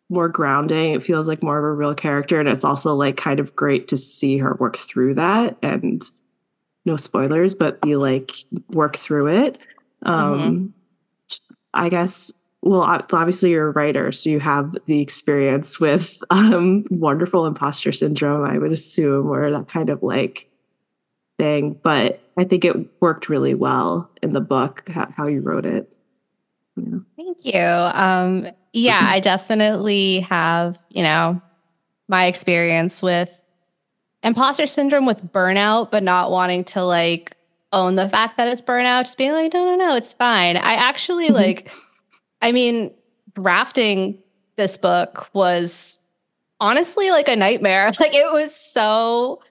more 0.09 0.29
grounding 0.29 0.93
it 0.93 1.03
feels 1.03 1.27
like 1.27 1.43
more 1.43 1.59
of 1.59 1.63
a 1.63 1.71
real 1.71 1.93
character 1.93 2.39
and 2.39 2.49
it's 2.49 2.65
also 2.65 2.95
like 2.95 3.15
kind 3.15 3.39
of 3.39 3.55
great 3.55 3.87
to 3.87 3.97
see 3.97 4.37
her 4.37 4.55
work 4.55 4.77
through 4.77 5.13
that 5.13 5.55
and 5.61 6.03
no 6.85 6.97
spoilers 6.97 7.53
but 7.53 7.79
be 7.81 7.95
like 7.95 8.31
work 8.69 8.95
through 8.97 9.27
it. 9.27 9.57
Um 10.03 10.73
i 11.73 11.89
guess 11.89 12.33
well 12.61 12.81
obviously 12.81 13.51
you're 13.51 13.67
a 13.69 13.71
writer 13.71 14.11
so 14.11 14.29
you 14.29 14.39
have 14.39 14.75
the 14.85 14.99
experience 15.01 15.79
with 15.79 16.21
um 16.29 16.83
wonderful 16.89 17.45
imposter 17.45 17.91
syndrome 17.91 18.43
i 18.45 18.57
would 18.57 18.71
assume 18.71 19.27
or 19.27 19.49
that 19.49 19.67
kind 19.67 19.89
of 19.89 20.03
like 20.03 20.49
thing 21.37 21.79
but 21.83 22.21
i 22.37 22.43
think 22.43 22.65
it 22.65 22.75
worked 23.01 23.29
really 23.29 23.53
well 23.53 24.09
in 24.21 24.33
the 24.33 24.41
book 24.41 24.83
how, 24.89 25.07
how 25.15 25.25
you 25.27 25.41
wrote 25.41 25.65
it 25.65 25.91
yeah. 26.75 26.99
Thank 27.17 27.37
you. 27.41 27.59
Um, 27.59 28.47
yeah, 28.71 29.01
I 29.03 29.19
definitely 29.19 30.21
have, 30.21 30.81
you 30.89 31.03
know, 31.03 31.41
my 32.07 32.27
experience 32.27 33.03
with 33.03 33.43
imposter 34.23 34.65
syndrome 34.65 35.05
with 35.05 35.33
burnout, 35.33 35.91
but 35.91 36.03
not 36.03 36.31
wanting 36.31 36.63
to 36.65 36.83
like 36.83 37.35
own 37.73 37.95
the 37.95 38.07
fact 38.07 38.37
that 38.37 38.47
it's 38.47 38.61
burnout, 38.61 39.01
just 39.01 39.17
being 39.17 39.33
like, 39.33 39.53
no, 39.53 39.65
no, 39.65 39.75
no, 39.75 39.95
it's 39.97 40.13
fine. 40.13 40.55
I 40.55 40.75
actually 40.75 41.27
Mhm. 41.29 41.33
like, 41.33 41.71
I 42.41 42.51
mean, 42.51 42.93
drafting 43.33 44.21
this 44.55 44.77
book 44.77 45.29
was 45.33 45.99
honestly 46.59 47.11
like 47.11 47.27
a 47.27 47.35
nightmare. 47.35 47.91
Like 47.99 48.13
it 48.13 48.31
was 48.31 48.55
so, 48.55 49.41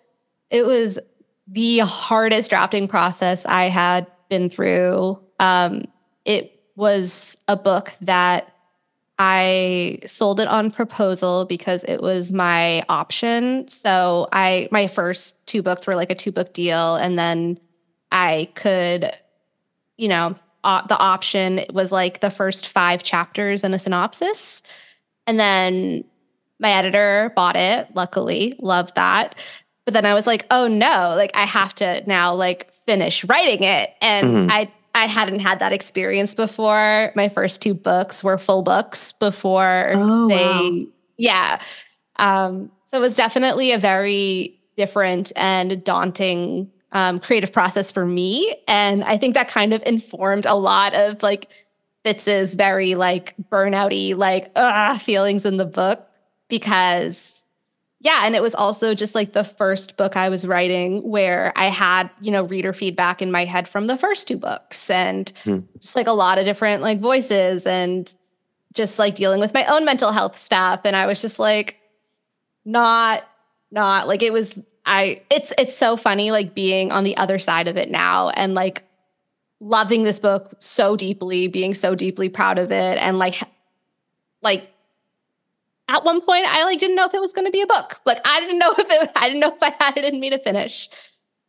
it 0.51 0.67
was 0.67 0.99
the 1.47 1.79
hardest 1.81 2.51
drafting 2.51 2.89
process 2.89 3.47
I 3.47 3.65
had 3.65 4.07
been 4.29 4.51
through. 4.51 5.19
Um, 5.41 5.85
it 6.25 6.61
was 6.77 7.37
a 7.49 7.57
book 7.57 7.95
that 8.03 8.55
I 9.19 9.99
sold 10.07 10.39
it 10.39 10.47
on 10.47 10.71
proposal 10.71 11.45
because 11.45 11.85
it 11.85 12.01
was 12.01 12.33
my 12.33 12.85
option. 12.89 13.67
So 13.67 14.29
I 14.33 14.69
my 14.71 14.87
first 14.87 15.45
two 15.47 15.63
books 15.63 15.87
were 15.87 15.97
like 15.97 16.11
a 16.11 16.15
two 16.15 16.31
book 16.31 16.53
deal 16.53 16.95
and 16.95 17.19
then 17.19 17.59
I 18.13 18.49
could 18.55 19.11
you 19.99 20.09
know, 20.09 20.37
uh, 20.69 20.87
the 20.87 20.99
option 20.99 21.65
was 21.73 21.91
like 21.91 22.21
the 22.21 22.31
first 22.31 22.69
5 22.69 23.03
chapters 23.03 23.65
and 23.65 23.75
a 23.75 23.79
synopsis. 23.79 24.63
And 25.27 25.39
then 25.41 26.05
my 26.61 26.71
editor 26.71 27.33
bought 27.35 27.57
it, 27.57 27.89
luckily, 27.95 28.55
loved 28.61 28.95
that. 28.97 29.35
But 29.85 29.95
then 29.95 30.05
I 30.05 30.13
was 30.13 30.27
like, 30.27 30.45
"Oh 30.51 30.69
no, 30.69 31.15
like 31.17 31.31
I 31.35 31.47
have 31.47 31.75
to 31.77 32.03
now 32.07 32.35
like 32.35 32.71
finish 32.87 33.25
writing 33.25 33.63
it." 33.63 33.95
And 34.03 34.27
Mhm. 34.27 34.51
I 34.51 34.71
I 34.95 35.07
hadn't 35.07 35.41
had 35.41 35.61
that 35.61 35.73
experience 35.73 36.35
before. 36.35 37.13
My 37.15 37.29
first 37.29 37.63
two 37.63 37.73
books 37.75 38.23
were 38.25 38.37
full 38.37 38.63
books 38.63 39.13
before 39.13 39.93
Oh, 39.97 40.29
they 40.29 40.45
wow. 40.45 40.87
yeah. 41.17 41.61
Um 42.17 42.71
so 42.87 42.99
it 42.99 43.01
was 43.01 43.17
definitely 43.17 43.73
a 43.73 43.79
very 43.79 44.59
different 44.77 45.33
and 45.37 45.83
daunting 45.85 46.71
um, 46.93 47.21
creative 47.21 47.53
process 47.53 47.91
for 47.91 48.07
me. 48.07 48.57
And 48.67 49.05
I 49.05 49.19
think 49.19 49.35
that 49.35 49.49
kind 49.49 49.73
of 49.75 49.83
informed 49.85 50.47
a 50.47 50.55
lot 50.55 50.95
of 50.95 51.23
like 51.23 51.49
Fitz's 52.05 52.55
very 52.55 52.95
like 52.95 53.35
burnouty, 53.51 54.17
like 54.17 54.51
uh, 54.57 54.97
feelings 54.99 55.45
in 55.45 55.57
the 55.57 55.65
book 55.65 56.09
because 56.49 57.45
yeah, 58.01 58.21
and 58.23 58.37
it 58.37 58.43
was 58.43 58.55
also 58.55 58.95
just 58.95 59.17
like 59.17 59.33
the 59.33 59.43
first 59.43 59.97
book 59.97 60.17
I 60.17 60.29
was 60.29 60.47
writing 60.47 61.03
where 61.03 61.53
I 61.57 61.67
had, 61.67 62.09
you 62.21 62.31
know, 62.31 62.45
reader 62.45 62.73
feedback 62.73 63.21
in 63.21 63.33
my 63.33 63.45
head 63.45 63.67
from 63.69 63.89
the 63.89 63.97
first 63.97 64.29
two 64.29 64.37
books 64.37 64.89
and 64.89 65.33
Hmm. 65.43 65.59
just 65.81 65.97
like 65.97 66.07
a 66.07 66.13
lot 66.13 66.39
of 66.39 66.45
different 66.45 66.81
like 66.81 67.01
voices 67.01 67.67
and 67.67 68.15
just 68.73 69.01
like 69.01 69.17
dealing 69.17 69.41
with 69.41 69.53
my 69.53 69.65
own 69.67 69.85
mental 69.85 70.13
health 70.13 70.37
stuff. 70.37 70.83
And 70.85 70.95
I 70.95 71.07
was 71.07 71.21
just 71.21 71.41
like, 71.41 71.81
not, 72.65 73.25
not 73.73 74.07
like 74.07 74.23
it 74.23 74.33
was, 74.33 74.63
I, 74.89 75.21
it's, 75.31 75.53
it's 75.59 75.77
so 75.77 75.97
funny 75.97 76.31
like 76.31 76.55
being 76.55 76.91
on 76.91 77.05
the 77.05 77.17
other 77.17 77.39
side 77.39 77.69
of 77.69 77.77
it 77.77 77.91
now 77.91 78.31
and 78.31 78.55
like 78.55 78.83
loving 79.61 80.05
this 80.05 80.19
book 80.19 80.55
so 80.59 80.97
deeply, 80.97 81.47
being 81.49 81.75
so 81.75 81.95
deeply 81.95 82.29
proud 82.29 82.59
of 82.59 82.73
it 82.73 82.99
and 82.99 83.19
like, 83.19 83.43
like 84.43 84.73
at 85.89 86.05
one 86.05 86.21
point 86.21 86.45
I 86.47 86.65
like 86.65 86.79
didn't 86.79 86.97
know 86.97 87.07
if 87.07 87.15
it 87.15 87.21
was 87.21 87.33
going 87.33 87.47
to 87.47 87.51
be 87.51 87.61
a 87.63 87.67
book. 87.67 88.01
Like 88.05 88.21
I 88.27 88.41
didn't 88.41 88.59
know 88.59 88.75
if 88.79 88.87
it 88.91 89.11
I 89.17 89.29
didn't 89.29 89.41
know 89.41 89.55
if 89.55 89.63
I 89.63 89.75
had 89.79 89.97
it 89.97 90.05
in 90.05 90.21
me 90.21 90.31
to 90.31 90.39
finish. 90.39 90.89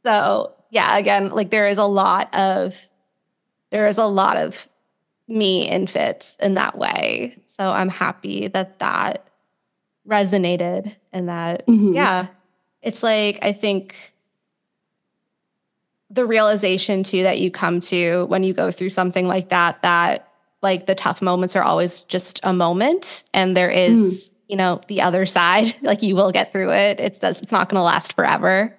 So, 0.06 0.54
yeah, 0.70 0.98
again, 0.98 1.30
like 1.30 1.50
there 1.50 1.68
is 1.68 1.78
a 1.78 1.84
lot 1.86 2.34
of 2.34 2.88
there 3.72 3.88
is 3.88 3.98
a 3.98 4.06
lot 4.06 4.38
of 4.38 4.68
me 5.28 5.70
in 5.70 5.88
Fitz 5.88 6.36
in 6.38 6.56
that 6.56 6.78
way. 6.78 7.38
So, 7.48 7.70
I'm 7.70 7.90
happy 7.90 8.48
that 8.48 8.80
that 8.80 9.28
resonated 10.08 10.96
and 11.14 11.30
that 11.30 11.68
Mhm. 11.68 11.94
yeah. 11.96 12.28
It's 12.82 13.04
like 13.04 13.40
I 13.42 13.52
think 13.54 14.14
the 16.10 16.26
realization 16.26 17.04
too 17.04 17.24
that 17.24 17.40
you 17.40 17.52
come 17.52 17.80
to 17.80 18.26
when 18.26 18.44
you 18.44 18.54
go 18.54 18.72
through 18.72 18.90
something 18.90 19.28
like 19.28 19.50
that 19.50 19.82
that 19.84 20.28
like 20.62 20.86
the 20.88 20.96
tough 20.96 21.22
moments 21.22 21.56
are 21.56 21.64
always 21.64 22.02
just 22.02 22.40
a 22.44 22.52
moment 22.52 23.24
and 23.34 23.56
there 23.56 23.70
is 23.70 24.32
you 24.48 24.56
know 24.56 24.82
the 24.88 25.02
other 25.02 25.26
side. 25.26 25.76
Like 25.82 26.02
you 26.02 26.16
will 26.16 26.32
get 26.32 26.52
through 26.52 26.72
it. 26.74 27.00
It's 27.00 27.20
does 27.20 27.42
it's 27.42 27.52
not 27.52 27.70
going 27.70 27.80
to 27.80 27.84
last 27.84 28.14
forever 28.14 28.76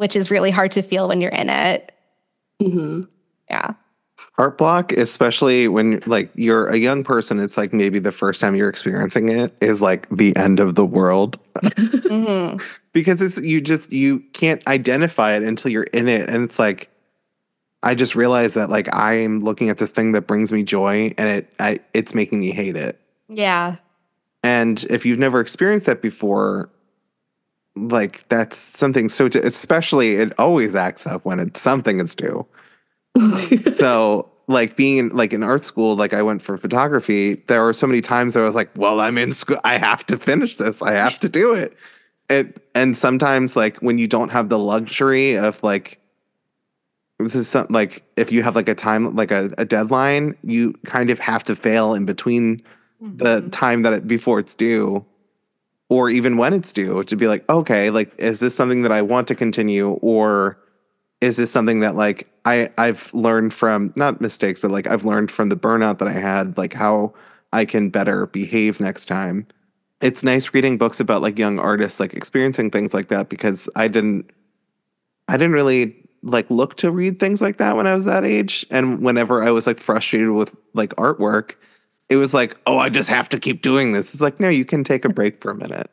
which 0.00 0.16
is 0.16 0.30
really 0.30 0.50
hard 0.50 0.72
to 0.72 0.80
feel 0.80 1.08
when 1.08 1.20
you're 1.20 1.30
in 1.30 1.50
it. 1.50 1.92
Mhm. 2.62 3.06
yeah. 3.50 3.74
Heart 4.32 4.56
block, 4.56 4.92
especially 4.92 5.68
when 5.68 6.02
like 6.06 6.30
you're 6.34 6.68
a 6.68 6.78
young 6.78 7.04
person, 7.04 7.38
it's 7.38 7.58
like 7.58 7.74
maybe 7.74 7.98
the 7.98 8.10
first 8.10 8.40
time 8.40 8.54
you're 8.54 8.70
experiencing 8.70 9.28
it 9.28 9.54
is 9.60 9.82
like 9.82 10.08
the 10.08 10.34
end 10.36 10.58
of 10.58 10.74
the 10.74 10.86
world. 10.86 11.38
Hmm 11.76 12.56
because 12.92 13.22
it's 13.22 13.40
you 13.40 13.60
just 13.60 13.92
you 13.92 14.20
can't 14.32 14.66
identify 14.66 15.34
it 15.34 15.42
until 15.42 15.70
you're 15.70 15.84
in 15.84 16.08
it, 16.08 16.28
and 16.28 16.44
it's 16.44 16.58
like 16.58 16.90
I 17.82 17.94
just 17.94 18.14
realized 18.14 18.56
that 18.56 18.70
like 18.70 18.94
I'm 18.94 19.40
looking 19.40 19.68
at 19.70 19.78
this 19.78 19.90
thing 19.90 20.12
that 20.12 20.22
brings 20.22 20.52
me 20.52 20.62
joy, 20.62 21.14
and 21.16 21.28
it 21.28 21.54
I, 21.58 21.80
it's 21.94 22.14
making 22.14 22.40
me 22.40 22.50
hate 22.50 22.76
it. 22.76 23.00
yeah 23.28 23.76
And 24.42 24.84
if 24.90 25.06
you've 25.06 25.18
never 25.18 25.40
experienced 25.40 25.86
that 25.86 26.02
before, 26.02 26.70
like 27.76 28.28
that's 28.28 28.56
something 28.56 29.08
so, 29.08 29.28
to, 29.28 29.44
especially 29.46 30.16
it 30.16 30.32
always 30.38 30.74
acts 30.74 31.06
up 31.06 31.24
when 31.24 31.40
it's 31.40 31.60
something 31.60 32.00
is 32.00 32.14
due. 32.14 32.46
so 33.74 34.30
like 34.46 34.76
being 34.76 34.98
in 34.98 35.08
like 35.10 35.32
in 35.32 35.42
art 35.42 35.64
school, 35.64 35.96
like 35.96 36.12
I 36.12 36.22
went 36.22 36.42
for 36.42 36.56
photography, 36.56 37.36
there 37.46 37.62
were 37.62 37.72
so 37.72 37.86
many 37.86 38.00
times 38.00 38.36
I 38.36 38.42
was 38.42 38.54
like, 38.54 38.70
well, 38.76 39.00
I'm 39.00 39.16
in 39.16 39.32
school. 39.32 39.58
I 39.64 39.78
have 39.78 40.04
to 40.06 40.18
finish 40.18 40.56
this. 40.56 40.82
I 40.82 40.92
have 40.92 41.18
to 41.20 41.28
do 41.28 41.54
it. 41.54 41.76
And 42.30 42.54
and 42.74 42.96
sometimes 42.96 43.56
like 43.56 43.76
when 43.78 43.98
you 43.98 44.06
don't 44.08 44.30
have 44.30 44.48
the 44.48 44.58
luxury 44.58 45.36
of 45.36 45.62
like 45.62 45.98
this 47.18 47.34
is 47.34 47.48
some, 47.48 47.66
like 47.68 48.02
if 48.16 48.32
you 48.32 48.42
have 48.42 48.56
like 48.56 48.68
a 48.68 48.74
time 48.74 49.14
like 49.14 49.30
a, 49.30 49.50
a 49.58 49.64
deadline, 49.66 50.36
you 50.42 50.72
kind 50.86 51.10
of 51.10 51.18
have 51.18 51.44
to 51.44 51.56
fail 51.56 51.92
in 51.92 52.06
between 52.06 52.62
the 53.02 53.42
Mhm. 53.42 53.52
time 53.52 53.82
that 53.82 53.92
it 53.94 54.06
before 54.06 54.38
it's 54.38 54.54
due 54.54 55.04
or 55.88 56.08
even 56.10 56.36
when 56.36 56.52
it's 56.52 56.70
due 56.72 57.02
to 57.04 57.16
be 57.16 57.26
like 57.26 57.48
okay 57.48 57.88
like 57.88 58.12
is 58.18 58.40
this 58.40 58.54
something 58.54 58.82
that 58.82 58.92
i 58.92 59.00
want 59.00 59.26
to 59.28 59.34
continue 59.34 59.92
or 60.02 60.58
is 61.22 61.38
this 61.38 61.50
something 61.50 61.80
that 61.80 61.96
like 61.96 62.28
i 62.44 62.70
i've 62.76 63.10
learned 63.14 63.54
from 63.54 63.90
not 63.96 64.20
mistakes 64.20 64.60
but 64.60 64.70
like 64.70 64.86
i've 64.86 65.06
learned 65.06 65.30
from 65.30 65.48
the 65.48 65.56
burnout 65.56 65.96
that 65.98 66.08
i 66.08 66.12
had 66.12 66.58
like 66.58 66.74
how 66.74 67.10
i 67.54 67.64
can 67.64 67.88
better 67.88 68.26
behave 68.26 68.80
next 68.80 69.06
time 69.06 69.46
it's 70.00 70.22
nice 70.22 70.54
reading 70.54 70.78
books 70.78 71.00
about 71.00 71.22
like 71.22 71.38
young 71.38 71.58
artists 71.58 72.00
like 72.00 72.14
experiencing 72.14 72.70
things 72.70 72.94
like 72.94 73.08
that 73.08 73.28
because 73.28 73.68
i 73.76 73.88
didn't 73.88 74.30
i 75.28 75.36
didn't 75.36 75.52
really 75.52 75.96
like 76.22 76.50
look 76.50 76.76
to 76.76 76.90
read 76.90 77.18
things 77.18 77.40
like 77.40 77.58
that 77.58 77.76
when 77.76 77.86
i 77.86 77.94
was 77.94 78.04
that 78.04 78.24
age 78.24 78.66
and 78.70 79.00
whenever 79.00 79.42
i 79.42 79.50
was 79.50 79.66
like 79.66 79.78
frustrated 79.78 80.30
with 80.30 80.54
like 80.74 80.90
artwork 80.96 81.54
it 82.10 82.16
was 82.16 82.34
like, 82.34 82.58
oh, 82.66 82.76
I 82.76 82.90
just 82.90 83.08
have 83.08 83.28
to 83.30 83.38
keep 83.38 83.62
doing 83.62 83.92
this. 83.92 84.12
It's 84.12 84.20
like, 84.20 84.40
no, 84.40 84.48
you 84.48 84.64
can 84.66 84.84
take 84.84 85.04
a 85.04 85.08
break 85.14 85.40
for 85.40 85.52
a 85.52 85.54
minute. 85.54 85.90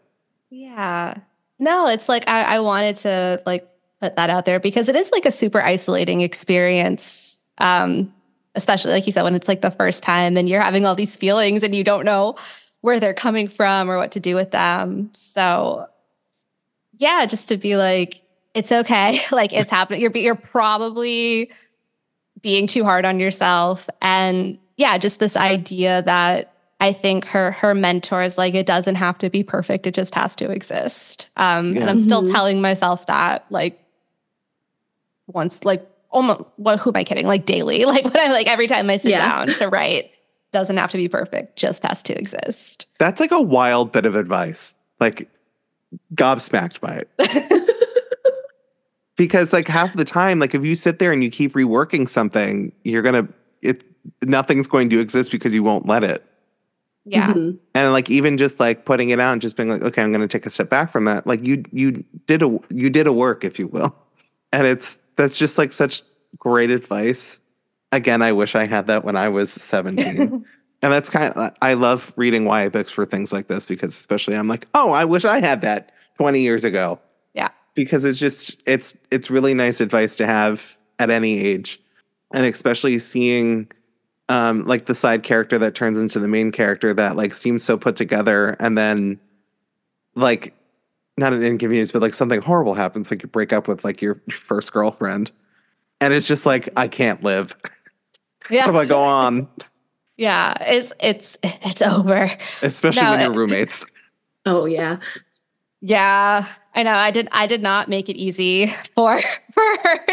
Yeah. 0.49 1.19
No, 1.59 1.87
it's 1.87 2.09
like 2.09 2.27
I, 2.27 2.43
I 2.43 2.59
wanted 2.59 2.97
to 2.97 3.41
like 3.45 3.69
put 4.01 4.15
that 4.15 4.29
out 4.29 4.45
there 4.45 4.59
because 4.59 4.89
it 4.89 4.95
is 4.95 5.11
like 5.11 5.25
a 5.25 5.31
super 5.31 5.61
isolating 5.61 6.21
experience. 6.21 7.39
Um, 7.59 8.13
especially 8.55 8.91
like 8.91 9.05
you 9.05 9.11
said, 9.11 9.23
when 9.23 9.35
it's 9.35 9.47
like 9.47 9.61
the 9.61 9.71
first 9.71 10.03
time 10.03 10.35
and 10.35 10.49
you're 10.49 10.61
having 10.61 10.85
all 10.85 10.95
these 10.95 11.15
feelings 11.15 11.63
and 11.63 11.75
you 11.75 11.83
don't 11.83 12.05
know 12.05 12.35
where 12.82 12.99
they're 12.99 13.13
coming 13.13 13.47
from 13.47 13.89
or 13.89 13.97
what 13.97 14.11
to 14.11 14.19
do 14.19 14.36
with 14.36 14.51
them. 14.51 15.09
So 15.13 15.88
yeah, 16.97 17.25
just 17.25 17.49
to 17.49 17.57
be 17.57 17.75
like, 17.78 18.21
it's 18.53 18.71
okay. 18.71 19.19
like 19.32 19.53
it's 19.53 19.71
happening. 19.71 20.01
You're 20.01 20.15
you're 20.17 20.36
probably 20.36 21.51
being 22.41 22.67
too 22.67 22.84
hard 22.84 23.05
on 23.05 23.19
yourself. 23.19 23.89
And 24.01 24.57
yeah, 24.78 24.97
just 24.97 25.19
this 25.19 25.36
idea 25.36 26.01
that 26.03 26.53
I 26.80 26.93
think 26.93 27.25
her 27.25 27.51
her 27.53 27.73
mentor 27.73 28.21
is 28.21 28.38
like 28.38 28.53
it 28.53 28.65
doesn't 28.67 28.95
have 28.95 29.17
to 29.19 29.30
be 29.30 29.41
perfect; 29.43 29.88
it 29.88 29.95
just 29.95 30.13
has 30.15 30.36
to 30.38 30.51
exist. 30.51 31.28
Um, 31.38 31.73
Yeah. 31.73 31.82
And 31.82 31.89
I'm 31.89 31.99
still 31.99 32.21
Mhm. 32.23 32.32
telling 32.32 32.61
myself 32.61 33.07
that 33.07 33.45
like 33.49 33.80
once, 35.28 35.65
like 35.65 35.88
almost. 36.11 36.41
What? 36.57 36.80
Who 36.80 36.91
am 36.91 36.95
I 36.95 37.03
kidding? 37.03 37.25
Like 37.28 37.45
daily, 37.45 37.86
like 37.93 38.03
when 38.03 38.19
I 38.19 38.28
like 38.32 38.47
every 38.47 38.67
time 38.67 38.89
I 38.89 38.97
sit 38.97 39.11
Yeah. 39.11 39.19
down 39.45 39.47
to 39.55 39.67
write, 39.69 40.11
doesn't 40.51 40.77
have 40.77 40.91
to 40.91 40.97
be 40.97 41.09
perfect; 41.09 41.57
just 41.57 41.83
has 41.83 42.01
to 42.03 42.17
exist. 42.17 42.85
That's 42.99 43.19
like 43.19 43.31
a 43.31 43.41
wild 43.41 43.91
bit 43.91 44.05
of 44.05 44.15
advice. 44.15 44.75
Like 44.99 45.29
gobsmacked 46.15 46.79
by 46.79 47.03
it. 47.19 47.73
because 49.15 49.53
like 49.53 49.67
half 49.67 49.95
the 49.95 50.05
time, 50.05 50.39
like 50.39 50.55
if 50.55 50.63
you 50.65 50.75
sit 50.75 50.99
there 50.99 51.11
and 51.11 51.23
you 51.23 51.29
keep 51.31 51.53
reworking 51.53 52.07
something, 52.07 52.71
you're 52.83 53.01
gonna 53.01 53.27
it 53.61 53.83
nothing's 54.23 54.67
going 54.67 54.89
to 54.89 54.99
exist 54.99 55.31
because 55.31 55.53
you 55.53 55.63
won't 55.63 55.87
let 55.87 56.03
it. 56.03 56.23
Yeah, 57.09 57.33
Mhm. 57.33 57.57
And 57.73 57.93
like 57.93 58.09
even 58.09 58.37
just 58.37 58.59
like 58.59 58.83
putting 58.85 59.09
it 59.09 59.19
out 59.19 59.31
and 59.31 59.41
just 59.41 59.55
being 59.55 59.69
like, 59.69 59.81
okay, 59.81 60.01
I'm 60.01 60.11
gonna 60.11 60.27
take 60.27 60.45
a 60.45 60.49
step 60.49 60.69
back 60.69 60.91
from 60.91 61.05
that. 61.05 61.25
Like 61.25 61.45
you 61.45 61.63
you 61.71 62.03
did 62.25 62.43
a 62.43 62.59
you 62.69 62.89
did 62.89 63.07
a 63.07 63.13
work, 63.13 63.43
if 63.43 63.59
you 63.59 63.67
will. 63.67 63.95
And 64.51 64.65
it's 64.67 64.99
that's 65.15 65.37
just 65.37 65.57
like 65.57 65.71
such 65.71 66.03
great 66.37 66.69
advice. 66.69 67.39
Again, 67.91 68.21
I 68.21 68.33
wish 68.33 68.55
I 68.55 68.65
had 68.65 68.88
that 68.88 69.03
when 69.03 69.15
I 69.15 69.29
was 69.29 69.51
17. 69.51 70.45
And 70.81 70.93
that's 70.93 71.09
kind 71.09 71.33
of, 71.33 71.53
I 71.61 71.73
love 71.73 72.13
reading 72.17 72.45
YA 72.45 72.69
books 72.69 72.91
for 72.91 73.05
things 73.05 73.33
like 73.33 73.47
this 73.47 73.65
because, 73.65 73.89
especially, 73.89 74.35
I'm 74.35 74.47
like, 74.47 74.67
oh, 74.75 74.91
I 74.91 75.05
wish 75.05 75.25
I 75.25 75.39
had 75.39 75.61
that 75.61 75.91
20 76.17 76.39
years 76.39 76.63
ago. 76.63 76.99
Yeah. 77.33 77.49
Because 77.73 78.05
it's 78.05 78.19
just, 78.19 78.61
it's, 78.67 78.95
it's 79.09 79.31
really 79.31 79.53
nice 79.53 79.81
advice 79.81 80.15
to 80.17 80.27
have 80.27 80.77
at 80.99 81.09
any 81.09 81.39
age. 81.39 81.79
And 82.31 82.45
especially 82.45 82.99
seeing, 82.99 83.71
um, 84.29 84.65
like 84.65 84.85
the 84.85 84.93
side 84.93 85.23
character 85.23 85.57
that 85.57 85.73
turns 85.73 85.97
into 85.97 86.19
the 86.19 86.27
main 86.27 86.51
character 86.51 86.93
that 86.93 87.15
like 87.15 87.33
seems 87.33 87.63
so 87.63 87.77
put 87.77 87.95
together 87.95 88.55
and 88.59 88.77
then 88.77 89.19
like, 90.13 90.53
not 91.17 91.33
an 91.33 91.41
inconvenience, 91.41 91.91
but 91.91 92.03
like 92.03 92.13
something 92.13 92.41
horrible 92.41 92.75
happens. 92.75 93.09
Like 93.09 93.23
you 93.23 93.29
break 93.29 93.51
up 93.51 93.67
with 93.67 93.83
like 93.83 93.99
your 93.99 94.21
first 94.29 94.71
girlfriend 94.71 95.31
and 96.01 96.13
it's 96.13 96.27
just 96.27 96.45
like, 96.45 96.69
I 96.77 96.87
can't 96.87 97.23
live. 97.23 97.55
yeah, 98.49 98.65
How 98.65 98.71
do 98.71 98.77
I 98.77 98.85
go 98.85 99.01
on? 99.01 99.47
yeah. 100.17 100.53
It's 100.61 100.93
it's 100.99 101.37
it's 101.43 101.81
over. 101.81 102.29
Especially 102.61 103.03
No, 103.03 103.11
when 103.11 103.19
you're 103.21 103.31
it- 103.31 103.35
roommates. 103.35 103.85
Oh 104.45 104.65
yeah. 104.65 104.97
Yeah, 105.81 106.47
I 106.73 106.83
know. 106.83 106.93
I 106.93 107.11
did. 107.11 107.27
I 107.31 107.45
did 107.45 107.61
not 107.61 107.87
make 107.89 108.09
it 108.09 108.17
easy 108.17 108.73
for 108.95 109.19
for 109.53 109.61
her 109.83 110.05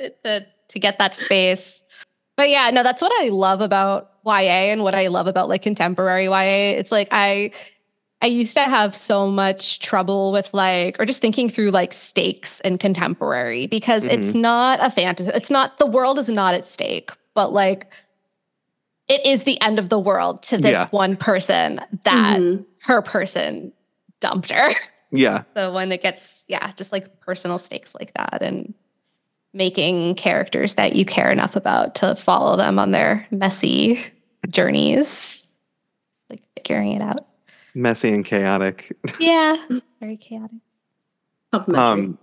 to, 0.00 0.10
to, 0.24 0.46
to 0.68 0.78
get 0.78 0.98
that 0.98 1.14
space. 1.14 1.82
But 2.36 2.50
yeah, 2.50 2.70
no, 2.70 2.82
that's 2.82 3.00
what 3.00 3.12
I 3.24 3.28
love 3.28 3.60
about 3.60 4.10
YA 4.26 4.72
and 4.72 4.82
what 4.82 4.94
I 4.94 5.06
love 5.08 5.26
about 5.26 5.48
like 5.48 5.62
contemporary 5.62 6.24
YA. 6.24 6.78
It's 6.78 6.92
like 6.92 7.08
I 7.10 7.52
I 8.22 8.26
used 8.26 8.54
to 8.54 8.62
have 8.62 8.94
so 8.94 9.26
much 9.26 9.80
trouble 9.80 10.30
with 10.32 10.54
like 10.54 10.96
or 11.00 11.04
just 11.04 11.20
thinking 11.20 11.48
through 11.48 11.70
like 11.72 11.92
stakes 11.92 12.60
in 12.60 12.78
contemporary 12.78 13.66
because 13.66 14.06
it's 14.06 14.32
not 14.32 14.78
a 14.80 14.90
fantasy. 14.90 15.30
It's 15.34 15.50
not 15.50 15.78
the 15.80 15.86
world 15.86 16.18
is 16.20 16.28
not 16.28 16.54
at 16.54 16.64
stake, 16.64 17.10
but 17.34 17.52
like 17.52 17.92
it 19.08 19.26
is 19.26 19.42
the 19.42 19.60
end 19.60 19.80
of 19.80 19.88
the 19.88 19.98
world 19.98 20.44
to 20.44 20.56
this 20.56 20.70
Yeah. 20.72 20.86
one 20.90 21.16
person 21.16 21.80
that 22.04 22.38
Mhm. 22.40 22.64
her 22.84 23.02
person 23.02 23.72
dumped 24.20 24.50
her. 24.52 24.70
Yeah. 25.14 25.42
So 25.54 25.74
when 25.74 25.92
it 25.92 26.00
gets, 26.00 26.42
yeah, 26.48 26.72
just 26.72 26.90
like 26.90 27.20
personal 27.20 27.58
stakes 27.58 27.94
like 27.94 28.14
that 28.14 28.38
and 28.40 28.72
making 29.52 30.14
characters 30.14 30.76
that 30.76 30.96
you 30.96 31.04
care 31.04 31.30
enough 31.30 31.54
about 31.54 31.94
to 31.96 32.14
follow 32.14 32.56
them 32.56 32.78
on 32.78 32.92
their 32.92 33.26
messy 33.30 34.02
journeys, 34.48 35.46
like 36.30 36.40
figuring 36.56 36.92
it 36.92 37.02
out. 37.02 37.26
Messy 37.74 38.12
and 38.12 38.24
chaotic. 38.24 38.96
Yeah, 39.18 39.56
very 40.00 40.16
chaotic. 40.16 40.56
Complimentary. 41.52 42.04
Um 42.04 42.18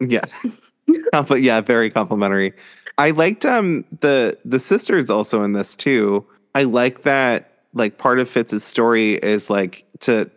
yeah. 0.00 0.24
Compli- 1.14 1.42
yeah, 1.42 1.60
very 1.60 1.90
complimentary. 1.90 2.52
I 2.98 3.10
liked 3.10 3.46
um 3.46 3.84
the 4.00 4.36
the 4.44 4.58
sisters 4.58 5.10
also 5.10 5.42
in 5.42 5.52
this 5.52 5.74
too. 5.74 6.26
I 6.54 6.64
like 6.64 7.02
that 7.02 7.52
like 7.74 7.98
part 7.98 8.18
of 8.18 8.28
Fitz's 8.28 8.64
story 8.64 9.14
is 9.14 9.48
like 9.48 9.84
to 10.00 10.30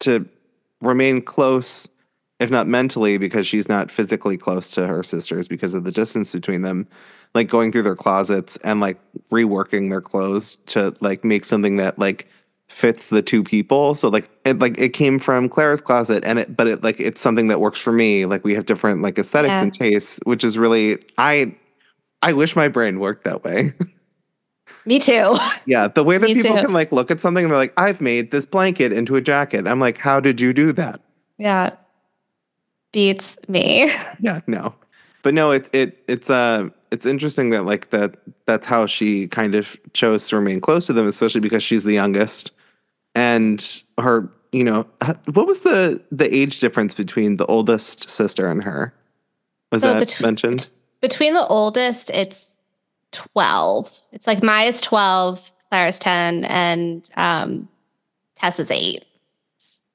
to 0.00 0.28
remain 0.80 1.22
close 1.22 1.88
if 2.40 2.50
not 2.50 2.66
mentally 2.66 3.16
because 3.16 3.46
she's 3.46 3.68
not 3.68 3.90
physically 3.90 4.36
close 4.36 4.70
to 4.72 4.86
her 4.86 5.02
sisters 5.02 5.48
because 5.48 5.72
of 5.72 5.84
the 5.84 5.92
distance 5.92 6.32
between 6.32 6.62
them 6.62 6.86
like 7.34 7.48
going 7.48 7.72
through 7.72 7.82
their 7.82 7.96
closets 7.96 8.56
and 8.58 8.80
like 8.80 8.98
reworking 9.30 9.90
their 9.90 10.00
clothes 10.00 10.56
to 10.66 10.92
like 11.00 11.24
make 11.24 11.44
something 11.44 11.76
that 11.76 11.98
like 11.98 12.28
fits 12.68 13.10
the 13.10 13.22
two 13.22 13.44
people 13.44 13.94
so 13.94 14.08
like 14.08 14.28
it 14.44 14.58
like 14.58 14.76
it 14.78 14.88
came 14.90 15.18
from 15.18 15.48
clara's 15.48 15.80
closet 15.80 16.24
and 16.24 16.38
it 16.38 16.56
but 16.56 16.66
it 16.66 16.82
like 16.82 16.98
it's 16.98 17.20
something 17.20 17.48
that 17.48 17.60
works 17.60 17.80
for 17.80 17.92
me 17.92 18.24
like 18.26 18.42
we 18.44 18.54
have 18.54 18.66
different 18.66 19.02
like 19.02 19.18
aesthetics 19.18 19.52
Yeah. 19.52 19.62
and 19.62 19.72
tastes 19.74 20.18
which 20.24 20.42
is 20.42 20.56
really 20.58 20.98
i 21.18 21.54
i 22.22 22.32
wish 22.32 22.56
my 22.56 22.68
brain 22.68 22.98
worked 23.00 23.24
that 23.24 23.44
way 23.44 23.72
Me 24.86 24.98
too. 24.98 25.36
yeah 25.66 25.88
the 25.88 26.02
way 26.04 26.18
that 26.18 26.26
Me 26.26 26.34
people 26.34 26.56
too. 26.56 26.62
can 26.62 26.72
like 26.72 26.90
look 26.90 27.10
at 27.10 27.20
something 27.20 27.44
and 27.44 27.50
they're 27.50 27.58
like 27.58 27.74
i've 27.78 28.00
made 28.00 28.30
this 28.32 28.44
blanket 28.46 28.92
into 28.92 29.14
a 29.16 29.20
jacket 29.20 29.66
i'm 29.68 29.78
like 29.78 29.98
how 29.98 30.18
did 30.18 30.40
you 30.40 30.52
do 30.52 30.72
that 30.72 31.00
Yeah. 31.38 31.70
Beats 32.92 33.36
me. 33.48 33.90
yeah 34.20 34.40
no 34.46 34.74
but 35.22 35.34
no 35.34 35.50
it 35.50 35.68
it 35.72 36.02
it's 36.08 36.30
uh 36.30 36.68
it's 36.90 37.06
interesting 37.06 37.50
that 37.50 37.64
like 37.64 37.90
that 37.90 38.14
that's 38.46 38.66
how 38.66 38.86
she 38.86 39.26
kind 39.28 39.54
of 39.54 39.76
chose 39.94 40.28
to 40.28 40.36
remain 40.36 40.60
close 40.60 40.86
to 40.86 40.92
them 40.92 41.06
especially 41.06 41.40
because 41.40 41.62
she's 41.62 41.84
the 41.84 41.92
youngest 41.94 42.52
and 43.14 43.82
her 43.98 44.28
you 44.52 44.64
know 44.64 44.86
what 45.32 45.46
was 45.46 45.60
the 45.60 46.00
the 46.12 46.32
age 46.34 46.60
difference 46.60 46.94
between 46.94 47.36
the 47.36 47.46
oldest 47.46 48.08
sister 48.08 48.48
and 48.50 48.62
her 48.64 48.94
was 49.72 49.82
So 49.82 49.92
that 49.94 50.00
bet- 50.00 50.20
mentioned 50.20 50.68
Between 51.00 51.34
the 51.34 51.46
oldest, 51.46 52.08
it's 52.10 52.58
12. 53.12 54.06
It's 54.12 54.26
like 54.26 54.42
Maya's 54.42 54.80
12, 54.80 55.50
Clara's 55.70 55.98
10, 55.98 56.44
and 56.46 57.08
um, 57.16 57.68
Tessa's 58.36 58.70
8. 58.70 59.04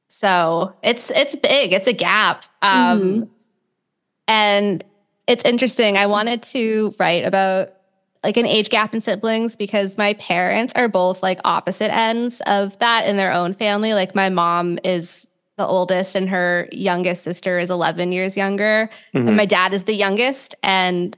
So 0.09 0.73
it's 0.83 1.09
it's 1.11 1.35
big. 1.35 1.73
It's 1.73 1.87
a 1.87 1.93
gap. 1.93 2.45
Um, 2.61 3.01
Mhm. 3.01 3.27
And 4.27 4.83
it's 5.27 5.43
interesting. 5.45 5.97
I 5.97 6.05
wanted 6.05 6.43
to 6.43 6.93
write 6.99 7.25
about 7.25 7.69
like 8.23 8.37
an 8.37 8.45
age 8.45 8.69
gap 8.69 8.93
in 8.93 9.01
siblings 9.01 9.55
because 9.55 9.97
my 9.97 10.13
parents 10.15 10.73
are 10.75 10.87
both 10.89 11.23
like 11.23 11.39
opposite 11.45 11.93
ends 11.93 12.41
of 12.47 12.77
that 12.79 13.05
in 13.05 13.17
their 13.17 13.31
own 13.31 13.53
family. 13.53 13.93
Like 13.93 14.13
my 14.13 14.29
mom 14.29 14.77
is 14.83 15.27
the 15.57 15.65
oldest 15.65 16.15
and 16.15 16.29
her 16.29 16.67
youngest 16.71 17.23
sister 17.23 17.59
is 17.59 17.69
11 17.69 18.11
years 18.11 18.35
younger. 18.35 18.89
Mhm. 19.13 19.27
And 19.27 19.37
my 19.37 19.45
dad 19.45 19.73
is 19.73 19.83
the 19.83 19.93
youngest 19.93 20.55
and 20.63 21.17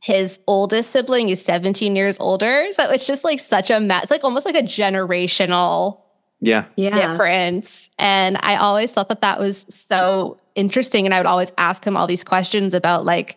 his 0.00 0.40
oldest 0.46 0.90
sibling 0.90 1.28
is 1.28 1.42
17 1.44 1.94
years 1.94 2.18
older. 2.18 2.66
So 2.72 2.90
it's 2.90 3.06
just 3.06 3.24
like 3.24 3.38
such 3.40 3.70
a 3.70 3.78
ma- 3.78 4.00
it's 4.02 4.10
like 4.10 4.24
almost 4.24 4.44
like 4.44 4.56
a 4.56 4.62
generational 4.62 6.00
yeah 6.40 6.64
yeah. 6.76 6.90
difference. 6.90 7.88
And 7.98 8.36
I 8.42 8.56
always 8.56 8.92
thought 8.92 9.08
that 9.10 9.20
that 9.20 9.38
was 9.38 9.64
so 9.68 10.38
interesting. 10.56 11.06
And 11.06 11.14
I 11.14 11.20
would 11.20 11.26
always 11.26 11.52
ask 11.56 11.86
him 11.86 11.96
all 11.96 12.06
these 12.06 12.24
questions 12.24 12.74
about 12.74 13.04
like 13.04 13.36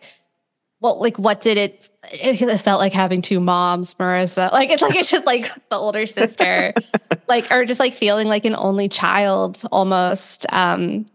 well, 0.80 1.00
like 1.00 1.18
what 1.18 1.40
did 1.40 1.56
it 1.56 1.88
it, 2.12 2.40
it 2.40 2.58
felt 2.58 2.80
like 2.80 2.92
having 2.92 3.22
two 3.22 3.40
moms, 3.40 3.94
Marisa. 3.94 4.52
Like 4.52 4.70
it's 4.70 4.82
like 4.82 4.94
it's 4.94 5.10
just 5.10 5.26
like 5.26 5.50
the 5.70 5.76
older 5.76 6.06
sister. 6.06 6.72
like 7.28 7.50
or 7.50 7.64
just 7.64 7.80
like 7.80 7.94
feeling 7.94 8.28
like 8.28 8.44
an 8.44 8.54
only 8.54 8.88
child 8.88 9.62
almost. 9.72 10.46
Um 10.50 11.06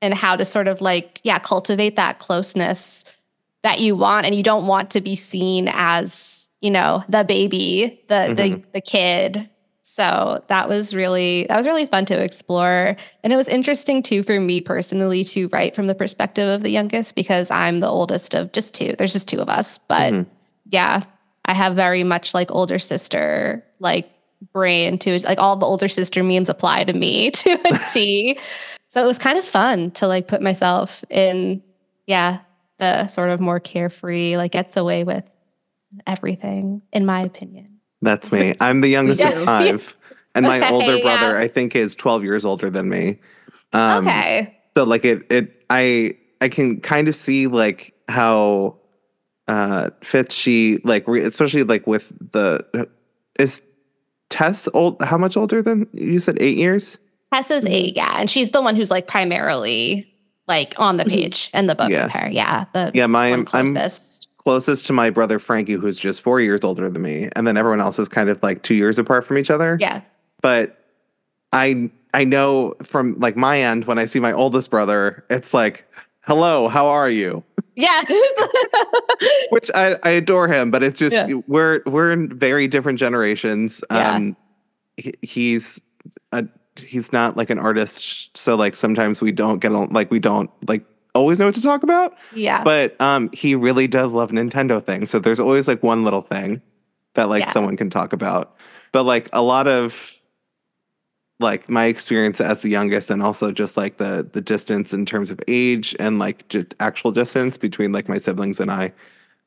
and 0.00 0.14
how 0.14 0.36
to 0.36 0.44
sort 0.44 0.68
of 0.68 0.80
like, 0.80 1.20
yeah, 1.24 1.38
cultivate 1.40 1.96
that 1.96 2.20
closeness 2.20 3.04
that 3.62 3.80
you 3.80 3.96
want. 3.96 4.26
And 4.26 4.34
you 4.34 4.44
don't 4.44 4.66
want 4.66 4.90
to 4.90 5.00
be 5.00 5.16
seen 5.16 5.68
as, 5.72 6.48
you 6.60 6.70
know, 6.70 7.04
the 7.08 7.24
baby, 7.24 8.00
the 8.08 8.14
mm-hmm. 8.14 8.34
the 8.34 8.62
the 8.74 8.80
kid 8.80 9.48
so 9.98 10.44
that 10.46 10.68
was 10.68 10.94
really 10.94 11.44
that 11.48 11.56
was 11.56 11.66
really 11.66 11.84
fun 11.84 12.04
to 12.04 12.22
explore. 12.22 12.96
And 13.24 13.32
it 13.32 13.36
was 13.36 13.48
interesting 13.48 14.00
too 14.00 14.22
for 14.22 14.38
me 14.38 14.60
personally 14.60 15.24
to 15.24 15.48
write 15.48 15.74
from 15.74 15.88
the 15.88 15.94
perspective 15.94 16.48
of 16.48 16.62
the 16.62 16.70
youngest 16.70 17.16
because 17.16 17.50
I'm 17.50 17.80
the 17.80 17.88
oldest 17.88 18.32
of 18.32 18.52
just 18.52 18.74
two. 18.74 18.94
There's 18.96 19.12
just 19.12 19.26
two 19.26 19.40
of 19.40 19.48
us. 19.48 19.78
But 19.78 20.12
mm-hmm. 20.12 20.30
yeah, 20.70 21.02
I 21.46 21.52
have 21.52 21.74
very 21.74 22.04
much 22.04 22.32
like 22.32 22.52
older 22.52 22.78
sister 22.78 23.64
like 23.80 24.08
brain 24.52 24.98
to 24.98 25.18
like 25.24 25.40
all 25.40 25.56
the 25.56 25.66
older 25.66 25.88
sister 25.88 26.22
memes 26.22 26.48
apply 26.48 26.84
to 26.84 26.92
me 26.92 27.30
to 27.32 27.50
a 27.54 27.78
T. 27.92 28.38
so 28.86 29.02
it 29.02 29.06
was 29.06 29.18
kind 29.18 29.36
of 29.36 29.44
fun 29.44 29.90
to 29.92 30.06
like 30.06 30.28
put 30.28 30.40
myself 30.40 31.04
in, 31.10 31.60
yeah, 32.06 32.38
the 32.78 33.08
sort 33.08 33.30
of 33.30 33.40
more 33.40 33.58
carefree, 33.58 34.36
like 34.36 34.52
gets 34.52 34.76
away 34.76 35.02
with 35.02 35.24
everything, 36.06 36.82
in 36.92 37.04
my 37.04 37.22
opinion. 37.22 37.77
That's 38.02 38.32
me. 38.32 38.54
I'm 38.60 38.80
the 38.80 38.88
youngest 38.88 39.22
of 39.22 39.44
five. 39.44 39.96
And 40.34 40.46
my 40.46 40.58
okay, 40.58 40.70
older 40.70 41.02
brother, 41.02 41.32
yeah. 41.32 41.40
I 41.40 41.48
think, 41.48 41.74
is 41.74 41.94
12 41.96 42.22
years 42.22 42.44
older 42.44 42.70
than 42.70 42.88
me. 42.88 43.18
Um, 43.72 44.06
okay. 44.06 44.58
So 44.76 44.84
like 44.84 45.04
it 45.04 45.26
it 45.30 45.64
I 45.68 46.16
I 46.40 46.48
can 46.48 46.80
kind 46.80 47.08
of 47.08 47.16
see 47.16 47.48
like 47.48 47.94
how 48.08 48.76
uh 49.48 49.90
Fitz 50.02 50.34
she 50.34 50.78
like 50.84 51.08
re- 51.08 51.22
especially 51.22 51.64
like 51.64 51.86
with 51.86 52.12
the 52.32 52.88
is 53.38 53.62
Tess 54.30 54.68
old 54.74 55.02
how 55.02 55.18
much 55.18 55.36
older 55.36 55.62
than 55.62 55.88
you 55.92 56.20
said 56.20 56.36
8 56.40 56.56
years? 56.56 56.98
Tess 57.32 57.50
is 57.50 57.66
8, 57.66 57.96
yeah, 57.96 58.16
and 58.18 58.30
she's 58.30 58.50
the 58.50 58.62
one 58.62 58.76
who's 58.76 58.90
like 58.90 59.06
primarily 59.06 60.14
like 60.46 60.74
on 60.78 60.96
the 60.96 61.04
mm-hmm. 61.04 61.12
page 61.12 61.50
in 61.52 61.66
the 61.66 61.74
book 61.74 61.90
yeah. 61.90 62.04
with 62.04 62.12
her. 62.12 62.28
Yeah, 62.30 62.66
the 62.72 62.90
Yeah, 62.94 63.06
my 63.06 63.44
I'm 63.52 63.74
closest 64.48 64.86
to 64.86 64.94
my 64.94 65.10
brother 65.10 65.38
Frankie, 65.38 65.74
who's 65.74 66.00
just 66.00 66.22
four 66.22 66.40
years 66.40 66.64
older 66.64 66.88
than 66.88 67.02
me, 67.02 67.28
and 67.36 67.46
then 67.46 67.58
everyone 67.58 67.82
else 67.82 67.98
is 67.98 68.08
kind 68.08 68.30
of 68.30 68.42
like 68.42 68.62
two 68.62 68.74
years 68.74 68.98
apart 68.98 69.26
from 69.26 69.36
each 69.36 69.50
other. 69.50 69.76
Yeah. 69.78 70.00
But 70.40 70.82
I 71.52 71.90
I 72.14 72.24
know 72.24 72.74
from 72.82 73.20
like 73.20 73.36
my 73.36 73.60
end 73.60 73.84
when 73.84 73.98
I 73.98 74.06
see 74.06 74.20
my 74.20 74.32
oldest 74.32 74.70
brother, 74.70 75.22
it's 75.28 75.52
like, 75.52 75.84
"Hello, 76.20 76.68
how 76.68 76.86
are 76.86 77.10
you?" 77.10 77.44
Yeah. 77.76 78.02
Which 79.50 79.70
I, 79.74 79.98
I 80.02 80.10
adore 80.12 80.48
him, 80.48 80.70
but 80.70 80.82
it's 80.82 80.98
just 80.98 81.14
yeah. 81.14 81.40
we're 81.46 81.82
we're 81.84 82.10
in 82.10 82.34
very 82.34 82.66
different 82.68 82.98
generations. 82.98 83.84
Yeah. 83.90 84.14
Um 84.14 84.34
he, 84.96 85.12
he's 85.20 85.78
a 86.32 86.46
he's 86.74 87.12
not 87.12 87.36
like 87.36 87.50
an 87.50 87.58
artist, 87.58 88.34
so 88.34 88.56
like 88.56 88.76
sometimes 88.76 89.20
we 89.20 89.30
don't 89.30 89.58
get 89.58 89.72
like 89.72 90.10
we 90.10 90.20
don't 90.20 90.50
like 90.66 90.86
always 91.18 91.38
know 91.38 91.46
what 91.46 91.54
to 91.56 91.62
talk 91.62 91.82
about. 91.82 92.16
Yeah. 92.34 92.62
But 92.62 93.00
um, 93.00 93.30
he 93.32 93.54
really 93.54 93.86
does 93.86 94.12
love 94.12 94.30
Nintendo 94.30 94.82
things. 94.82 95.10
So 95.10 95.18
there's 95.18 95.40
always 95.40 95.68
like 95.68 95.82
one 95.82 96.04
little 96.04 96.22
thing 96.22 96.62
that 97.14 97.28
like 97.28 97.44
yeah. 97.44 97.50
someone 97.50 97.76
can 97.76 97.90
talk 97.90 98.12
about. 98.12 98.56
But 98.92 99.04
like 99.04 99.28
a 99.32 99.42
lot 99.42 99.68
of 99.68 100.18
like 101.40 101.68
my 101.68 101.84
experience 101.86 102.40
as 102.40 102.62
the 102.62 102.68
youngest 102.68 103.10
and 103.10 103.22
also 103.22 103.52
just 103.52 103.76
like 103.76 103.98
the 103.98 104.28
the 104.32 104.40
distance 104.40 104.92
in 104.92 105.06
terms 105.06 105.30
of 105.30 105.40
age 105.48 105.94
and 105.98 106.18
like 106.18 106.48
just 106.48 106.74
actual 106.80 107.12
distance 107.12 107.56
between 107.56 107.92
like 107.92 108.08
my 108.08 108.18
siblings 108.18 108.60
and 108.60 108.70
I 108.70 108.92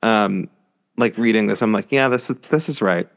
um 0.01 0.49
like 0.97 1.17
reading 1.17 1.47
this 1.47 1.61
I'm 1.61 1.73
like 1.73 1.91
yeah 1.91 2.07
this 2.07 2.29
is 2.29 2.37
this 2.49 2.69
is 2.69 2.81
right 2.81 3.09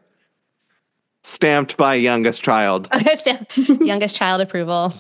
stamped 1.23 1.77
by 1.77 1.95
youngest 1.95 2.43
child 2.43 2.89
youngest 3.57 4.17
child 4.17 4.41
approval 4.41 4.93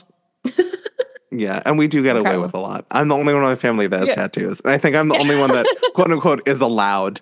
Yeah, 1.39 1.63
and 1.67 1.79
we 1.79 1.89
do 1.89 2.03
get 2.03 2.17
Incredible. 2.17 2.43
away 2.43 2.47
with 2.47 2.55
a 2.55 2.59
lot. 2.59 2.87
I'm 2.91 3.09
the 3.09 3.17
only 3.17 3.35
one 3.35 3.43
in 3.43 3.49
my 3.49 3.57
family 3.57 3.87
that 3.87 4.01
has 4.01 4.09
yeah. 4.09 4.15
tattoos, 4.15 4.61
and 4.61 4.73
I 4.73 4.79
think 4.79 4.97
I'm 4.97 5.09
the 5.09 5.17
only 5.21 5.37
one 5.37 5.53
that 5.53 5.67
quote 5.95 6.11
unquote 6.11 6.47
is 6.47 6.61
allowed. 6.61 7.21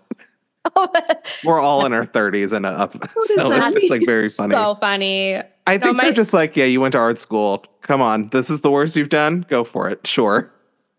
Oh, 0.76 0.88
We're 1.44 1.60
all 1.60 1.84
in 1.86 1.92
our 1.92 2.06
30s 2.06 2.52
and 2.52 2.66
up, 2.66 2.92
so 2.92 3.52
it's 3.52 3.74
just 3.74 3.90
like 3.90 4.02
very 4.06 4.28
funny. 4.28 4.54
So 4.54 4.74
funny. 4.76 5.40
I 5.66 5.78
think 5.78 5.84
no, 5.84 5.92
my, 5.94 6.04
they're 6.04 6.12
just 6.12 6.32
like, 6.32 6.56
yeah, 6.56 6.64
you 6.64 6.80
went 6.80 6.92
to 6.92 6.98
art 6.98 7.18
school. 7.18 7.64
Come 7.82 8.00
on, 8.00 8.28
this 8.30 8.50
is 8.50 8.60
the 8.60 8.70
worst 8.70 8.96
you've 8.96 9.08
done. 9.08 9.46
Go 9.48 9.64
for 9.64 9.88
it. 9.88 10.06
Sure. 10.06 10.52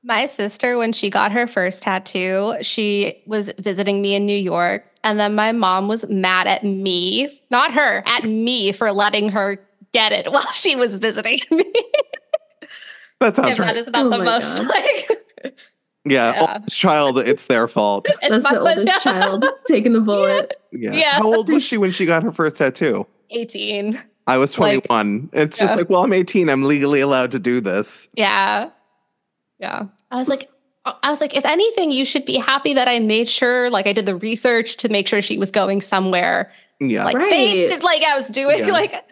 My 0.06 0.26
sister, 0.26 0.78
when 0.78 0.92
she 0.92 1.10
got 1.10 1.32
her 1.32 1.48
first 1.48 1.84
tattoo, 1.84 2.56
she 2.62 3.22
was 3.26 3.52
visiting 3.58 4.02
me 4.02 4.16
in 4.16 4.26
New 4.26 4.38
York. 4.38 4.90
And 5.06 5.18
then 5.18 5.34
my 5.34 5.54
mom 5.54 5.88
was 5.88 6.08
mad 6.10 6.46
at 6.46 6.64
me, 6.64 7.30
not 7.50 7.72
her, 7.72 8.04
at 8.06 8.26
me 8.26 8.74
for 8.74 8.92
letting 8.92 9.30
her 9.30 9.60
get 9.94 10.12
it 10.12 10.32
while 10.32 10.52
she 10.52 10.76
was 10.76 10.96
visiting 10.96 11.40
me. 11.52 11.74
That 13.20 13.36
sounds 13.36 13.60
right. 13.60 13.68
That 13.68 13.78
is 13.78 13.90
not 13.90 14.06
oh 14.06 14.10
the 14.10 14.24
most 14.24 14.58
God. 14.58 14.68
like. 14.68 15.56
Yeah, 16.06 16.34
yeah. 16.34 16.54
oldest 16.56 16.78
child, 16.78 17.18
it's 17.20 17.48
their 17.48 17.66
fault. 17.68 18.08
It's 18.22 18.30
That's 18.30 18.50
the 18.50 18.60
oldest 18.60 19.04
child 19.04 19.46
taking 19.66 19.94
the 19.94 20.02
bullet. 20.02 20.54
Yeah. 20.74 20.92
yeah. 20.92 21.12
How 21.14 21.34
old 21.34 21.48
was 21.48 21.64
she 21.64 21.78
when 21.78 21.92
she 21.92 22.06
got 22.06 22.24
her 22.24 22.32
first 22.34 22.58
tattoo? 22.58 23.08
18. 23.30 24.02
I 24.28 24.38
was 24.38 24.52
21. 24.52 25.22
Like, 25.22 25.30
it's 25.32 25.60
yeah. 25.60 25.68
just 25.68 25.78
like, 25.78 25.90
well, 25.90 26.04
I'm 26.04 26.12
18. 26.12 26.50
I'm 26.50 26.64
legally 26.64 27.00
allowed 27.00 27.32
to 27.32 27.40
do 27.40 27.62
this. 27.62 28.10
Yeah. 28.16 28.70
Yeah. 29.60 29.86
I 30.12 30.16
was 30.18 30.28
like, 30.28 30.50
I 30.86 31.10
was 31.10 31.22
like, 31.22 31.36
if 31.36 31.46
anything, 31.46 31.92
you 31.92 32.04
should 32.04 32.26
be 32.26 32.38
happy 32.38 32.74
that 32.74 32.90
I 32.90 33.00
made 33.00 33.30
sure, 33.30 33.70
like, 33.70 33.88
I 33.88 33.94
did 33.94 34.06
the 34.06 34.18
research 34.18 34.76
to 34.78 34.90
make 34.90 35.08
sure 35.08 35.22
she 35.22 35.38
was 35.38 35.50
going 35.50 35.80
somewhere, 35.80 36.52
yeah, 36.82 37.06
like 37.06 37.16
right. 37.16 37.30
safe. 37.30 37.82
Like, 37.82 38.04
I 38.04 38.16
was 38.16 38.28
doing, 38.28 38.60
yeah. 38.60 38.72
like, 38.74 39.06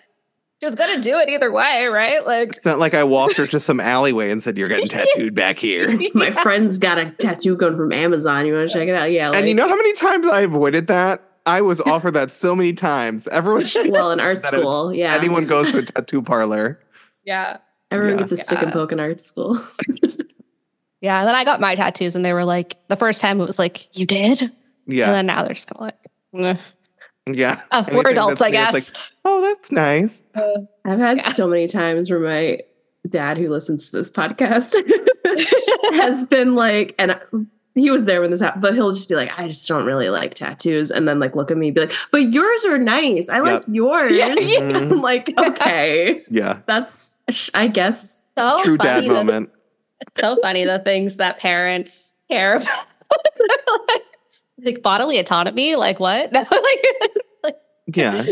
she 0.61 0.67
was 0.67 0.75
gonna 0.75 1.01
do 1.01 1.17
it 1.17 1.27
either 1.27 1.51
way, 1.51 1.87
right? 1.87 2.23
Like 2.23 2.53
it's 2.53 2.65
not 2.65 2.77
like 2.77 2.93
I 2.93 3.03
walked 3.03 3.35
her 3.37 3.47
to 3.47 3.59
some 3.59 3.79
alleyway 3.79 4.29
and 4.29 4.43
said, 4.43 4.59
"You're 4.59 4.69
getting 4.69 4.85
tattooed 4.85 5.33
back 5.33 5.57
here." 5.57 5.89
My 6.13 6.29
friend's 6.29 6.77
got 6.77 6.99
a 6.99 7.09
tattoo 7.09 7.55
going 7.55 7.75
from 7.75 7.91
Amazon. 7.91 8.45
You 8.45 8.53
want 8.53 8.69
to 8.69 8.73
check 8.73 8.87
it 8.87 8.93
out? 8.93 9.11
Yeah. 9.11 9.29
Like, 9.29 9.39
and 9.39 9.49
you 9.49 9.55
know 9.55 9.67
how 9.67 9.75
many 9.75 9.91
times 9.93 10.27
I 10.27 10.41
avoided 10.41 10.85
that? 10.87 11.23
I 11.47 11.61
was 11.61 11.81
offered 11.81 12.11
that 12.11 12.31
so 12.31 12.55
many 12.55 12.73
times. 12.73 13.27
Everyone, 13.29 13.65
well, 13.89 14.11
in 14.11 14.19
art 14.19 14.43
school, 14.43 14.93
yeah. 14.93 15.15
Anyone 15.15 15.47
goes 15.47 15.71
to 15.71 15.79
a 15.79 15.81
tattoo 15.81 16.21
parlor. 16.21 16.79
Yeah. 17.25 17.57
Everyone 17.89 18.17
yeah. 18.17 18.19
gets 18.19 18.33
a 18.33 18.37
stick 18.37 18.59
yeah. 18.59 18.65
and 18.65 18.73
poke 18.73 18.91
in 18.91 18.99
art 18.99 19.19
school. 19.19 19.59
yeah. 21.01 21.21
And 21.21 21.27
then 21.27 21.33
I 21.33 21.43
got 21.43 21.59
my 21.59 21.73
tattoos, 21.73 22.15
and 22.15 22.23
they 22.23 22.33
were 22.33 22.45
like, 22.45 22.77
the 22.87 22.95
first 22.95 23.19
time 23.19 23.41
it 23.41 23.47
was 23.47 23.57
like, 23.57 23.97
"You 23.97 24.05
did." 24.05 24.51
Yeah. 24.85 25.07
And 25.07 25.15
then 25.15 25.25
now 25.25 25.41
they're 25.41 25.55
just 25.55 25.67
kind 25.67 25.91
of 25.91 26.45
like. 26.51 26.59
Yeah. 27.27 27.61
Oh, 27.71 27.85
we're 27.91 28.09
adults, 28.09 28.41
I 28.41 28.51
guess. 28.51 28.73
Like, 28.73 28.85
oh, 29.25 29.41
that's 29.41 29.71
nice. 29.71 30.23
Uh, 30.33 30.61
I've 30.85 30.99
had 30.99 31.17
yeah. 31.17 31.29
so 31.29 31.47
many 31.47 31.67
times 31.67 32.09
where 32.09 32.19
my 32.19 32.59
dad, 33.07 33.37
who 33.37 33.49
listens 33.49 33.89
to 33.89 33.97
this 33.97 34.09
podcast, 34.09 34.73
has 35.95 36.25
been 36.25 36.55
like, 36.55 36.95
and 36.97 37.19
he 37.75 37.89
was 37.89 38.05
there 38.05 38.21
when 38.21 38.31
this 38.31 38.41
happened, 38.41 38.61
but 38.61 38.73
he'll 38.73 38.91
just 38.91 39.07
be 39.07 39.15
like, 39.15 39.31
I 39.37 39.47
just 39.47 39.67
don't 39.67 39.85
really 39.85 40.09
like 40.09 40.33
tattoos. 40.33 40.91
And 40.91 41.07
then 41.07 41.19
like 41.19 41.35
look 41.35 41.51
at 41.51 41.57
me 41.57 41.67
and 41.67 41.75
be 41.75 41.81
like, 41.81 41.93
but 42.11 42.33
yours 42.33 42.65
are 42.65 42.77
nice. 42.77 43.29
I 43.29 43.39
like 43.39 43.63
yours. 43.67 44.11
Yeah, 44.11 44.33
yeah. 44.37 44.59
Mm-hmm. 44.59 44.93
I'm 44.93 45.01
like, 45.01 45.33
okay. 45.37 46.23
Yeah. 46.29 46.59
That's, 46.65 47.17
I 47.53 47.67
guess, 47.67 48.31
so 48.35 48.63
true 48.63 48.77
dad 48.77 49.07
moment. 49.07 49.51
It's 50.01 50.19
so 50.19 50.35
funny 50.41 50.65
the 50.65 50.79
things 50.79 51.17
that 51.17 51.39
parents 51.39 52.13
care 52.29 52.55
about. 52.55 52.87
like, 53.87 54.01
like 54.63 54.81
bodily 54.81 55.17
autonomy 55.17 55.75
like 55.75 55.99
what 55.99 56.31
like, 56.33 56.49
like 57.43 57.57
yeah 57.87 58.23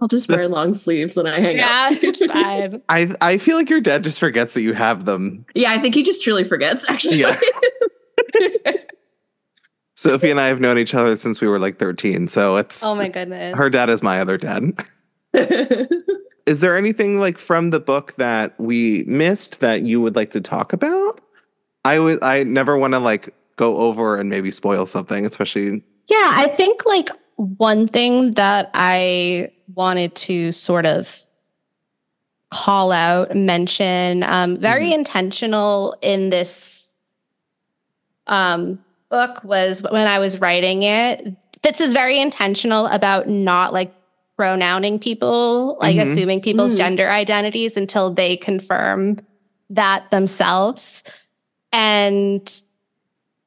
I'll 0.00 0.08
just 0.08 0.28
wear 0.28 0.48
long 0.48 0.74
sleeves 0.74 1.16
when 1.16 1.26
I 1.26 1.40
hang 1.40 1.56
yeah, 1.58 1.88
out. 1.92 2.02
Yeah, 2.02 2.08
it's 2.08 2.24
fine. 2.32 2.82
I 2.88 3.14
I 3.20 3.38
feel 3.38 3.56
like 3.56 3.68
your 3.68 3.80
dad 3.80 4.02
just 4.02 4.18
forgets 4.18 4.54
that 4.54 4.62
you 4.62 4.72
have 4.72 5.04
them. 5.04 5.44
Yeah, 5.54 5.72
I 5.72 5.78
think 5.78 5.94
he 5.94 6.02
just 6.02 6.22
truly 6.22 6.44
forgets. 6.44 6.88
Actually, 6.88 7.18
yeah. 7.18 7.38
Sophie 9.96 10.30
and 10.30 10.40
I 10.40 10.46
have 10.46 10.60
known 10.60 10.78
each 10.78 10.94
other 10.94 11.16
since 11.16 11.42
we 11.42 11.48
were 11.48 11.58
like 11.58 11.78
thirteen, 11.78 12.28
so 12.28 12.56
it's 12.56 12.82
oh 12.82 12.94
my 12.94 13.08
goodness. 13.08 13.56
Her 13.56 13.68
dad 13.68 13.90
is 13.90 14.02
my 14.02 14.20
other 14.20 14.38
dad. 14.38 14.72
is 16.46 16.60
there 16.60 16.76
anything 16.76 17.20
like 17.20 17.36
from 17.36 17.68
the 17.68 17.80
book 17.80 18.14
that 18.16 18.58
we 18.58 19.04
missed 19.06 19.60
that 19.60 19.82
you 19.82 20.00
would 20.00 20.16
like 20.16 20.30
to 20.30 20.40
talk 20.40 20.72
about? 20.72 21.20
I 21.84 21.98
would. 21.98 22.24
I 22.24 22.44
never 22.44 22.78
want 22.78 22.94
to 22.94 22.98
like 22.98 23.34
go 23.60 23.76
over 23.76 24.16
and 24.16 24.30
maybe 24.30 24.50
spoil 24.50 24.86
something, 24.86 25.26
especially. 25.26 25.84
Yeah, 26.06 26.32
I 26.34 26.48
think 26.48 26.86
like 26.86 27.10
one 27.36 27.86
thing 27.86 28.32
that 28.32 28.70
I 28.72 29.52
wanted 29.74 30.14
to 30.14 30.50
sort 30.50 30.86
of 30.86 31.22
call 32.50 32.90
out, 32.90 33.36
mention, 33.36 34.22
um, 34.22 34.56
very 34.56 34.86
mm-hmm. 34.86 35.00
intentional 35.00 35.94
in 36.00 36.30
this 36.30 36.94
um, 38.26 38.82
book 39.10 39.44
was 39.44 39.82
when 39.82 40.08
I 40.08 40.18
was 40.18 40.40
writing 40.40 40.82
it. 40.82 41.36
Fitz 41.62 41.82
is 41.82 41.92
very 41.92 42.18
intentional 42.18 42.86
about 42.86 43.28
not 43.28 43.74
like 43.74 43.94
pronouncing 44.36 44.98
people, 44.98 45.76
like 45.82 45.96
mm-hmm. 45.96 46.10
assuming 46.10 46.40
people's 46.40 46.70
mm-hmm. 46.70 46.78
gender 46.78 47.10
identities 47.10 47.76
until 47.76 48.10
they 48.12 48.38
confirm 48.38 49.20
that 49.68 50.10
themselves. 50.10 51.04
And 51.72 52.62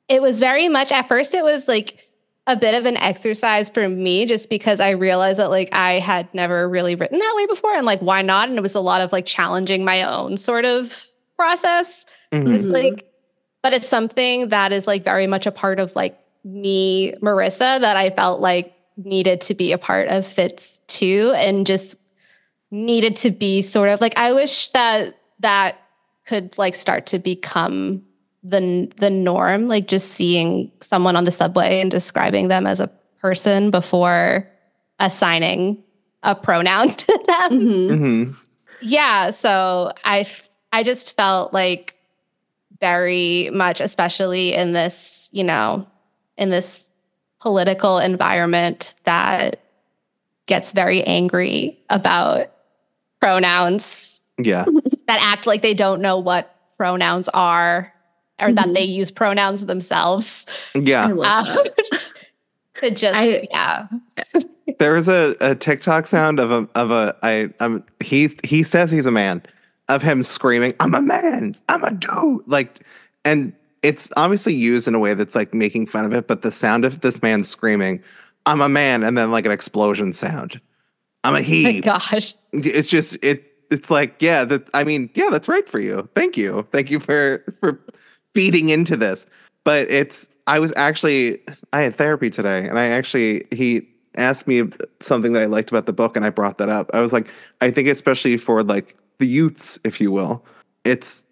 it 0.07 0.21
was 0.21 0.39
very 0.39 0.69
much 0.69 0.91
at 0.91 1.07
first 1.07 1.33
it 1.33 1.43
was 1.43 1.67
like 1.67 1.97
a 2.45 2.55
bit 2.55 2.75
of 2.75 2.85
an 2.85 2.97
exercise 2.97 3.69
for 3.69 3.87
me 3.87 4.25
just 4.25 4.49
because 4.49 4.81
I 4.81 4.89
realized 4.91 5.39
that 5.39 5.49
like 5.49 5.69
I 5.71 5.93
had 5.93 6.33
never 6.33 6.67
really 6.67 6.95
written 6.95 7.19
that 7.19 7.33
way 7.35 7.45
before 7.47 7.73
and 7.73 7.85
like 7.85 8.01
why 8.01 8.21
not 8.21 8.49
and 8.49 8.57
it 8.57 8.61
was 8.61 8.75
a 8.75 8.81
lot 8.81 9.01
of 9.01 9.11
like 9.11 9.25
challenging 9.25 9.85
my 9.85 10.03
own 10.03 10.37
sort 10.37 10.65
of 10.65 11.07
process. 11.37 12.05
Mhm. 12.33 12.55
It's 12.55 12.67
like 12.67 13.09
but 13.61 13.71
it's 13.73 13.87
something 13.87 14.49
that 14.49 14.73
is 14.73 14.87
like 14.87 15.05
very 15.05 15.25
much 15.25 15.45
a 15.45 15.51
part 15.51 15.79
of 15.79 15.95
like 15.95 16.19
me 16.43 17.13
Marisa 17.21 17.79
that 17.79 17.95
I 17.95 18.09
felt 18.09 18.41
like 18.41 18.75
needed 18.97 19.39
to 19.41 19.55
be 19.55 19.71
a 19.71 19.77
part 19.77 20.09
of 20.09 20.27
Fitz 20.27 20.81
too 20.87 21.33
and 21.37 21.65
just 21.65 21.95
needed 22.71 23.15
to 23.17 23.31
be 23.31 23.61
sort 23.61 23.87
of 23.87 24.01
like 24.01 24.17
I 24.17 24.33
wish 24.33 24.69
that 24.69 25.15
that 25.39 25.77
could 26.27 26.57
like 26.57 26.75
start 26.75 27.05
to 27.07 27.19
become 27.19 28.03
the 28.43 28.91
the 28.97 29.09
norm 29.09 29.67
like 29.67 29.87
just 29.87 30.11
seeing 30.11 30.71
someone 30.81 31.15
on 31.15 31.23
the 31.23 31.31
subway 31.31 31.79
and 31.81 31.89
describing 31.89 32.49
them 32.49 32.67
as 32.67 32.79
a 32.81 32.87
person 33.19 33.71
before 33.71 34.47
assigning 34.99 35.81
a 36.23 36.35
pronoun 36.35 36.89
to 37.03 37.19
them 37.27 37.51
Mhm. 37.51 37.87
Mhm. 37.89 38.35
yeah 38.81 39.31
so 39.31 39.93
i 40.03 40.19
f- 40.19 40.49
i 40.73 40.83
just 40.83 41.15
felt 41.15 41.53
like 41.53 41.95
very 42.81 43.49
much 43.53 43.79
especially 43.79 44.53
in 44.53 44.73
this 44.73 45.29
you 45.31 45.43
know 45.43 45.87
in 46.37 46.49
this 46.49 46.87
political 47.39 47.97
environment 47.99 48.93
that 49.05 49.61
gets 50.47 50.73
very 50.73 51.01
angry 51.03 51.77
about 51.89 52.47
pronouns 53.21 54.19
Yeah. 54.37 54.65
that 55.07 55.19
act 55.21 55.47
like 55.47 55.61
they 55.61 55.73
don't 55.73 56.01
know 56.01 56.17
what 56.19 56.53
pronouns 56.77 57.29
are 57.29 57.93
or 58.39 58.51
that 58.53 58.67
Mhm. 58.69 58.75
they 58.75 58.83
use 58.83 59.11
pronouns 59.11 59.65
themselves 59.65 60.45
Yeah. 60.73 61.07
love 61.07 61.47
um, 61.49 61.65
to 62.81 62.91
just 62.91 63.15
I- 63.15 63.47
yeah 63.51 63.87
There 64.79 64.93
was 64.93 65.07
a, 65.07 65.35
a 65.39 65.55
TikTok 65.55 66.07
sound 66.07 66.39
of 66.39 66.51
a 66.51 66.67
of 66.75 66.91
a 66.91 67.15
I 67.21 67.49
um 67.59 67.83
he 67.99 68.35
he 68.43 68.63
says 68.63 68.91
he's 68.91 69.05
a 69.05 69.11
man 69.11 69.43
of 69.89 70.01
him 70.01 70.23
screaming, 70.23 70.73
I'm 70.79 70.95
a 70.95 71.01
man, 71.01 71.55
I'm 71.69 71.83
a 71.83 71.91
dude. 71.91 72.41
Like 72.47 72.79
and 73.25 73.53
it's 73.81 74.09
obviously 74.17 74.53
used 74.55 74.87
in 74.87 74.95
a 74.95 74.99
way 74.99 75.13
that's 75.13 75.35
like 75.35 75.53
making 75.53 75.87
fun 75.87 76.05
of 76.05 76.13
it, 76.13 76.25
but 76.27 76.41
the 76.41 76.51
sound 76.51 76.85
of 76.85 77.01
this 77.01 77.21
man 77.21 77.43
screaming, 77.43 78.01
I'm 78.45 78.61
a 78.61 78.69
man, 78.69 79.03
and 79.03 79.17
then 79.17 79.29
like 79.31 79.45
an 79.45 79.51
explosion 79.51 80.13
sound. 80.13 80.59
I'm 81.25 81.33
a 81.33 81.37
my 81.37 81.41
he. 81.41 81.81
gosh 81.81 82.33
it's 82.53 82.89
just 82.89 83.17
it 83.23 83.43
it's 83.71 83.89
like 83.89 84.15
yeah 84.21 84.43
that 84.45 84.69
i 84.73 84.83
mean 84.83 85.09
yeah 85.15 85.29
that's 85.31 85.47
right 85.47 85.67
for 85.69 85.79
you 85.79 86.07
thank 86.15 86.35
you 86.37 86.67
thank 86.71 86.91
you 86.91 86.99
for 86.99 87.43
for 87.59 87.79
feeding 88.33 88.69
into 88.69 88.95
this 88.97 89.25
but 89.63 89.89
it's 89.89 90.29
i 90.47 90.59
was 90.59 90.73
actually 90.75 91.39
i 91.71 91.81
had 91.81 91.95
therapy 91.95 92.29
today 92.29 92.67
and 92.67 92.77
i 92.79 92.85
actually 92.87 93.45
he 93.51 93.87
asked 94.15 94.47
me 94.47 94.63
something 94.99 95.33
that 95.33 95.41
i 95.41 95.45
liked 95.45 95.69
about 95.69 95.85
the 95.85 95.93
book 95.93 96.15
and 96.15 96.25
i 96.25 96.29
brought 96.29 96.57
that 96.57 96.69
up 96.69 96.89
i 96.93 96.99
was 96.99 97.13
like 97.13 97.27
i 97.61 97.69
think 97.71 97.87
especially 97.87 98.37
for 98.37 98.63
like 98.63 98.95
the 99.19 99.25
youths 99.27 99.79
if 99.83 99.99
you 100.01 100.11
will 100.11 100.43
it's 100.83 101.25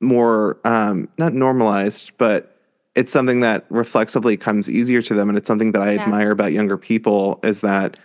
more 0.00 0.58
um 0.64 1.08
not 1.18 1.32
normalized 1.32 2.12
but 2.18 2.52
it's 2.94 3.12
something 3.12 3.40
that 3.40 3.66
reflexively 3.68 4.36
comes 4.36 4.70
easier 4.70 5.02
to 5.02 5.14
them 5.14 5.28
and 5.28 5.36
it's 5.38 5.46
something 5.46 5.72
that 5.72 5.82
i 5.82 5.92
Yeah. 5.92 6.02
admire 6.02 6.30
about 6.30 6.52
younger 6.52 6.76
people 6.76 7.40
is 7.42 7.60
that 7.62 7.98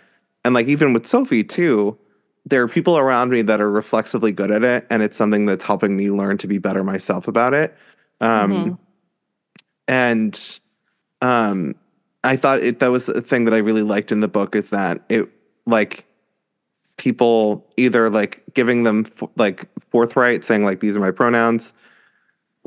and 0.44 0.54
like 0.54 0.68
even 0.68 0.92
with 0.92 1.06
sophie 1.06 1.44
too 1.44 1.96
there 2.44 2.60
are 2.62 2.68
people 2.68 2.98
around 2.98 3.30
me 3.30 3.40
that 3.42 3.60
are 3.60 3.70
reflexively 3.70 4.32
good 4.32 4.50
at 4.50 4.64
it 4.64 4.86
and 4.90 5.02
it's 5.02 5.16
something 5.16 5.46
that's 5.46 5.64
helping 5.64 5.96
me 5.96 6.10
learn 6.10 6.38
to 6.38 6.46
be 6.48 6.58
better 6.58 6.82
myself 6.82 7.28
about 7.28 7.54
it 7.54 7.76
um 8.22 8.52
Mhm. 8.52 8.78
and 9.88 10.60
um 11.20 11.74
i 12.24 12.36
thought 12.36 12.60
it 12.60 12.78
that 12.80 12.88
was 12.88 13.08
a 13.08 13.20
thing 13.20 13.44
that 13.44 13.54
i 13.54 13.58
really 13.58 13.82
liked 13.82 14.12
in 14.12 14.20
the 14.20 14.28
book 14.28 14.54
is 14.56 14.70
that 14.70 15.02
it 15.08 15.28
like 15.66 16.06
people 16.96 17.66
either 17.76 18.08
like 18.10 18.42
giving 18.54 18.84
them 18.84 19.04
f- 19.20 19.28
like 19.36 19.68
forthright 19.90 20.44
saying 20.44 20.64
like 20.64 20.80
these 20.80 20.96
are 20.96 21.00
my 21.00 21.10
pronouns 21.10 21.74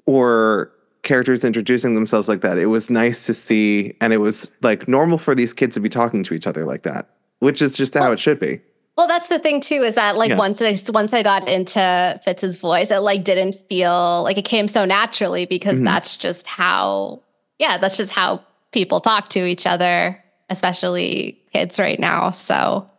or 0.05 0.71
characters 1.03 1.45
introducing 1.45 1.93
themselves 1.93 2.27
like 2.27 2.41
that 2.41 2.57
it 2.57 2.65
was 2.65 2.89
nice 2.89 3.25
to 3.27 3.33
see 3.33 3.95
and 4.01 4.11
it 4.11 4.17
was 4.17 4.49
like 4.61 4.87
normal 4.87 5.17
for 5.17 5.35
these 5.35 5.53
kids 5.53 5.75
to 5.75 5.79
be 5.79 5.89
talking 5.89 6.23
to 6.23 6.33
each 6.33 6.47
other 6.47 6.65
like 6.65 6.81
that 6.83 7.09
which 7.39 7.61
is 7.61 7.77
just 7.77 7.93
how 7.93 8.11
it 8.11 8.19
should 8.19 8.39
be 8.39 8.59
Well, 8.97 9.07
that's 9.07 9.27
the 9.27 9.39
thing 9.39 9.59
too, 9.59 9.83
is 9.83 9.95
that 9.95 10.15
like 10.15 10.29
Yeah. 10.29 10.37
once 10.37 10.61
I 10.61 10.77
once 10.89 11.13
I 11.13 11.21
got 11.23 11.47
into 11.49 12.19
Fitz's 12.23 12.57
voice, 12.57 12.91
it 12.91 12.99
like 12.99 13.23
didn't 13.23 13.55
feel 13.55 14.23
like 14.23 14.37
it 14.37 14.45
came 14.45 14.67
so 14.67 14.85
naturally 14.85 15.45
because 15.45 15.81
Mhm. 15.81 15.85
that's 15.85 16.15
just 16.15 16.47
how 16.47 17.21
yeah, 17.59 17.77
that's 17.77 17.97
just 17.97 18.11
how 18.13 18.41
people 18.71 18.99
talk 19.01 19.29
to 19.29 19.45
each 19.45 19.65
other, 19.65 20.21
especially 20.49 21.39
kids 21.53 21.79
right 21.79 21.99
now. 21.99 22.31
So 22.31 22.89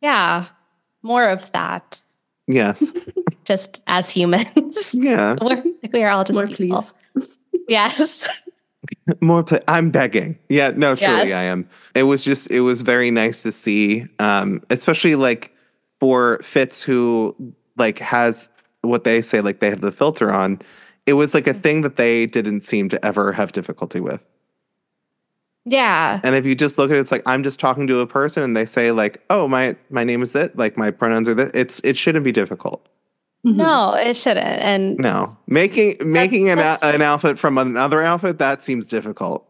yeah, 0.00 0.46
more 1.02 1.28
of 1.28 1.50
that. 1.52 2.02
yes 2.48 2.84
Just 3.44 3.82
as 3.86 4.10
humans. 4.10 4.94
yeah 4.94 5.36
we're, 5.40 5.62
we 5.92 6.02
are 6.04 6.10
all 6.10 6.24
just 6.24 6.36
More 6.36 6.46
people. 6.48 6.82
please. 7.14 7.38
Yes. 7.68 8.28
More 9.20 9.42
play. 9.42 9.60
I'm 9.68 9.90
begging. 9.90 10.38
Yeah, 10.48 10.70
no, 10.70 10.94
truly 10.96 11.28
Yes. 11.28 11.32
I 11.32 11.44
am. 11.44 11.68
It 11.94 12.04
was 12.04 12.24
just 12.24 12.50
it 12.50 12.60
was 12.60 12.82
very 12.82 13.10
nice 13.10 13.42
to 13.42 13.52
see, 13.52 14.06
um, 14.18 14.62
especially 14.70 15.14
like 15.14 15.52
for 16.00 16.38
Fitz 16.42 16.82
who 16.82 17.34
like 17.76 17.98
has 17.98 18.50
what 18.82 19.04
they 19.04 19.20
say 19.22 19.40
like 19.40 19.60
they 19.60 19.70
have 19.70 19.80
the 19.80 19.92
filter 19.92 20.32
on. 20.32 20.60
It 21.06 21.14
was 21.14 21.34
like 21.34 21.46
a 21.46 21.54
thing 21.54 21.82
that 21.82 21.96
they 21.96 22.26
didn't 22.26 22.62
seem 22.62 22.88
to 22.88 23.04
ever 23.04 23.32
have 23.32 23.52
difficulty 23.52 24.00
with. 24.00 24.20
Yeah. 25.64 26.20
And 26.22 26.34
if 26.36 26.46
you 26.46 26.54
just 26.54 26.78
look 26.78 26.90
at 26.90 26.96
it, 26.96 27.00
it's 27.00 27.10
like 27.12 27.22
I'm 27.26 27.42
just 27.42 27.58
talking 27.58 27.86
to 27.88 27.98
a 28.00 28.06
person 28.06 28.42
and 28.42 28.56
they 28.56 28.64
say 28.66 28.92
like, 28.92 29.22
"Oh, 29.30 29.48
my 29.48 29.76
my 29.90 30.04
name 30.04 30.22
is 30.22 30.34
it. 30.34 30.56
like 30.56 30.76
my 30.76 30.90
pronouns 30.90 31.28
are 31.28 31.34
that. 31.34 31.54
It's 31.56 31.80
it 31.80 31.96
shouldn't 31.96 32.24
be 32.24 32.32
difficult. 32.32 32.86
Mhm. 33.46 33.54
No, 33.56 33.94
it 33.94 34.16
shouldn't. 34.16 34.44
And 34.46 34.98
No, 34.98 35.38
making 35.46 35.96
making 36.04 36.48
an 36.50 36.58
that's- 36.58 36.94
an 36.94 37.00
outfit 37.02 37.38
from 37.38 37.58
another 37.58 38.02
outfit 38.02 38.38
that 38.40 38.64
seems 38.64 38.88
difficult. 38.88 39.46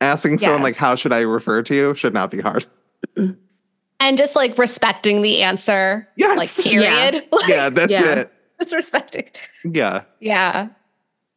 Asking 0.00 0.38
someone 0.38 0.62
like, 0.62 0.76
"How 0.76 0.94
should 0.94 1.12
I 1.12 1.20
refer 1.20 1.62
to 1.62 1.74
you?" 1.74 1.94
should 1.94 2.14
not 2.14 2.30
be 2.30 2.40
hard. 2.40 2.66
and 4.00 4.18
just 4.18 4.34
like 4.36 4.56
respecting 4.58 5.22
the 5.22 5.42
answer. 5.42 6.08
Yes. 6.16 6.36
Like 6.38 6.64
period. 6.72 7.26
Like, 7.32 7.48
Yeah, 7.48 7.68
that's 7.70 7.92
Yeah. 7.92 8.14
it. 8.20 8.32
it's 8.60 8.72
respecting. 8.72 9.28
Yeah, 9.64 10.02
Yeah. 10.20 10.68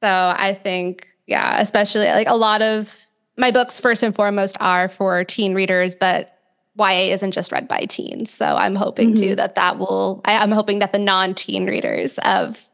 So 0.02 0.34
I 0.38 0.54
think, 0.54 1.08
yeah, 1.26 1.60
especially 1.60 2.06
like 2.06 2.28
a 2.30 2.36
lot 2.36 2.62
of 2.62 2.96
my 3.38 3.52
books, 3.52 3.80
first 3.80 4.04
and 4.04 4.16
foremost, 4.16 4.56
are 4.60 4.88
for 4.88 5.24
teen 5.24 5.54
readers, 5.54 5.96
but 5.96 6.37
YA 6.78 7.14
isn't 7.14 7.32
just 7.32 7.52
read 7.52 7.68
by 7.68 7.82
teens. 7.82 8.32
So 8.32 8.56
I'm 8.56 8.76
hoping 8.76 9.16
too 9.16 9.26
mm-hmm. 9.26 9.36
that 9.36 9.56
that 9.56 9.80
will, 9.80 10.22
I, 10.26 10.38
I'm 10.38 10.52
hoping 10.52 10.80
that 10.80 10.92
the 10.92 11.00
non 11.00 11.34
teen 11.34 11.66
readers 11.66 12.18
of, 12.20 12.68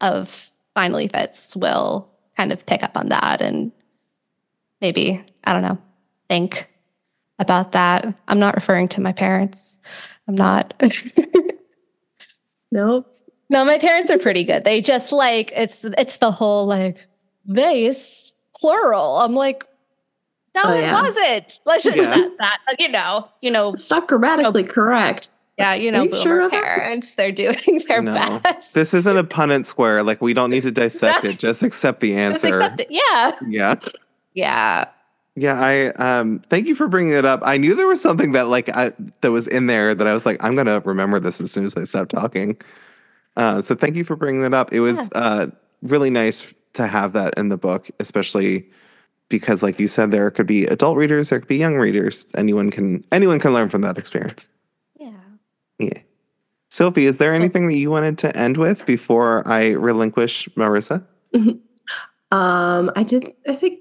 of 0.00 0.50
Finally 0.74 1.08
Fitz 1.08 1.56
will 1.56 2.08
kind 2.36 2.52
of 2.52 2.64
pick 2.66 2.82
up 2.82 2.96
on 2.96 3.08
that 3.08 3.40
and 3.40 3.72
maybe, 4.80 5.24
I 5.44 5.52
don't 5.52 5.62
know, 5.62 5.78
think 6.28 6.68
about 7.38 7.72
that. 7.72 8.18
I'm 8.28 8.38
not 8.38 8.54
referring 8.54 8.88
to 8.88 9.00
my 9.00 9.12
parents. 9.12 9.78
I'm 10.28 10.34
not. 10.34 10.74
Nope. 12.72 13.12
No, 13.48 13.64
my 13.64 13.78
parents 13.78 14.10
are 14.10 14.18
pretty 14.18 14.44
good. 14.44 14.64
They 14.64 14.80
just 14.80 15.12
like 15.12 15.52
it's 15.56 15.84
it's 15.84 16.18
the 16.18 16.30
whole 16.30 16.66
like 16.66 17.06
this 17.44 18.38
plural. 18.56 19.18
I'm 19.18 19.34
like, 19.34 19.64
no, 20.64 20.70
Oh, 20.70 20.76
it 20.76 20.80
yeah. 20.82 21.02
wasn't. 21.02 21.60
Like 21.64 21.84
Yeah. 21.84 21.94
that, 21.94 22.58
that 22.66 22.76
you 22.78 22.88
know, 22.88 23.28
you 23.40 23.50
know, 23.50 23.72
It's 23.74 23.90
not 23.90 24.08
grammatically 24.08 24.64
correct. 24.64 25.28
yeah, 25.58 25.74
you 25.74 25.90
know, 25.92 26.00
Are 26.00 26.04
you 26.04 26.10
boomer 26.10 26.22
sure 26.22 26.40
of 26.40 26.50
that? 26.50 26.62
parents. 26.62 27.14
They're 27.14 27.32
doing 27.32 27.56
their 27.88 28.02
No. 28.02 28.38
best. 28.42 28.74
this 28.74 28.94
isn't 28.94 29.16
a 29.16 29.24
Punnett 29.24 29.66
square. 29.66 30.02
Like 30.02 30.20
we 30.20 30.34
don't 30.34 30.50
need 30.50 30.62
to 30.64 30.70
dissect 30.82 31.24
it. 31.24 31.38
Just 31.38 31.62
accept 31.62 32.00
the 32.00 32.12
Just 32.12 32.44
answer. 32.44 32.58
accept 32.58 32.80
it. 32.80 32.86
Yeah, 32.90 33.32
Yeah, 33.48 33.74
yeah. 34.34 34.84
yeah. 35.36 35.60
I 35.60 35.86
um. 36.02 36.40
Thank 36.50 36.66
you 36.66 36.74
for 36.74 36.88
bringing 36.88 37.12
it 37.12 37.24
up. 37.24 37.40
I 37.44 37.56
knew 37.58 37.74
there 37.74 37.86
was 37.86 38.00
something 38.00 38.32
that 38.32 38.48
like 38.48 38.68
I, 38.70 38.92
that 39.20 39.30
was 39.30 39.46
in 39.46 39.66
there 39.66 39.94
that 39.94 40.06
I 40.06 40.12
was 40.14 40.24
like, 40.26 40.42
I'm 40.44 40.56
gonna 40.56 40.80
remember 40.84 41.20
this 41.20 41.40
as 41.40 41.52
soon 41.52 41.64
as 41.64 41.76
I 41.76 41.84
stop 41.84 42.08
talking. 42.08 42.56
Uh, 43.36 43.62
so 43.62 43.74
thank 43.74 43.96
you 43.96 44.04
for 44.04 44.16
bringing 44.16 44.42
that 44.42 44.54
up. 44.54 44.72
It 44.72 44.80
was 44.80 45.08
uh 45.14 45.46
really 45.82 46.10
nice 46.10 46.54
to 46.74 46.86
have 46.86 47.12
that 47.14 47.34
in 47.36 47.48
the 47.48 47.56
book, 47.56 47.90
especially 48.00 48.68
because, 49.30 49.62
like 49.62 49.80
you 49.80 49.88
said, 49.88 50.10
there 50.10 50.30
could 50.30 50.46
be 50.46 50.66
adult 50.66 50.98
readers, 50.98 51.30
there 51.30 51.38
could 51.38 51.48
be 51.48 51.56
young 51.56 51.76
readers. 51.76 52.26
Anyone 52.34 52.70
can 52.70 53.02
anyone 53.10 53.38
can 53.38 53.54
learn 53.54 53.70
from 53.70 53.80
that 53.80 53.96
experience. 53.96 54.50
Yeah. 54.98 55.12
Yeah. 55.78 55.98
Sophie, 56.68 57.06
is 57.06 57.16
there 57.16 57.32
anything 57.32 57.66
that 57.68 57.76
you 57.76 57.90
wanted 57.90 58.18
to 58.18 58.36
end 58.36 58.58
with 58.58 58.84
before 58.84 59.42
I 59.48 59.70
relinquish 59.70 60.48
Marisa? 60.56 61.02
Um, 62.32 62.92
I 62.94 63.02
did. 63.02 63.32
I 63.48 63.56
think. 63.56 63.80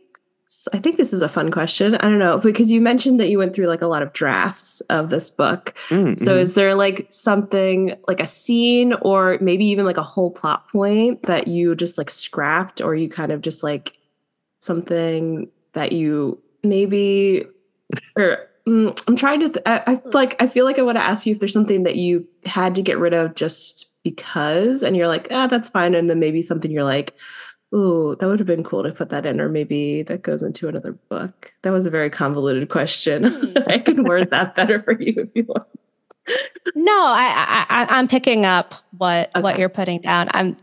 I 0.74 0.80
think 0.80 0.97
this 0.97 1.14
is 1.14 1.22
a 1.22 1.30
fun 1.30 1.52
question. 1.52 1.93
I 1.93 2.10
don't 2.10 2.18
know 2.18 2.39
because 2.39 2.72
you 2.72 2.82
mentioned 2.82 3.20
that 3.20 3.30
you 3.30 3.38
went 3.38 3.54
through 3.54 3.68
like 3.68 3.84
a 3.84 3.88
lot 3.88 4.02
of 4.02 4.14
drafts 4.14 4.82
of 4.89 5.12
this 5.12 5.30
book. 5.30 5.76
Mm, 5.89 6.18
So 6.18 6.36
mhm. 6.36 6.39
is 6.39 6.56
there 6.56 6.74
like 6.74 7.06
something 7.12 7.93
like 8.08 8.20
a 8.20 8.26
scene 8.26 8.93
or 9.02 9.38
maybe 9.41 9.66
even 9.66 9.86
like 9.86 9.97
a 9.97 10.02
whole 10.02 10.32
plot 10.32 10.68
point 10.70 11.22
that 11.28 11.47
you 11.47 11.76
just 11.76 12.00
like 12.00 12.10
scrapped 12.10 12.82
or 12.82 12.95
you 12.95 13.08
kind 13.10 13.32
of 13.32 13.41
just 13.41 13.62
like 13.62 13.99
something 14.60 15.49
that 15.74 15.91
you 15.91 16.39
maybe 16.64 17.45
or 18.18 18.47
mm, 18.68 19.03
I'm 19.07 19.16
trying 19.16 19.39
to 19.41 19.49
th- 19.49 19.64
I, 19.66 19.82
I 19.88 20.01
like 20.14 20.41
I 20.41 20.47
feel 20.47 20.66
like 20.66 20.80
I 20.80 20.84
want 20.84 20.97
to 20.97 21.03
ask 21.03 21.26
you 21.26 21.34
if 21.34 21.39
there's 21.39 21.53
something 21.53 21.84
that 21.84 21.95
you 21.95 22.28
had 22.45 22.76
to 22.76 22.82
get 22.82 22.97
rid 22.99 23.14
of 23.14 23.36
just 23.36 23.86
because 24.03 24.84
and 24.84 24.95
you're 24.95 25.07
like 25.07 25.28
ah 25.32 25.47
that's 25.47 25.70
fine 25.70 25.93
and 25.95 26.10
then 26.10 26.20
maybe 26.20 26.41
something 26.41 26.72
you're 26.72 26.84
like 26.84 27.16
ooh 27.76 28.16
that 28.20 28.28
would 28.28 28.39
have 28.39 28.47
been 28.47 28.64
cool 28.64 28.84
to 28.84 28.91
put 28.91 29.10
that 29.10 29.26
in 29.26 29.39
or 29.39 29.47
maybe 29.49 30.01
that 30.03 30.22
goes 30.24 30.41
into 30.41 30.68
another 30.68 30.93
book 30.93 31.53
that 31.62 31.72
was 31.72 31.86
a 31.86 31.89
very 31.89 32.10
convoluted 32.10 32.70
question. 32.70 33.53
I 33.68 33.80
can 33.80 34.03
word 34.03 34.32
that 34.32 34.55
better 34.55 34.82
for 34.82 34.99
you 34.99 35.14
if 35.18 35.30
you 35.36 35.43
want 35.43 35.68
No, 36.76 36.93
I, 36.93 37.66
I 37.70 37.84
I- 37.84 37.97
I'm 37.97 38.07
picking 38.07 38.45
up 38.45 38.76
what 38.97 39.30
what 39.41 39.57
you're 39.60 39.70
putting 39.70 40.01
down. 40.01 40.30
I'm 40.34 40.55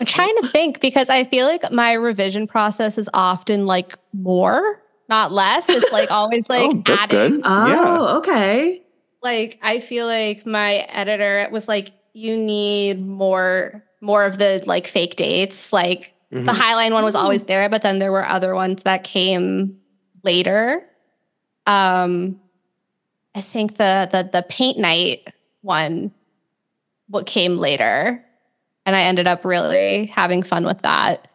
I'm 0.00 0.06
trying 0.06 0.36
to 0.38 0.48
think 0.48 0.80
because 0.80 1.08
I 1.10 1.24
feel 1.24 1.46
like 1.46 1.70
my 1.70 1.92
revision 1.92 2.46
process 2.46 2.98
is 2.98 3.08
often 3.14 3.66
like 3.66 3.94
more, 4.12 4.82
not 5.08 5.30
less. 5.32 5.68
It's 5.68 5.92
like 5.92 6.10
always 6.18 6.48
like 6.48 6.70
Oh, 6.74 6.82
that's 6.84 7.02
adding. 7.14 7.36
good. 7.36 7.42
oh 7.44 7.66
Yeah. 7.68 8.16
okay 8.18 8.82
Like 9.22 9.58
I 9.62 9.80
feel 9.80 10.06
like 10.06 10.44
my 10.46 10.78
editor 10.88 11.48
was 11.52 11.68
like, 11.68 11.92
you 12.12 12.36
need 12.36 13.04
more 13.06 13.82
more 14.00 14.24
of 14.24 14.38
the 14.38 14.62
like 14.66 14.86
fake 14.86 15.16
dates. 15.16 15.72
Like 15.72 16.12
the 16.30 16.40
Mhm. 16.40 16.48
Highline 16.48 16.92
one 16.92 17.04
was 17.04 17.14
Mm. 17.14 17.22
always 17.22 17.44
there, 17.44 17.68
but 17.68 17.82
then 17.82 18.00
there 18.00 18.10
were 18.12 18.26
other 18.26 18.54
ones 18.54 18.82
that 18.82 19.04
came 19.04 19.78
later. 20.24 20.84
Um, 21.66 22.40
I 23.34 23.40
think 23.40 23.76
the 23.76 24.08
the 24.10 24.28
the 24.32 24.42
paint 24.48 24.78
night 24.78 25.26
one 25.62 26.12
what 27.08 27.26
came 27.26 27.58
later, 27.58 28.24
and 28.86 28.94
I 28.96 29.02
ended 29.02 29.26
up 29.26 29.44
really 29.44 30.06
having 30.06 30.42
fun 30.42 30.64
with 30.64 30.82
that. 30.82 31.28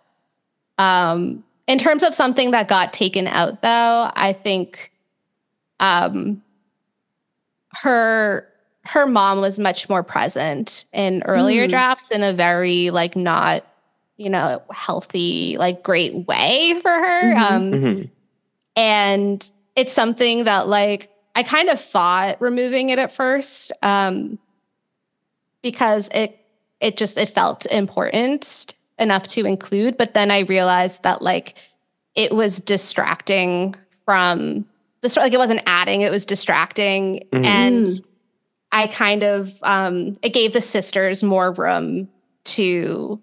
Um, 0.78 1.44
in 1.68 1.78
terms 1.78 2.04
of 2.04 2.14
something 2.16 2.52
that 2.52 2.68
got 2.68 2.94
taken 2.94 3.28
out, 3.28 3.62
though, 3.62 4.12
I 4.16 4.34
think 4.34 4.92
um, 5.80 6.42
her 7.74 8.48
her 8.86 9.06
mom 9.06 9.42
was 9.42 9.60
much 9.60 9.88
more 9.90 10.02
present 10.04 10.86
in 10.94 11.22
earlier 11.24 11.68
Mm. 11.68 11.70
drafts 11.70 12.12
in 12.12 12.24
a 12.24 12.34
very 12.34 12.90
like 12.90 13.16
not 13.16 13.64
you 14.18 14.30
know 14.30 14.62
healthy 14.72 15.58
like 15.60 15.84
great 15.84 16.28
way 16.28 16.80
for 16.82 16.90
her 16.92 17.34
Mhm. 17.36 17.40
um 17.42 17.72
Mhm. 17.72 18.10
and 18.76 19.52
it's 19.76 19.94
something 19.94 20.46
that 20.46 20.68
like 20.68 21.12
i 21.36 21.44
kind 21.44 21.70
of 21.70 21.80
fought 21.80 22.42
removing 22.42 22.90
it 22.90 22.98
at 23.00 23.12
first 23.14 23.72
um 23.84 24.40
because 25.62 26.10
it 26.14 26.39
it 26.82 26.98
just 26.98 27.18
it 27.18 27.30
felt 27.30 27.66
important 27.68 28.76
enough 28.98 29.28
to 29.28 29.46
include 29.46 29.98
but 29.98 30.14
then 30.14 30.30
i 30.32 30.40
realized 30.40 31.04
that 31.04 31.22
like 31.22 31.56
it 32.16 32.34
was 32.34 32.60
distracting 32.60 33.76
from 34.06 34.66
the 35.02 35.10
story 35.10 35.26
like 35.26 35.34
it 35.34 35.38
wasn't 35.40 35.62
adding 35.66 36.02
it 36.02 36.12
was 36.12 36.26
distracting 36.26 37.26
Mhm. 37.32 37.46
and 37.46 37.88
Mm. 37.88 38.06
i 38.72 38.88
kind 38.88 39.24
of 39.24 39.54
um 39.64 40.16
it 40.22 40.30
gave 40.34 40.52
the 40.54 40.62
sisters 40.62 41.24
more 41.24 41.52
room 41.52 42.10
to 42.46 43.20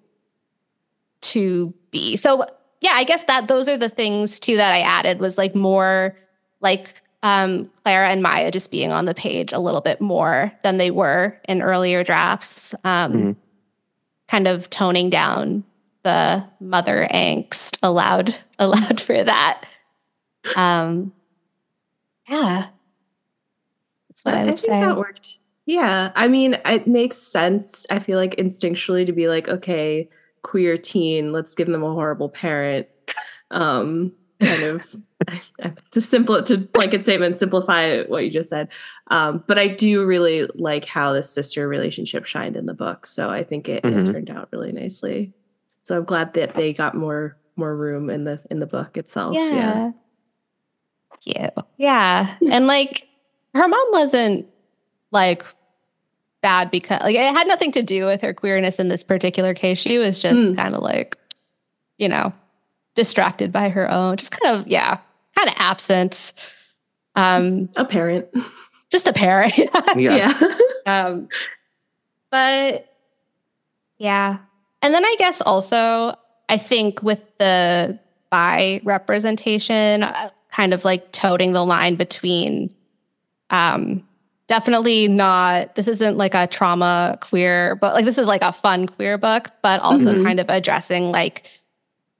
to 1.22 1.72
be 1.90 2.16
so 2.16 2.44
yeah 2.80 2.92
i 2.94 3.04
guess 3.04 3.24
that 3.24 3.48
those 3.48 3.68
are 3.68 3.76
the 3.78 3.88
things 3.88 4.38
too 4.40 4.56
that 4.56 4.72
i 4.72 4.80
added 4.80 5.18
was 5.18 5.36
like 5.38 5.54
more 5.54 6.14
like 6.60 7.02
um 7.22 7.70
clara 7.82 8.08
and 8.08 8.22
maya 8.22 8.50
just 8.50 8.70
being 8.70 8.92
on 8.92 9.04
the 9.06 9.14
page 9.14 9.52
a 9.52 9.58
little 9.58 9.80
bit 9.80 10.00
more 10.00 10.52
than 10.62 10.78
they 10.78 10.90
were 10.90 11.36
in 11.48 11.62
earlier 11.62 12.04
drafts 12.04 12.74
um 12.84 13.12
Mhm. 13.12 13.36
Kind 14.28 14.48
of 14.48 14.68
toning 14.70 15.10
down 15.10 15.64
the 16.02 16.44
mother 16.60 17.08
angst 17.12 17.78
allowed 17.82 18.36
allowed 18.58 19.00
for 19.00 19.22
that 19.22 19.64
um 20.56 21.12
yeah 22.28 22.68
that's 24.08 24.24
what 24.24 24.34
i, 24.34 24.44
would 24.44 24.58
think 24.58 24.58
say 24.58 24.80
that 24.80 24.96
worked. 24.96 25.38
Yeah, 25.66 26.12
I 26.14 26.28
mean, 26.28 26.56
it 26.64 26.86
makes 26.86 27.16
sense. 27.16 27.86
I 27.90 27.98
feel 27.98 28.18
like 28.18 28.36
instinctually 28.36 29.04
to 29.04 29.12
be 29.12 29.26
like, 29.26 29.48
okay, 29.48 30.08
queer 30.42 30.78
teen, 30.78 31.32
let's 31.32 31.56
give 31.56 31.66
them 31.66 31.82
a 31.82 31.92
horrible 31.92 32.28
parent. 32.28 32.88
Um, 33.52 34.12
kind 34.40 34.62
of 34.62 34.96
to 35.92 36.00
simple 36.00 36.42
to 36.42 36.58
blanket 36.58 37.04
statement, 37.04 37.38
simplify 37.38 38.02
what 38.02 38.24
you 38.24 38.30
just 38.30 38.48
said. 38.50 38.68
Um, 39.10 39.42
but 39.46 39.58
I 39.58 39.68
do 39.68 40.04
really 40.04 40.46
like 40.54 40.84
how 40.84 41.12
the 41.12 41.22
sister 41.22 41.66
relationship 41.68 42.24
shined 42.26 42.56
in 42.56 42.66
the 42.66 42.74
book. 42.74 43.06
So 43.06 43.30
I 43.30 43.42
think 43.42 43.68
it, 43.68 43.82
Mhm. 43.82 44.08
it 44.08 44.12
turned 44.12 44.30
out 44.30 44.48
really 44.52 44.72
nicely. 44.72 45.32
So 45.84 45.96
I'm 45.98 46.04
glad 46.04 46.34
that 46.34 46.54
they 46.54 46.72
got 46.72 46.94
more 46.94 47.36
more 47.56 47.74
room 47.74 48.10
in 48.10 48.24
the 48.24 48.40
in 48.50 48.60
the 48.60 48.66
book 48.66 48.96
itself. 48.96 49.34
Yeah. 49.34 49.54
Yeah. 49.54 49.90
Cute. 51.50 51.66
Yeah. 51.76 52.34
And 52.50 52.66
like 52.66 53.08
her 53.54 53.66
mom 53.68 53.86
wasn't 53.90 54.46
like 55.10 55.44
bad 56.42 56.70
because 56.70 57.00
like 57.00 57.16
it 57.16 57.34
had 57.34 57.46
nothing 57.48 57.72
to 57.72 57.82
do 57.82 58.04
with 58.04 58.20
her 58.20 58.34
queerness 58.34 58.78
in 58.78 58.88
this 58.88 59.02
particular 59.02 59.54
case. 59.54 59.78
She 59.78 59.98
was 59.98 60.20
just 60.20 60.36
Mm. 60.52 60.56
kind 60.56 60.74
of 60.74 60.82
like, 60.82 61.16
you 61.98 62.08
know, 62.08 62.32
distracted 62.96 63.52
by 63.52 63.68
her 63.68 63.88
own, 63.90 64.16
just 64.16 64.32
kind 64.32 64.56
of, 64.60 64.66
yeah, 64.66 64.98
kind 65.36 65.48
of 65.48 65.54
absent. 65.58 66.32
Um, 67.14 67.68
A 67.76 67.84
parent. 67.84 68.26
just 68.90 69.06
a 69.06 69.12
parent. 69.12 69.54
Yeah. 69.96 70.16
yeah. 70.16 70.58
Um, 70.86 71.28
but 72.30 72.94
yeah. 73.98 74.38
And 74.82 74.94
then 74.94 75.04
I 75.04 75.16
guess 75.18 75.40
also, 75.40 76.14
I 76.48 76.58
think 76.58 77.02
with 77.02 77.24
the 77.38 77.98
bi 78.30 78.80
representation, 78.84 80.04
uh, 80.04 80.30
kind 80.52 80.72
of 80.72 80.84
like 80.84 81.10
toting 81.12 81.52
the 81.52 81.64
line 81.64 81.96
between 81.96 82.72
um, 83.50 84.06
definitely 84.46 85.08
not, 85.08 85.74
this 85.74 85.88
isn't 85.88 86.16
like 86.16 86.34
a 86.34 86.46
trauma 86.46 87.18
queer, 87.20 87.74
but 87.76 87.94
like 87.94 88.04
this 88.04 88.16
is 88.18 88.28
like 88.28 88.42
a 88.42 88.52
fun 88.52 88.86
queer 88.86 89.18
book, 89.18 89.50
but 89.62 89.80
also 89.80 90.14
Mhm. 90.14 90.22
kind 90.22 90.38
of 90.40 90.48
addressing 90.48 91.10
like, 91.10 91.50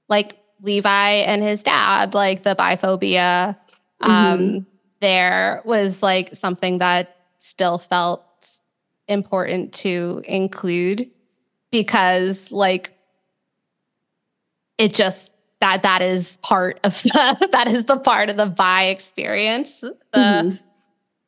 like 0.09 0.37
Levi 0.61 1.09
and 1.11 1.41
his 1.43 1.63
dad, 1.63 2.13
like 2.13 2.43
the 2.43 2.55
biphobia. 2.55 3.57
Um, 4.01 4.65
there 5.01 5.61
was 5.65 6.01
like 6.03 6.35
something 6.35 6.77
that 6.79 7.15
still 7.39 7.77
felt 7.77 8.23
important 9.07 9.73
to 9.73 10.21
include 10.27 11.09
because 11.71 12.51
like 12.51 12.93
it 14.77 14.93
just 14.93 15.33
that 15.59 15.81
that 15.83 16.01
is 16.01 16.37
part 16.37 16.79
of 16.83 17.01
the 17.03 17.47
that 17.51 17.67
is 17.67 17.85
the 17.85 17.97
part 17.97 18.29
of 18.29 18.37
the 18.37 18.45
bi 18.45 18.85
experience 18.85 19.79
the 19.81 19.95
Mhm. 20.15 20.59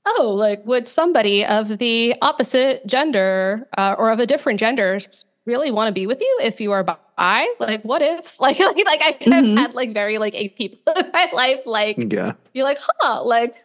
oh 0.06 0.34
like 0.38 0.66
would 0.66 0.88
somebody 0.88 1.46
of 1.46 1.78
the 1.78 2.16
opposite 2.22 2.86
gender 2.86 3.68
uh, 3.78 3.96
or 3.98 4.12
of 4.12 4.20
a 4.20 4.26
different 4.28 4.60
gender 4.60 5.00
really 5.46 5.72
want 5.72 5.88
to 5.88 5.92
be 5.94 6.06
with 6.06 6.22
you 6.22 6.40
if 6.44 6.62
you 6.62 6.72
are 6.72 6.84
bi 6.84 7.48
like 7.60 7.82
what 7.84 8.02
if 8.02 8.40
like 8.42 8.60
like, 8.60 8.78
like 8.86 9.02
i 9.02 9.18
have 9.34 9.46
had 9.58 9.74
like 9.74 9.94
very 9.94 10.18
like 10.18 10.36
eight 10.36 10.56
people 10.56 10.94
in 10.98 11.10
my 11.12 11.28
life 11.34 11.66
like 11.66 11.98
Yeah. 11.98 12.34
be 12.54 12.64
like, 12.64 12.78
huh, 12.80 13.24
like, 13.24 13.56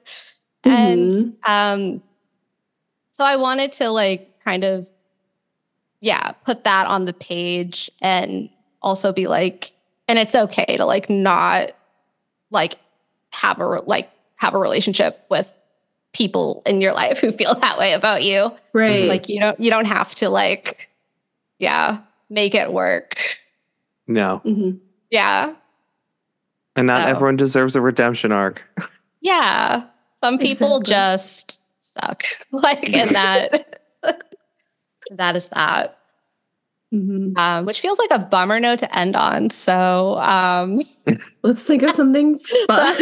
and 0.64 1.36
um, 1.44 2.02
so 3.10 3.22
I 3.24 3.36
wanted 3.36 3.72
to 3.72 3.90
like 3.90 4.40
kind 4.44 4.64
of, 4.64 4.88
yeah, 6.00 6.32
put 6.44 6.64
that 6.64 6.86
on 6.86 7.04
the 7.04 7.12
page 7.12 7.90
and 8.00 8.48
also 8.82 9.12
be 9.12 9.26
like, 9.26 9.72
and 10.08 10.18
it's 10.18 10.34
okay 10.34 10.76
to 10.76 10.84
like 10.84 11.08
not 11.10 11.72
like 12.50 12.76
have 13.30 13.60
a 13.60 13.64
like 13.86 14.10
have 14.36 14.54
a 14.54 14.58
relationship 14.58 15.24
with 15.30 15.52
people 16.12 16.62
in 16.66 16.80
your 16.80 16.92
life 16.92 17.20
who 17.20 17.30
feel 17.32 17.54
that 17.54 17.78
way 17.78 17.92
about 17.92 18.22
you. 18.22 18.50
Right. 18.72 19.08
Like 19.08 19.28
you 19.28 19.38
don't 19.40 19.58
you 19.60 19.70
don't 19.70 19.86
have 19.86 20.14
to 20.16 20.28
like, 20.28 20.88
yeah, 21.58 21.98
make 22.30 22.54
it 22.54 22.72
work. 22.72 23.16
No. 24.06 24.40
Mhm. 24.44 24.80
Yeah, 25.10 25.54
And 26.76 26.86
not 26.88 27.02
So- 27.04 27.08
everyone 27.08 27.36
deserves 27.36 27.76
a 27.76 27.80
redemption 27.80 28.32
arc. 28.32 28.62
Yeah. 29.20 29.84
Some 30.22 30.38
people 30.38 30.78
Exactly. 30.80 30.92
just 30.94 31.60
suck. 31.80 32.24
like 32.50 32.90
in 32.90 33.12
that 33.14 33.80
that 35.12 35.34
is 35.36 35.48
that. 35.48 35.96
Mhm. 36.92 37.36
Um, 37.38 37.64
which 37.64 37.80
feels 37.80 37.98
like 37.98 38.10
a 38.10 38.18
bummer 38.18 38.60
note 38.60 38.80
to 38.80 38.98
end 38.98 39.16
on. 39.16 39.48
So 39.50 40.18
um 40.18 40.80
Let's 41.42 41.66
think 41.66 41.82
of 41.84 41.92
something 41.92 42.38
fun. 42.68 42.96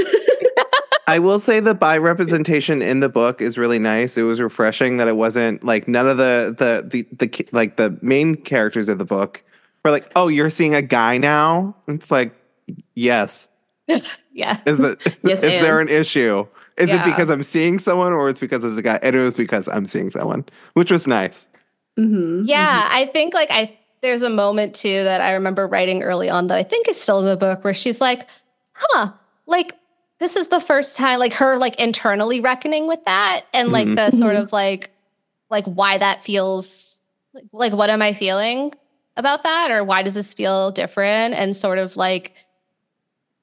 I 1.09 1.19
will 1.19 1.39
say 1.41 1.61
the 1.61 1.75
bi 1.75 1.97
representation 1.99 2.81
in 2.81 3.01
the 3.01 3.09
book 3.09 3.41
is 3.41 3.59
really 3.59 3.79
nice. 3.79 4.17
It 4.17 4.23
was 4.23 4.41
refreshing 4.41 4.99
that 4.99 5.09
it 5.09 5.17
wasn't 5.17 5.65
like 5.65 5.89
none 5.89 6.07
of 6.07 6.17
the 6.17 6.55
the 6.57 6.87
the, 6.89 7.27
the 7.27 7.47
like 7.53 7.77
the 7.77 7.99
main 8.03 8.35
characters 8.37 8.89
of 8.89 8.99
the 8.99 9.05
book 9.05 9.43
were 9.85 9.91
like, 9.91 10.11
"Oh, 10.15 10.29
you're 10.29 10.51
seeing 10.51 10.75
a 10.75 10.83
guy 10.83 11.19
now." 11.19 11.75
It's 11.89 12.11
like, 12.11 12.33
yes. 12.95 13.49
yeah. 14.33 14.59
Is 14.65 14.79
that 14.79 14.99
Yes, 15.25 15.43
is 15.43 15.61
there 15.61 15.81
an 15.81 15.89
issue? 15.89 16.47
Is 16.79 16.89
Yeah. 16.89 17.03
it 17.03 17.05
because 17.11 17.31
I'm 17.31 17.43
seeing 17.43 17.79
someone 17.81 18.13
or 18.13 18.29
it's 18.29 18.41
because 18.41 18.63
it's 18.65 18.77
a 18.77 18.83
guy? 18.83 18.99
And 19.03 19.15
it 19.17 19.21
was 19.23 19.35
because 19.35 19.69
I'm 19.69 19.85
seeing 19.85 20.11
someone, 20.11 20.45
which 20.75 20.91
was 20.93 21.07
nice. 21.09 21.49
Mhm. 21.99 22.45
Yeah. 22.47 22.89
I 22.91 23.07
think 23.07 23.35
like 23.35 23.51
I 23.51 23.77
there's 24.03 24.23
a 24.23 24.31
moment 24.31 24.75
too 24.75 25.03
that 25.05 25.21
I 25.21 25.33
remember 25.33 25.67
writing 25.67 26.03
early 26.03 26.31
on 26.31 26.47
that 26.47 26.57
I 26.59 26.63
think 26.63 26.89
is 26.89 26.99
still 27.01 27.19
in 27.21 27.27
the 27.27 27.37
book 27.37 27.65
where 27.65 27.75
she's 27.75 28.01
like, 28.01 28.27
huh, 28.73 29.11
like 29.47 29.75
this 30.23 30.37
is 30.37 30.49
the 30.49 30.61
first 30.61 30.97
time, 30.97 31.19
like 31.19 31.35
her 31.35 31.59
like 31.59 31.75
internally 31.81 32.41
reckoning 32.41 32.87
with 32.87 33.05
that 33.05 33.43
and 33.53 33.71
like 33.73 33.89
Mhm. 33.89 33.97
the 33.97 34.17
sort 34.17 34.37
Mhm. 34.37 34.43
of 34.43 34.53
like 34.53 34.91
like 35.51 35.65
why 35.67 35.99
that 35.99 36.23
feels 36.23 37.03
like, 37.35 37.45
like 37.53 37.73
what 37.73 37.91
am 37.91 38.01
I 38.01 38.13
feeling 38.15 38.73
about 39.17 39.43
that 39.43 39.71
or 39.71 39.83
why 39.85 40.03
does 40.03 40.15
this 40.15 40.33
feel 40.33 40.71
different 40.71 41.35
and 41.35 41.55
sort 41.57 41.79
of 41.79 41.97
like 41.97 42.35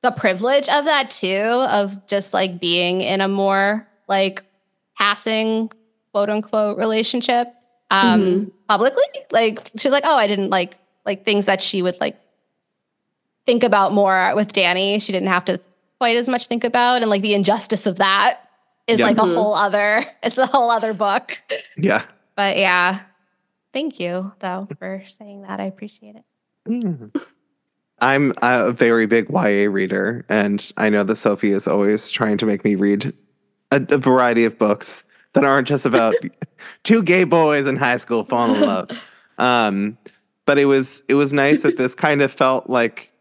the 0.01 0.09
privilege 0.11 0.67
of 0.69 0.85
that 0.85 1.09
too 1.11 1.65
of 1.69 2.07
just 2.07 2.33
like 2.33 2.59
being 2.59 3.01
in 3.01 3.19
a 3.21 3.27
more 3.27 3.85
like 4.07 4.43
passing 4.97 5.69
quote 6.13 6.29
unquote 6.29 6.77
relationship 6.77 7.53
um 7.91 8.21
Mhm. 8.21 8.51
publicly 8.67 9.03
like 9.31 9.69
she 9.77 9.87
was 9.87 9.91
like 9.91 10.05
oh 10.05 10.15
i 10.17 10.25
didn't 10.27 10.49
like 10.49 10.77
like 11.05 11.25
things 11.25 11.45
that 11.45 11.61
she 11.61 11.81
would 11.81 11.99
like 11.99 12.15
think 13.45 13.63
about 13.63 13.91
more 13.93 14.31
with 14.35 14.53
Dani 14.53 15.01
she 15.01 15.11
didn't 15.11 15.27
have 15.29 15.45
to 15.45 15.59
quite 15.99 16.17
as 16.17 16.27
much 16.29 16.47
think 16.47 16.63
about 16.63 17.01
and 17.01 17.09
like 17.09 17.21
the 17.21 17.33
injustice 17.33 17.85
of 17.85 17.97
that 17.97 18.39
is 18.87 18.99
Yeah. 18.99 19.05
like 19.07 19.17
a 19.17 19.21
Mhm. 19.21 19.33
whole 19.35 19.53
other 19.53 20.05
it's 20.23 20.37
a 20.37 20.45
whole 20.47 20.69
other 20.71 20.93
book 20.93 21.39
Yeah. 21.77 22.03
but 22.35 22.57
yeah 22.57 23.01
thank 23.73 23.99
you 23.99 24.31
though 24.39 24.67
for 24.79 25.03
saying 25.07 25.43
that 25.43 25.59
i 25.59 25.65
appreciate 25.65 26.15
it 26.15 26.23
Mm. 26.67 27.11
I'm 28.01 28.33
a 28.41 28.71
very 28.71 29.07
big 29.07 29.27
YA 29.29 29.67
reader, 29.67 30.23
and 30.29 30.71
I 30.77 30.89
know 30.89 31.03
that 31.03 31.15
Sophie 31.17 31.51
is 31.51 31.67
always 31.67 32.09
trying 32.09 32.37
to 32.37 32.45
make 32.45 32.63
me 32.63 32.75
read 32.75 33.13
a, 33.71 33.85
a 33.89 33.97
variety 33.97 34.45
of 34.45 34.57
books 34.57 35.03
that 35.33 35.43
aren't 35.43 35.67
just 35.67 35.85
about 35.85 36.15
two 36.83 37.03
gay 37.03 37.23
boys 37.25 37.67
in 37.67 37.75
high 37.75 37.97
school 37.97 38.23
falling 38.23 38.55
in 38.55 38.67
love. 38.67 38.89
Um, 39.37 39.97
but 40.45 40.57
it 40.57 40.65
was 40.65 41.01
it 41.07 41.13
was 41.15 41.31
nice 41.33 41.63
that 41.63 41.77
this 41.77 41.95
kind 41.95 42.21
of 42.21 42.29
felt 42.31 42.69
like 42.69 43.11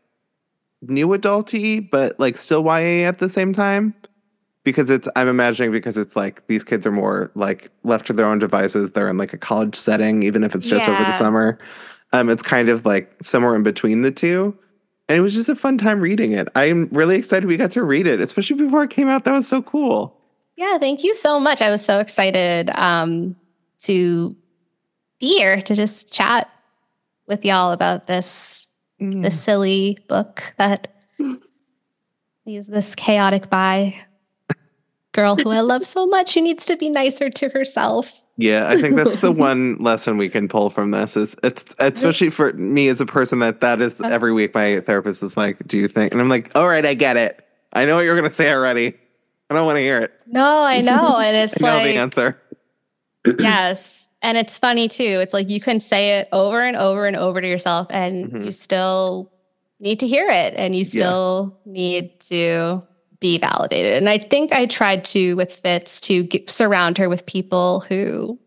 new 0.82 1.08
adulty, 1.08 1.88
but 1.90 2.18
like 2.18 2.36
still 2.36 2.64
YA 2.64 3.06
at 3.06 3.18
the 3.18 3.28
same 3.28 3.52
time. 3.52 3.94
Because 4.64 4.90
it's 4.90 5.08
I'm 5.16 5.28
imagining 5.28 5.72
because 5.72 5.96
it's 5.96 6.14
like 6.14 6.46
these 6.46 6.62
kids 6.62 6.86
are 6.86 6.92
more 6.92 7.30
like 7.34 7.70
left 7.84 8.06
to 8.08 8.12
their 8.12 8.26
own 8.26 8.38
devices. 8.38 8.92
They're 8.92 9.08
in 9.08 9.16
like 9.16 9.32
a 9.32 9.38
college 9.38 9.74
setting, 9.74 10.22
even 10.22 10.44
if 10.44 10.54
it's 10.54 10.66
just 10.66 10.88
over 10.88 11.02
the 11.02 11.12
summer. 11.12 11.58
Um, 12.12 12.28
it's 12.28 12.42
kind 12.42 12.68
of 12.68 12.84
like 12.84 13.14
somewhere 13.22 13.54
in 13.54 13.62
between 13.62 14.02
the 14.02 14.10
two. 14.10 14.56
And 15.08 15.16
it 15.16 15.20
was 15.22 15.32
just 15.32 15.48
a 15.48 15.56
fun 15.56 15.78
time 15.78 16.00
reading 16.00 16.32
it. 16.32 16.48
I'm 16.54 16.84
really 16.92 17.16
excited 17.16 17.46
we 17.46 17.56
got 17.56 17.70
to 17.72 17.82
read 17.82 18.06
it, 18.06 18.20
especially 18.20 18.56
before 18.56 18.82
it 18.82 18.90
came 18.90 19.08
out. 19.08 19.24
That 19.24 19.32
was 19.32 19.48
so 19.48 19.62
cool. 19.62 20.14
Yeah, 20.56 20.76
thank 20.76 21.02
you 21.02 21.14
so 21.14 21.40
much. 21.40 21.62
I 21.62 21.70
was 21.70 21.82
so 21.82 21.98
excited 21.98 22.68
um, 22.70 23.36
to 23.84 24.36
be 25.18 25.38
here 25.38 25.62
to 25.62 25.74
just 25.74 26.12
chat 26.12 26.50
with 27.26 27.44
y'all 27.44 27.72
about 27.72 28.06
this 28.06 28.67
Mm. 29.00 29.22
this 29.22 29.40
silly 29.40 29.98
book 30.08 30.54
that 30.58 30.88
is 32.46 32.66
this 32.66 32.94
chaotic 32.94 33.48
bi 33.48 33.94
girl 35.18 35.36
who 35.36 35.50
I 35.50 35.60
love 35.60 35.84
so 35.84 36.06
much 36.06 36.34
who 36.34 36.40
needs 36.40 36.64
to 36.66 36.76
be 36.76 36.88
nicer 36.88 37.28
to 37.28 37.48
herself. 37.48 38.24
Yeah, 38.36 38.68
I 38.68 38.80
think 38.80 38.94
that's 38.96 39.20
the 39.20 39.32
one 39.50 39.76
lesson 39.78 40.16
we 40.16 40.28
can 40.28 40.48
pull 40.48 40.70
from 40.70 40.92
this 40.92 41.16
is 41.16 41.34
it's 41.42 41.74
especially 41.78 42.30
for 42.30 42.52
me 42.52 42.88
as 42.88 43.00
a 43.00 43.06
person 43.06 43.40
that 43.40 43.60
that 43.60 43.82
is 43.82 44.00
every 44.00 44.32
week 44.32 44.54
my 44.54 44.80
therapist 44.80 45.22
is 45.22 45.36
like, 45.36 45.66
"Do 45.66 45.76
you 45.76 45.88
think?" 45.88 46.12
And 46.12 46.20
I'm 46.20 46.28
like, 46.28 46.52
"All 46.54 46.68
right, 46.68 46.84
I 46.86 46.94
get 46.94 47.16
it. 47.16 47.44
I 47.72 47.84
know 47.84 47.96
what 47.96 48.02
you're 48.02 48.16
going 48.16 48.28
to 48.28 48.34
say 48.34 48.52
already. 48.52 48.94
I 49.50 49.54
don't 49.54 49.66
want 49.66 49.76
to 49.76 49.80
hear 49.80 49.98
it. 49.98 50.12
No, 50.26 50.62
I 50.62 50.80
know, 50.80 51.18
and 51.18 51.36
it's 51.36 51.60
I 51.62 51.66
know 51.66 51.74
like 51.74 51.84
the 51.84 51.96
answer." 51.96 52.40
yes, 53.38 54.07
and 54.22 54.36
it's 54.38 54.58
funny 54.58 54.88
too. 54.88 55.18
It's 55.22 55.32
like 55.34 55.48
you 55.48 55.60
can 55.60 55.80
say 55.80 56.18
it 56.18 56.28
over 56.32 56.60
and 56.62 56.76
over 56.76 57.06
and 57.06 57.16
over 57.16 57.40
to 57.40 57.48
yourself, 57.48 57.86
and 57.90 58.30
Mhm. 58.30 58.44
you 58.46 58.50
still 58.50 59.30
need 59.80 60.00
to 60.00 60.06
hear 60.08 60.28
it, 60.28 60.54
and 60.56 60.74
you 60.74 60.84
still 60.84 61.56
need 61.64 62.18
to 62.20 62.82
be 63.20 63.38
validated. 63.38 63.94
And 63.94 64.08
I 64.08 64.18
think 64.18 64.52
I 64.52 64.66
tried 64.66 65.04
to 65.06 65.34
with 65.34 65.52
Fitz 65.56 66.00
to 66.02 66.22
get, 66.24 66.48
surround 66.50 66.98
her 66.98 67.08
with 67.08 67.26
people 67.26 67.80
who 67.88 68.38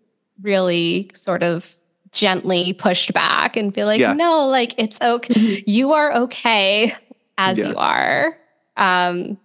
really 0.41 1.11
sort 1.13 1.43
of 1.43 1.75
gently 2.11 2.73
pushed 2.73 3.13
back 3.13 3.55
and 3.55 3.71
be 3.71 3.83
like, 3.85 3.99
Yeah. 3.99 4.13
no, 4.13 4.47
like 4.47 4.73
it's 4.77 4.99
okay. 5.01 5.63
You 5.67 5.93
are 5.93 6.13
okay 6.23 6.93
as 7.37 7.57
Yeah. 7.57 7.69
you 7.69 7.75
are. 7.77 8.37
Um, 8.77 9.37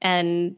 and 0.00 0.56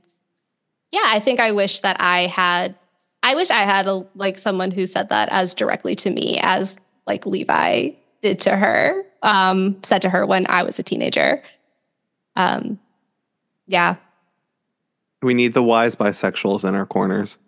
yeah, 0.93 1.05
I 1.07 1.21
think 1.21 1.39
I 1.41 1.53
wish 1.53 1.81
that 1.81 1.97
I 2.01 2.27
had, 2.27 2.75
I 3.23 3.35
wish 3.35 3.51
I 3.51 3.61
had 3.65 3.87
a, 3.87 4.07
like 4.15 4.39
someone 4.39 4.71
who 4.71 4.87
said 4.87 5.09
that 5.11 5.29
as 5.31 5.53
directly 5.55 5.95
to 5.97 6.11
me 6.11 6.39
as 6.43 6.79
like 7.07 7.27
Levi 7.27 7.91
did 8.23 8.41
to 8.41 8.57
her, 8.57 9.05
um, 9.23 9.77
said 9.83 10.03
to 10.03 10.11
her 10.11 10.25
when 10.27 10.47
I 10.49 10.63
was 10.63 10.79
a 10.79 10.83
teenager. 10.83 11.43
Um, 12.37 12.79
yeah, 13.67 13.97
We 15.23 15.35
need 15.35 15.53
the 15.55 15.63
wise 15.63 15.95
bisexuals 15.97 16.67
in 16.67 16.75
our 16.75 16.87
corners. 16.87 17.39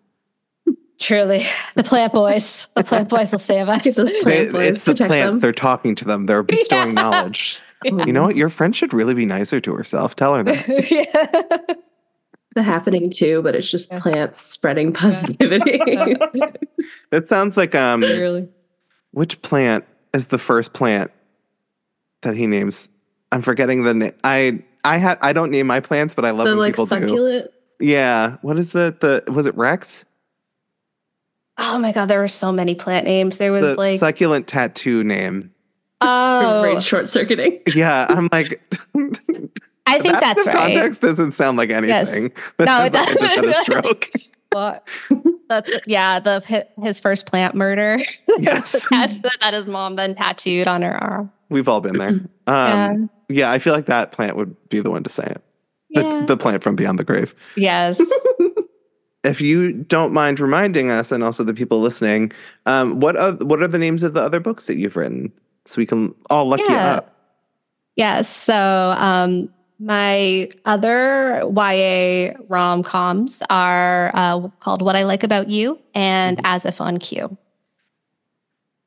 truly. 0.98 1.44
The 1.74 1.82
plant 1.84 2.12
boys, 2.12 2.68
the 2.76 2.84
plant 2.84 3.08
boys 3.08 3.32
will 3.32 3.38
save 3.38 3.68
us. 3.68 3.82
Get 3.82 3.96
those 3.96 4.12
They, 4.22 4.48
boys. 4.48 4.66
it's 4.66 4.84
the 4.84 4.94
plant. 4.94 5.10
them. 5.32 5.40
They're 5.40 5.52
talking 5.52 5.94
to 5.96 6.04
them. 6.04 6.26
They're 6.26 6.42
bestowing 6.42 6.88
Yeah. 6.96 7.02
knowledge. 7.02 7.60
You 7.84 8.12
know 8.12 8.22
what? 8.24 8.36
Your 8.36 8.48
friend 8.50 8.76
should 8.76 8.92
really 8.94 9.14
be 9.14 9.26
nicer 9.26 9.60
to 9.60 9.74
herself. 9.74 10.14
Tell 10.14 10.34
her 10.36 10.44
that. 10.44 10.90
yeah. 11.68 11.74
The 12.52 12.62
happening 12.62 13.10
too, 13.10 13.42
but 13.42 13.54
it's 13.54 13.70
just 13.70 13.90
Yeah. 13.90 14.00
plants 14.00 14.40
spreading 14.40 14.92
positivity. 14.92 15.80
It 17.12 17.28
sounds 17.28 17.56
like 17.56 17.74
um 17.74 18.00
Really. 18.02 18.48
which 19.12 19.40
plant 19.42 19.84
is 20.14 20.28
the 20.28 20.38
first 20.38 20.72
plant 20.72 21.10
that 22.22 22.34
he 22.36 22.46
names? 22.46 22.88
I'm 23.30 23.42
forgetting 23.42 23.84
the 23.84 23.94
name. 23.94 24.12
I 24.24 24.62
I 24.84 24.96
had 24.98 25.18
I 25.20 25.32
don't 25.32 25.50
name 25.50 25.66
my 25.66 25.80
plants, 25.80 26.14
but 26.14 26.24
I 26.24 26.30
love 26.30 26.46
the 26.46 26.52
when 26.52 26.58
like 26.58 26.72
people 26.74 26.86
do. 26.86 26.88
succulent. 26.88 27.50
Yeah. 27.80 28.36
What 28.42 28.58
is 28.58 28.72
the 28.72 28.96
the 29.00 29.30
was 29.32 29.46
it 29.46 29.56
Rex? 29.56 30.04
Oh 31.58 31.78
my 31.78 31.92
god, 31.92 32.06
there 32.06 32.18
were 32.20 32.28
so 32.28 32.50
many 32.50 32.74
plant 32.74 33.06
names. 33.06 33.38
There 33.38 33.52
was 33.52 33.62
The 33.62 33.74
like 33.76 34.00
succulent 34.00 34.48
tattoo 34.48 35.04
name. 35.04 35.50
oh, 36.00 36.62
brain 36.62 36.80
short 36.80 37.08
circuiting. 37.08 37.60
Yeah, 37.74 38.06
I'm 38.08 38.28
like 38.32 38.60
I 39.86 39.98
think 39.98 40.14
that 40.14 40.20
that's 40.20 40.46
in 40.46 40.52
right. 40.52 40.74
Context 40.74 41.00
doesn't 41.02 41.32
sound 41.32 41.58
like 41.58 41.70
anything. 41.70 42.32
That 42.58 42.64
No, 42.66 42.88
sounds 42.88 42.94
it 43.14 43.20
like 43.20 43.30
I 43.30 43.36
just 43.36 43.36
had 43.36 43.44
a 43.44 43.54
stroke. 43.82 44.10
What? 44.52 44.86
That's, 45.48 45.70
yeah, 45.86 46.18
the 46.20 46.66
his 46.82 47.00
first 47.00 47.24
plant 47.24 47.54
murder. 47.54 48.00
Yes. 48.38 48.86
That's 48.90 49.16
that 49.40 49.54
his 49.54 49.64
mom 49.66 49.96
then 49.96 50.14
tattooed 50.14 50.68
on 50.68 50.82
her 50.82 50.92
arm. 51.02 51.32
We've 51.48 51.70
all 51.70 51.80
been 51.80 51.96
there. 51.96 52.10
Um, 52.46 53.08
Yeah. 53.28 53.46
yeah. 53.46 53.50
I 53.50 53.58
feel 53.58 53.72
like 53.72 53.86
that 53.86 54.12
plant 54.12 54.36
would 54.36 54.54
be 54.68 54.80
the 54.80 54.90
one 54.90 55.04
to 55.04 55.10
say 55.10 55.22
it. 55.24 55.42
The, 55.94 56.02
Yeah. 56.02 56.24
the 56.26 56.36
plant 56.36 56.62
from 56.62 56.76
beyond 56.76 56.98
the 56.98 57.04
grave. 57.04 57.34
Yes. 57.56 57.98
If 59.24 59.40
you 59.40 59.72
don't 59.72 60.12
mind 60.12 60.38
reminding 60.38 60.90
us, 60.90 61.12
and 61.12 61.22
also 61.24 61.44
the 61.44 61.54
people 61.54 61.80
listening, 61.80 62.32
um, 62.66 63.00
what 63.00 63.16
are, 63.16 63.32
what 63.36 63.62
are 63.62 63.68
the 63.68 63.78
names 63.78 64.02
of 64.02 64.12
the 64.12 64.20
other 64.20 64.38
books 64.40 64.66
that 64.66 64.76
you've 64.76 64.96
written, 64.96 65.32
so 65.64 65.76
we 65.78 65.86
can 65.86 66.14
all 66.28 66.46
look 66.46 66.60
you 66.60 66.66
up? 66.74 67.16
Yes. 67.96 68.28
So 68.28 68.94
um, 68.98 69.48
my 69.82 70.48
other 70.64 71.42
YA 71.54 72.32
rom 72.48 72.82
coms 72.82 73.42
are 73.50 74.10
uh, 74.14 74.48
called 74.60 74.80
What 74.82 74.94
I 74.96 75.02
Like 75.04 75.22
About 75.24 75.48
You 75.48 75.78
and 75.94 76.36
Mm-hmm. 76.38 76.46
As 76.46 76.64
If 76.64 76.80
on 76.80 76.98
Cue. 76.98 77.36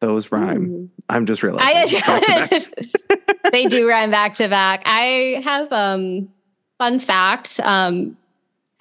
Those 0.02 0.32
rhyme. 0.32 0.68
Mm. 0.70 0.90
I'm 1.10 1.26
just 1.26 1.44
realizing. 1.44 2.02
I, 2.06 2.62
they 3.52 3.66
do 3.66 3.88
rhyme 3.88 4.12
back 4.12 4.34
to 4.36 4.48
back. 4.48 4.84
I 4.86 5.42
have 5.44 5.72
um 5.72 6.30
fun 6.78 7.00
fact 7.00 7.60
um 7.64 8.18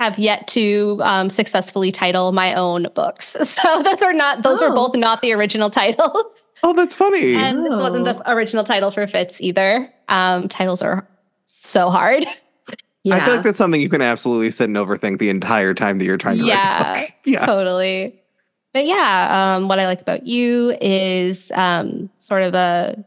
have 0.01 0.19
yet 0.19 0.49
to 0.49 1.01
um, 1.05 1.31
successfully 1.31 1.93
title 1.93 2.33
my 2.33 2.55
own 2.55 2.89
books. 2.95 3.37
So 3.45 3.83
those 3.83 4.03
are 4.03 4.13
not 4.13 4.43
those 4.43 4.61
are 4.61 4.71
Oh. 4.71 4.75
both 4.75 4.97
not 4.97 5.23
the 5.23 5.33
original 5.33 5.71
titles. 5.71 6.49
Oh, 6.63 6.73
that's 6.73 6.95
funny. 6.95 7.35
And 7.37 7.65
this 7.65 7.81
wasn't 7.81 8.05
the 8.07 8.21
original 8.31 8.65
title 8.65 8.91
for 8.91 9.07
Fitz 9.07 9.41
either. 9.41 9.93
Um 10.09 10.49
titles 10.49 10.83
are 10.83 11.07
so 11.57 11.91
hard. 11.91 12.25
Yeah. 13.03 13.15
I 13.17 13.21
feel 13.21 13.35
like 13.35 13.45
that's 13.45 13.59
something 13.59 13.81
you 13.81 13.89
can 13.89 14.03
absolutely 14.03 14.51
sit 14.51 14.65
and 14.65 14.77
overthink 14.77 15.19
the 15.19 15.31
entire 15.31 15.75
time 15.75 15.99
that 15.99 16.05
you're 16.05 16.17
trying 16.17 16.39
to 16.39 16.43
write 16.45 16.49
a 16.49 16.55
yeah, 16.55 17.01
book. 17.01 17.13
Yeah. 17.25 17.47
totally. 17.47 18.21
But 18.73 18.87
yeah, 18.87 19.57
um, 19.57 19.69
what 19.69 19.79
I 19.79 19.87
like 19.87 20.01
about 20.01 20.27
you 20.27 20.77
is 20.81 21.53
um, 21.55 22.11
sort 22.19 22.43
of 22.43 22.55
a 22.55 23.05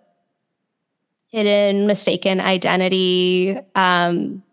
hidden, 1.27 1.87
mistaken 1.87 2.39
identity. 2.39 3.57
Um, 3.75 4.43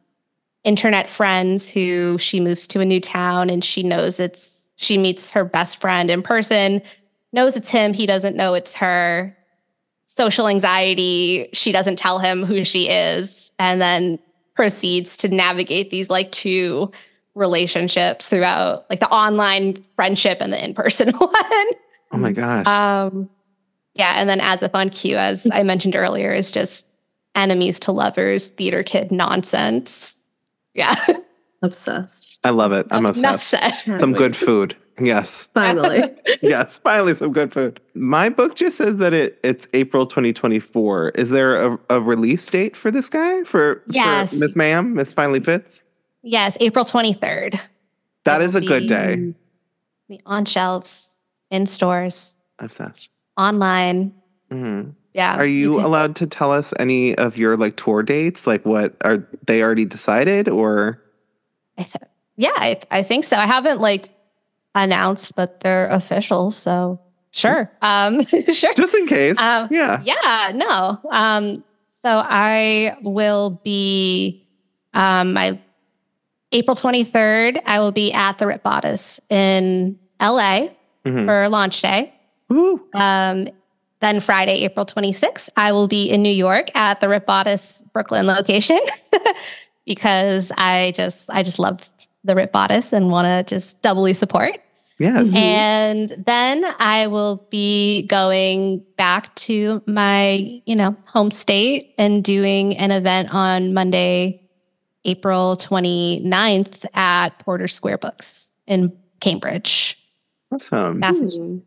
internet 0.64 1.08
friends 1.08 1.68
who 1.68 2.18
she 2.18 2.40
moves 2.40 2.66
to 2.66 2.80
a 2.80 2.84
new 2.84 3.00
town 3.00 3.50
and 3.50 3.62
she 3.62 3.82
knows 3.82 4.18
it's 4.18 4.70
she 4.76 4.98
meets 4.98 5.30
her 5.30 5.44
best 5.44 5.80
friend 5.80 6.10
in 6.10 6.20
person, 6.20 6.82
knows 7.32 7.56
it's 7.56 7.70
him, 7.70 7.92
he 7.92 8.06
doesn't 8.06 8.34
know 8.34 8.54
it's 8.54 8.74
her. 8.74 9.36
Social 10.16 10.46
anxiety, 10.46 11.48
she 11.52 11.72
doesn't 11.72 11.96
tell 11.98 12.20
him 12.20 12.44
who 12.44 12.62
she 12.64 12.88
is, 12.88 13.50
and 13.58 13.80
then 13.82 14.20
proceeds 14.54 15.16
to 15.16 15.28
navigate 15.28 15.90
these 15.90 16.08
like 16.08 16.30
two 16.30 16.92
relationships 17.34 18.28
throughout 18.28 18.88
like 18.88 19.00
the 19.00 19.08
online 19.08 19.84
friendship 19.96 20.38
and 20.40 20.52
the 20.52 20.64
in-person 20.64 21.08
one. 21.18 21.32
Oh 22.12 22.16
my 22.16 22.30
gosh. 22.30 22.64
Um, 22.68 23.28
yeah, 23.94 24.14
and 24.16 24.28
then 24.28 24.40
as 24.40 24.62
if 24.62 24.72
on 24.72 24.90
cue, 24.90 25.16
as 25.16 25.48
I 25.52 25.64
mentioned 25.64 25.96
earlier, 25.96 26.30
is 26.30 26.52
just 26.52 26.86
enemies 27.34 27.80
to 27.80 27.90
lovers, 27.92 28.46
theater 28.48 28.84
kid 28.84 29.10
nonsense. 29.10 30.16
Yeah. 30.74 30.94
Obsessed. 31.62 32.38
I 32.44 32.50
love 32.50 32.70
it. 32.70 32.86
I'm 32.92 33.06
Enough 33.06 33.16
obsessed. 33.16 33.48
said. 33.48 33.72
Some 34.00 34.12
good 34.12 34.36
food. 34.36 34.76
Yes. 35.00 35.48
Finally. 35.54 36.02
yes, 36.42 36.78
finally 36.78 37.14
some 37.14 37.32
good 37.32 37.52
food. 37.52 37.80
My 37.94 38.28
book 38.28 38.54
just 38.54 38.76
says 38.76 38.98
that 38.98 39.12
it 39.12 39.38
it's 39.42 39.66
April 39.74 40.06
2024. 40.06 41.10
Is 41.10 41.30
there 41.30 41.56
a, 41.72 41.78
a 41.90 42.00
release 42.00 42.46
date 42.48 42.76
for 42.76 42.90
this 42.90 43.10
guy? 43.10 43.42
For, 43.44 43.82
Yes. 43.88 44.34
Miss 44.34 44.54
Ma'am, 44.54 44.94
Miss 44.94 45.12
Finally 45.12 45.40
Fitz? 45.40 45.82
Yes, 46.22 46.56
April 46.60 46.84
23rd. 46.84 47.60
That 48.24 48.40
It 48.40 48.44
is 48.44 48.54
a 48.54 48.60
good 48.60 48.86
day. 48.86 49.34
Be 50.08 50.20
on 50.26 50.44
shelves, 50.44 51.18
in 51.50 51.66
stores, 51.66 52.36
Obsessed. 52.58 53.08
online. 53.36 54.14
hmm 54.50 54.90
Yeah. 55.12 55.36
Are 55.36 55.44
you 55.46 55.74
can- 55.76 55.84
allowed 55.84 56.16
to 56.16 56.26
tell 56.26 56.52
us 56.52 56.72
any 56.78 57.16
of 57.16 57.36
your 57.36 57.56
like 57.56 57.76
tour 57.76 58.02
dates? 58.02 58.46
Like 58.46 58.64
what 58.64 58.94
are 59.02 59.26
they 59.46 59.62
already 59.62 59.84
decided 59.86 60.48
or 60.48 61.02
Yeah, 62.36 62.52
I, 62.56 62.80
I 62.90 63.02
think 63.02 63.24
so. 63.24 63.36
I 63.36 63.46
haven't 63.46 63.80
like 63.80 64.08
announced, 64.74 65.34
but 65.36 65.60
they're 65.60 65.86
official. 65.88 66.50
So 66.50 67.00
sure. 67.30 67.70
Um, 67.82 68.22
sure. 68.52 68.74
just 68.74 68.94
in 68.94 69.06
case? 69.06 69.38
Um, 69.38 69.68
yeah. 69.70 70.00
Yeah, 70.04 70.52
no. 70.54 70.98
Um, 71.10 71.64
so 71.88 72.22
I 72.24 72.96
will 73.02 73.60
be 73.64 74.46
um 74.94 75.32
my 75.32 75.58
April 76.52 76.76
23rd, 76.76 77.58
I 77.66 77.80
will 77.80 77.90
be 77.90 78.12
at 78.12 78.38
the 78.38 78.46
Ripped 78.46 78.62
Bodice 78.62 79.20
in 79.28 79.98
LA 80.20 80.68
Mhm. 81.04 81.26
for 81.26 81.48
launch 81.48 81.82
day. 81.82 82.12
Um, 82.94 83.48
then 84.00 84.20
Friday, 84.20 84.62
April 84.64 84.86
26th, 84.86 85.48
I 85.56 85.72
will 85.72 85.88
be 85.88 86.04
in 86.08 86.22
New 86.22 86.32
York 86.32 86.70
at 86.76 87.00
the 87.00 87.08
Ripped 87.08 87.26
Bodice 87.26 87.82
Brooklyn 87.92 88.26
location 88.26 88.78
because 89.86 90.52
I 90.56 90.92
just 90.94 91.28
I 91.30 91.42
just 91.42 91.58
love 91.58 91.80
the 92.22 92.34
Ripped 92.34 92.52
Bodice 92.52 92.92
and 92.92 93.10
want 93.10 93.26
to 93.26 93.54
just 93.54 93.82
doubly 93.82 94.14
support. 94.14 94.60
Yes. 94.98 95.32
Mhm. 95.32 95.36
And 95.36 96.24
then 96.24 96.64
I 96.78 97.08
will 97.08 97.46
be 97.50 98.02
going 98.06 98.84
back 98.96 99.34
to 99.36 99.82
my, 99.86 100.60
you 100.66 100.76
know, 100.76 100.96
home 101.06 101.30
state 101.32 101.94
and 101.98 102.22
doing 102.22 102.76
an 102.76 102.92
event 102.92 103.34
on 103.34 103.74
Monday, 103.74 104.40
April 105.04 105.56
29th 105.56 106.86
at 106.94 107.30
Porter 107.40 107.66
Square 107.68 107.98
Books 107.98 108.54
in 108.66 108.92
Cambridge, 109.20 109.98
Awesome. 110.52 111.00
Massachusetts. 111.00 111.64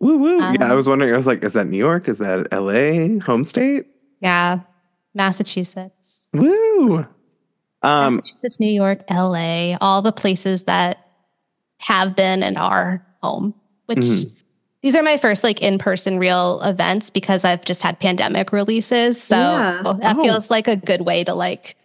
Woo 0.00 0.18
woo. 0.18 0.38
yeah, 0.38 0.56
I 0.60 0.68
Um, 0.70 0.76
was 0.76 0.88
wondering. 0.88 1.12
I 1.12 1.16
was 1.16 1.26
like, 1.26 1.42
is 1.42 1.54
that 1.54 1.66
New 1.66 1.78
York? 1.78 2.06
Is 2.08 2.18
that 2.18 2.46
LA? 2.52 3.18
Home 3.24 3.44
state? 3.44 3.86
Yeah, 4.20 4.60
Massachusetts. 5.14 6.28
Woo. 6.32 7.06
Um, 7.82 8.16
Massachusetts, 8.16 8.60
New 8.60 8.70
York, 8.70 9.02
LA, 9.10 9.76
all 9.80 10.02
the 10.02 10.12
places 10.12 10.64
that 10.64 11.07
have 11.78 12.14
been 12.16 12.42
and 12.42 12.58
are 12.58 13.04
home, 13.22 13.54
which 13.86 13.98
Mhm. 13.98 14.30
these 14.82 14.96
are 14.96 15.02
my 15.02 15.16
first 15.16 15.44
like 15.44 15.60
in-person 15.62 16.18
real 16.18 16.60
events 16.62 17.10
because 17.10 17.44
I've 17.44 17.64
just 17.64 17.82
had 17.82 17.98
pandemic 18.00 18.52
releases. 18.52 19.20
So 19.22 19.36
Yeah. 19.36 19.82
that 20.00 20.16
Oh. 20.16 20.22
feels 20.22 20.50
like 20.50 20.68
a 20.68 20.76
good 20.76 21.02
way 21.02 21.24
to 21.24 21.34
like 21.34 21.76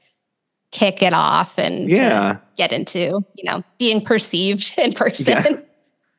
kick 0.72 1.04
it 1.04 1.14
off 1.14 1.58
and 1.60 1.88
yeah. 1.90 2.38
get 2.58 2.72
into, 2.74 3.24
you 3.36 3.44
know, 3.44 3.64
being 3.78 4.02
perceived 4.04 4.74
in 4.78 4.94
person. 4.94 5.26
Yeah. 5.28 5.58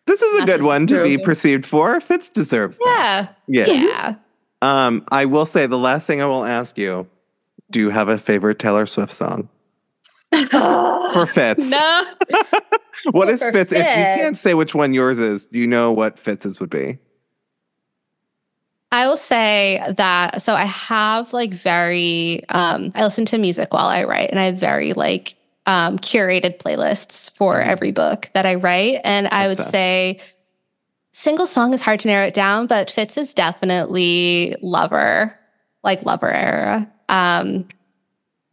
This 0.07 0.23
is 0.23 0.43
a 0.43 0.47
good 0.47 0.63
one 0.63 0.87
to 0.89 1.03
be 1.03 1.17
true. 1.17 1.25
perceived 1.25 1.65
for. 1.67 1.99
Fitz 2.01 2.29
deserves 2.31 2.77
that. 2.79 3.29
Yeah. 3.49 3.67
Yeah. 3.67 3.73
Yeah. 3.83 4.15
Um, 4.63 5.05
I 5.11 5.25
will 5.25 5.47
say 5.47 5.67
the 5.67 5.79
last 5.79 6.07
thing 6.07 6.21
I 6.23 6.27
will 6.27 6.45
ask 6.45 6.77
you: 6.79 7.07
Do 7.71 7.81
you 7.81 7.91
have 7.91 8.09
a 8.09 8.19
favorite 8.19 8.59
Taylor 8.59 8.87
Swift 8.87 9.13
song 9.13 9.49
for 10.51 11.27
Fitz? 11.33 11.71
no. 11.71 12.05
What 13.11 13.29
is 13.29 13.43
For 13.43 13.53
Fitz? 13.53 13.71
If 13.71 13.79
you 13.79 13.85
can't 13.85 14.37
say 14.37 14.55
which 14.55 14.75
one 14.75 14.95
yours 14.95 15.19
is, 15.19 15.47
do 15.49 15.59
you 15.59 15.67
know 15.67 15.93
what 15.93 16.19
Fitz's 16.19 16.59
would 16.59 16.71
be? 16.71 16.99
I 18.91 19.07
will 19.09 19.17
say 19.17 19.83
that 19.97 20.41
so 20.41 20.55
I 20.55 20.65
have 20.65 21.33
like 21.33 21.53
very 21.53 22.49
um 22.49 22.93
I 22.95 23.03
listen 23.03 23.27
to 23.27 23.39
music 23.39 23.75
while 23.75 23.87
I 23.89 24.05
write 24.05 24.31
and 24.31 24.39
I 24.39 24.45
have 24.45 24.57
very 24.57 24.93
like 24.93 25.35
um 25.67 25.99
curated 25.99 26.59
playlists 26.59 27.31
for 27.37 27.57
Mhm. 27.57 27.67
every 27.67 27.91
book 27.93 28.31
that 28.35 28.47
I 28.47 28.55
write 28.55 29.01
and 29.05 29.27
I 29.29 29.49
would 29.49 29.59
say 29.59 30.21
single 31.13 31.47
song 31.47 31.75
is 31.75 31.83
hard 31.83 32.01
to 32.01 32.09
narrow 32.09 32.27
it 32.27 32.35
down 32.35 32.67
but 32.69 32.91
Fitz 32.91 33.17
is 33.19 33.35
definitely 33.35 34.55
lover 34.63 35.37
like 35.83 36.05
lover 36.05 36.31
era. 36.33 36.91
Um 37.09 37.67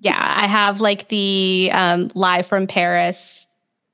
yeah, 0.01 0.17
I 0.37 0.47
have 0.47 0.81
like 0.81 1.07
the 1.07 1.69
um 1.73 2.09
live 2.15 2.45
from 2.45 2.67
Paris 2.67 3.47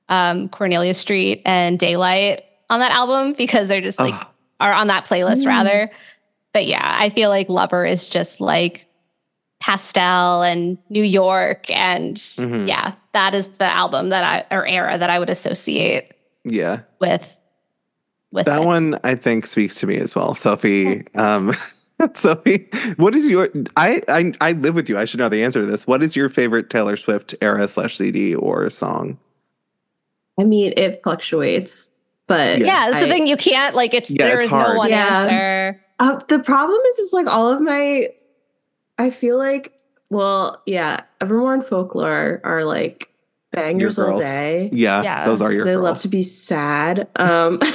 um 0.08 0.48
Cornelia 0.48 0.94
Street 0.94 1.42
and 1.46 1.78
Daylight 1.78 2.44
on 2.70 2.80
that 2.80 2.92
album 2.92 3.34
because 3.34 3.68
they're 3.68 3.80
just 3.80 3.98
like 4.00 4.14
Oh, 4.14 4.26
are 4.60 4.72
on 4.72 4.88
that 4.88 5.04
playlist 5.04 5.44
Mm. 5.44 5.46
rather. 5.46 5.90
But 6.52 6.66
yeah, 6.66 6.96
I 7.00 7.10
feel 7.10 7.28
like 7.30 7.48
Lover 7.48 7.84
is 7.86 8.08
just 8.08 8.40
like 8.40 8.86
pastel 9.60 10.42
and 10.42 10.78
New 10.88 11.02
York 11.02 11.68
and 11.70 12.16
Mhm. 12.16 12.66
yeah, 12.68 12.92
that 13.12 13.34
is 13.34 13.48
the 13.58 13.64
album 13.66 14.08
that 14.10 14.46
I 14.50 14.54
or 14.56 14.66
era 14.66 14.96
that 14.98 15.10
I 15.10 15.18
would 15.18 15.30
associate 15.30 16.12
yeah. 16.44 16.80
with 17.00 17.38
with 18.32 18.46
That 18.46 18.62
it. 18.62 18.66
one 18.66 18.98
I 19.04 19.14
think 19.14 19.46
speaks 19.46 19.76
to 19.80 19.86
me 19.86 19.96
as 19.96 20.14
well. 20.14 20.34
Sophie, 20.34 21.06
um, 21.14 21.52
Sophie, 22.14 22.68
what 22.96 23.14
is 23.14 23.28
your 23.28 23.48
I, 23.76 24.00
I 24.08 24.32
I 24.40 24.52
live 24.52 24.74
with 24.74 24.88
you. 24.88 24.98
I 24.98 25.04
should 25.04 25.18
know 25.20 25.28
the 25.28 25.42
answer 25.42 25.60
to 25.60 25.66
this. 25.66 25.86
What 25.86 26.02
is 26.02 26.14
your 26.16 26.28
favorite 26.28 26.70
Taylor 26.70 26.96
Swift 26.96 27.34
era 27.40 27.66
slash 27.68 27.96
CD 27.96 28.34
or 28.34 28.70
song? 28.70 29.18
I 30.40 30.44
mean, 30.44 30.72
it 30.76 31.02
fluctuates, 31.02 31.92
but 32.28 32.58
Yeah, 32.60 32.90
that's 32.90 33.04
the 33.04 33.10
thing. 33.10 33.26
You 33.26 33.36
can't 33.36 33.74
like 33.74 33.94
it's 33.94 34.10
Yeah, 34.10 34.26
there 34.26 34.36
it's 34.36 34.44
is 34.44 34.50
hard. 34.50 34.74
no 34.74 34.78
one 34.78 34.90
Yeah. 34.90 35.22
answer. 35.24 35.84
Uh, 36.00 36.16
the 36.28 36.38
problem 36.38 36.78
is, 36.90 36.98
is 37.00 37.12
like 37.12 37.26
all 37.26 37.50
of 37.50 37.60
my. 37.60 38.08
I 38.98 39.10
feel 39.10 39.36
like, 39.38 39.72
well, 40.10 40.62
yeah, 40.66 41.00
Evermore 41.20 41.54
and 41.54 41.64
Folklore 41.64 42.40
are 42.44 42.64
like 42.64 43.08
bangers 43.52 43.98
all 43.98 44.06
girls. 44.06 44.20
day. 44.20 44.70
Yeah, 44.72 45.02
Yeah. 45.02 45.24
those 45.24 45.40
are 45.40 45.52
your 45.52 45.68
I 45.68 45.74
love 45.74 45.98
to 45.98 46.08
be 46.08 46.22
sad. 46.22 47.08
Um, 47.16 47.58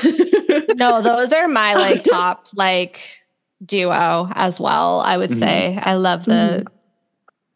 No, 0.76 1.02
those 1.02 1.34
are 1.34 1.48
my 1.48 1.76
like 1.76 2.04
top 2.10 2.48
like 2.56 3.20
duo 3.66 4.30
as 4.36 4.60
well. 4.60 5.00
I 5.02 5.18
would 5.18 5.32
Mhm. 5.32 5.40
say 5.40 5.80
I 5.82 5.94
love 5.96 6.26
the 6.26 6.66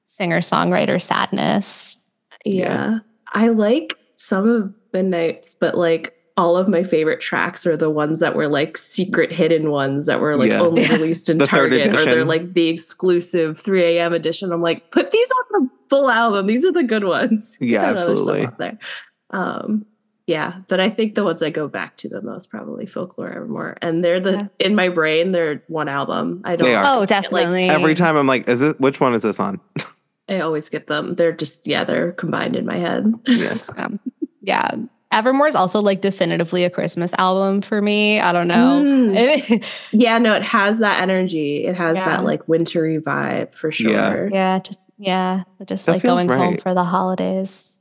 singer 0.08 0.40
songwriter 0.40 1.02
sadness. 1.02 1.98
yeah. 2.46 3.00
I 3.34 3.50
like 3.50 3.94
some 4.16 4.48
of 4.48 4.62
the 4.64 4.74
Midnights, 4.94 5.54
but 5.56 5.76
like 5.76 6.14
all 6.38 6.56
of 6.56 6.68
my 6.68 6.82
favorite 6.84 7.20
tracks 7.20 7.68
are 7.68 7.76
the 7.76 7.90
ones 7.90 8.20
that 8.22 8.36
were 8.36 8.48
like 8.48 8.78
secret 8.78 9.34
hidden 9.34 9.70
ones 9.70 10.06
that 10.06 10.22
were 10.22 10.38
like 10.38 10.50
Yeah. 10.50 10.62
only 10.62 10.88
released 10.90 11.30
in 11.30 11.40
The 11.40 11.46
Target 11.48 11.88
or 11.94 12.06
they're 12.06 12.24
like 12.26 12.54
the 12.54 12.68
exclusive 12.70 13.60
3 13.60 13.82
a.m. 13.84 14.14
edition. 14.14 14.52
I'm 14.54 14.62
like, 14.62 14.92
put 14.92 15.12
these 15.12 15.30
on 15.32 15.64
the 15.64 15.70
full 15.90 16.10
album. 16.10 16.46
These 16.48 16.66
are 16.66 16.72
the 16.72 16.84
good 16.84 17.04
ones. 17.04 17.58
Yeah, 17.62 17.92
Put 17.94 18.02
stuff 18.02 18.10
absolutely. 18.12 18.48
there. 18.60 18.80
Um, 19.32 19.86
yeah, 20.28 20.58
but 20.68 20.80
I 20.80 20.90
think 20.90 21.16
the 21.16 21.24
ones 21.24 21.42
I 21.42 21.50
go 21.50 21.68
back 21.68 21.98
to 21.98 22.10
the 22.10 22.22
most 22.22 22.50
probably 22.52 22.86
Folklore 22.86 23.32
Evermore, 23.34 23.78
and 23.82 24.04
they're 24.04 24.20
the 24.20 24.32
Yeah. 24.34 24.48
in 24.60 24.76
my 24.76 24.90
brain. 24.90 25.32
They're 25.32 25.64
one 25.68 25.88
album. 25.90 26.42
I 26.46 26.56
don't. 26.56 26.68
They 26.68 26.76
are. 26.76 26.84
Oh, 26.86 27.06
definitely. 27.06 27.70
Every 27.70 27.96
time 27.96 28.16
I'm 28.18 28.28
like, 28.28 28.48
is 28.48 28.62
it 28.62 28.80
which 28.80 29.00
one 29.00 29.14
is 29.16 29.24
this 29.24 29.40
on? 29.40 29.60
I 30.30 30.42
always 30.42 30.68
get 30.70 30.88
them. 30.88 31.16
They're 31.16 31.32
just 31.32 31.66
yeah, 31.66 31.84
they're 31.86 32.12
combined 32.12 32.56
in 32.56 32.66
my 32.66 32.76
head. 32.78 33.12
Yeah. 33.26 33.58
Yeah. 34.42 34.72
Evermore 35.12 35.48
is 35.48 35.56
also 35.56 35.82
like 35.82 36.00
definitively 36.00 36.64
a 36.64 36.70
Christmas 36.70 37.14
album 37.18 37.62
for 37.62 37.82
me. 37.82 38.22
I 38.22 38.32
don't 38.32 38.48
know. 38.48 38.82
Mm. 38.82 39.66
Yeah, 39.92 40.18
no, 40.20 40.34
it 40.36 40.42
has 40.44 40.80
that 40.80 41.02
energy. 41.02 41.66
It 41.66 41.76
has 41.76 41.98
Yeah. 41.98 42.06
that 42.06 42.24
like 42.24 42.48
wintry 42.48 42.98
vibe 43.00 43.54
for 43.54 43.72
sure. 43.74 43.90
Yeah. 43.92 44.30
yeah, 44.32 44.60
just 44.60 44.80
yeah, 44.98 45.44
just 45.66 45.86
That 45.86 45.92
like 45.94 46.02
feels 46.02 46.16
going 46.16 46.30
home 46.30 46.58
for 46.58 46.74
the 46.74 46.84
holidays. 46.86 47.77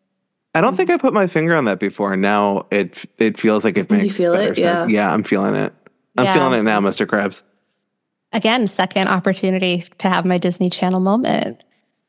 I 0.56 0.62
don't 0.62 0.74
think 0.74 0.88
mm-hmm. 0.88 0.94
I 0.98 1.02
put 1.02 1.12
my 1.12 1.26
finger 1.26 1.54
on 1.54 1.66
that 1.66 1.78
before. 1.78 2.14
and 2.14 2.22
Now 2.22 2.66
it 2.70 3.04
it 3.18 3.38
feels 3.38 3.62
like 3.64 3.76
it 3.76 3.90
You 3.90 3.96
makes 3.98 4.16
feel 4.16 4.32
better 4.32 4.52
it? 4.52 4.58
sense. 4.58 4.90
Yeah, 4.90 5.12
I'm 5.12 5.22
feeling 5.22 5.54
it. 5.54 5.74
I'm 6.16 6.24
Yeah. 6.24 6.32
feeling 6.34 6.58
it 6.58 6.62
now, 6.62 6.80
Mr. 6.80 7.06
Krabs. 7.06 7.42
Again, 8.32 8.66
second 8.66 9.08
opportunity 9.08 9.84
to 9.98 10.08
have 10.08 10.24
my 10.24 10.38
Disney 10.38 10.70
Channel 10.70 11.00
moment. 11.00 11.62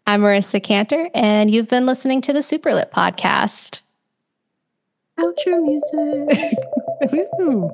I'm 0.06 0.22
Marisa 0.22 0.62
Kanter, 0.62 1.10
and 1.14 1.52
you've 1.52 1.68
been 1.68 1.86
listening 1.86 2.22
to 2.22 2.32
the 2.32 2.40
Superlit 2.40 2.90
podcast. 2.92 3.82
Outro 5.20 5.62
music. 5.62 6.38
Woo. 7.40 7.70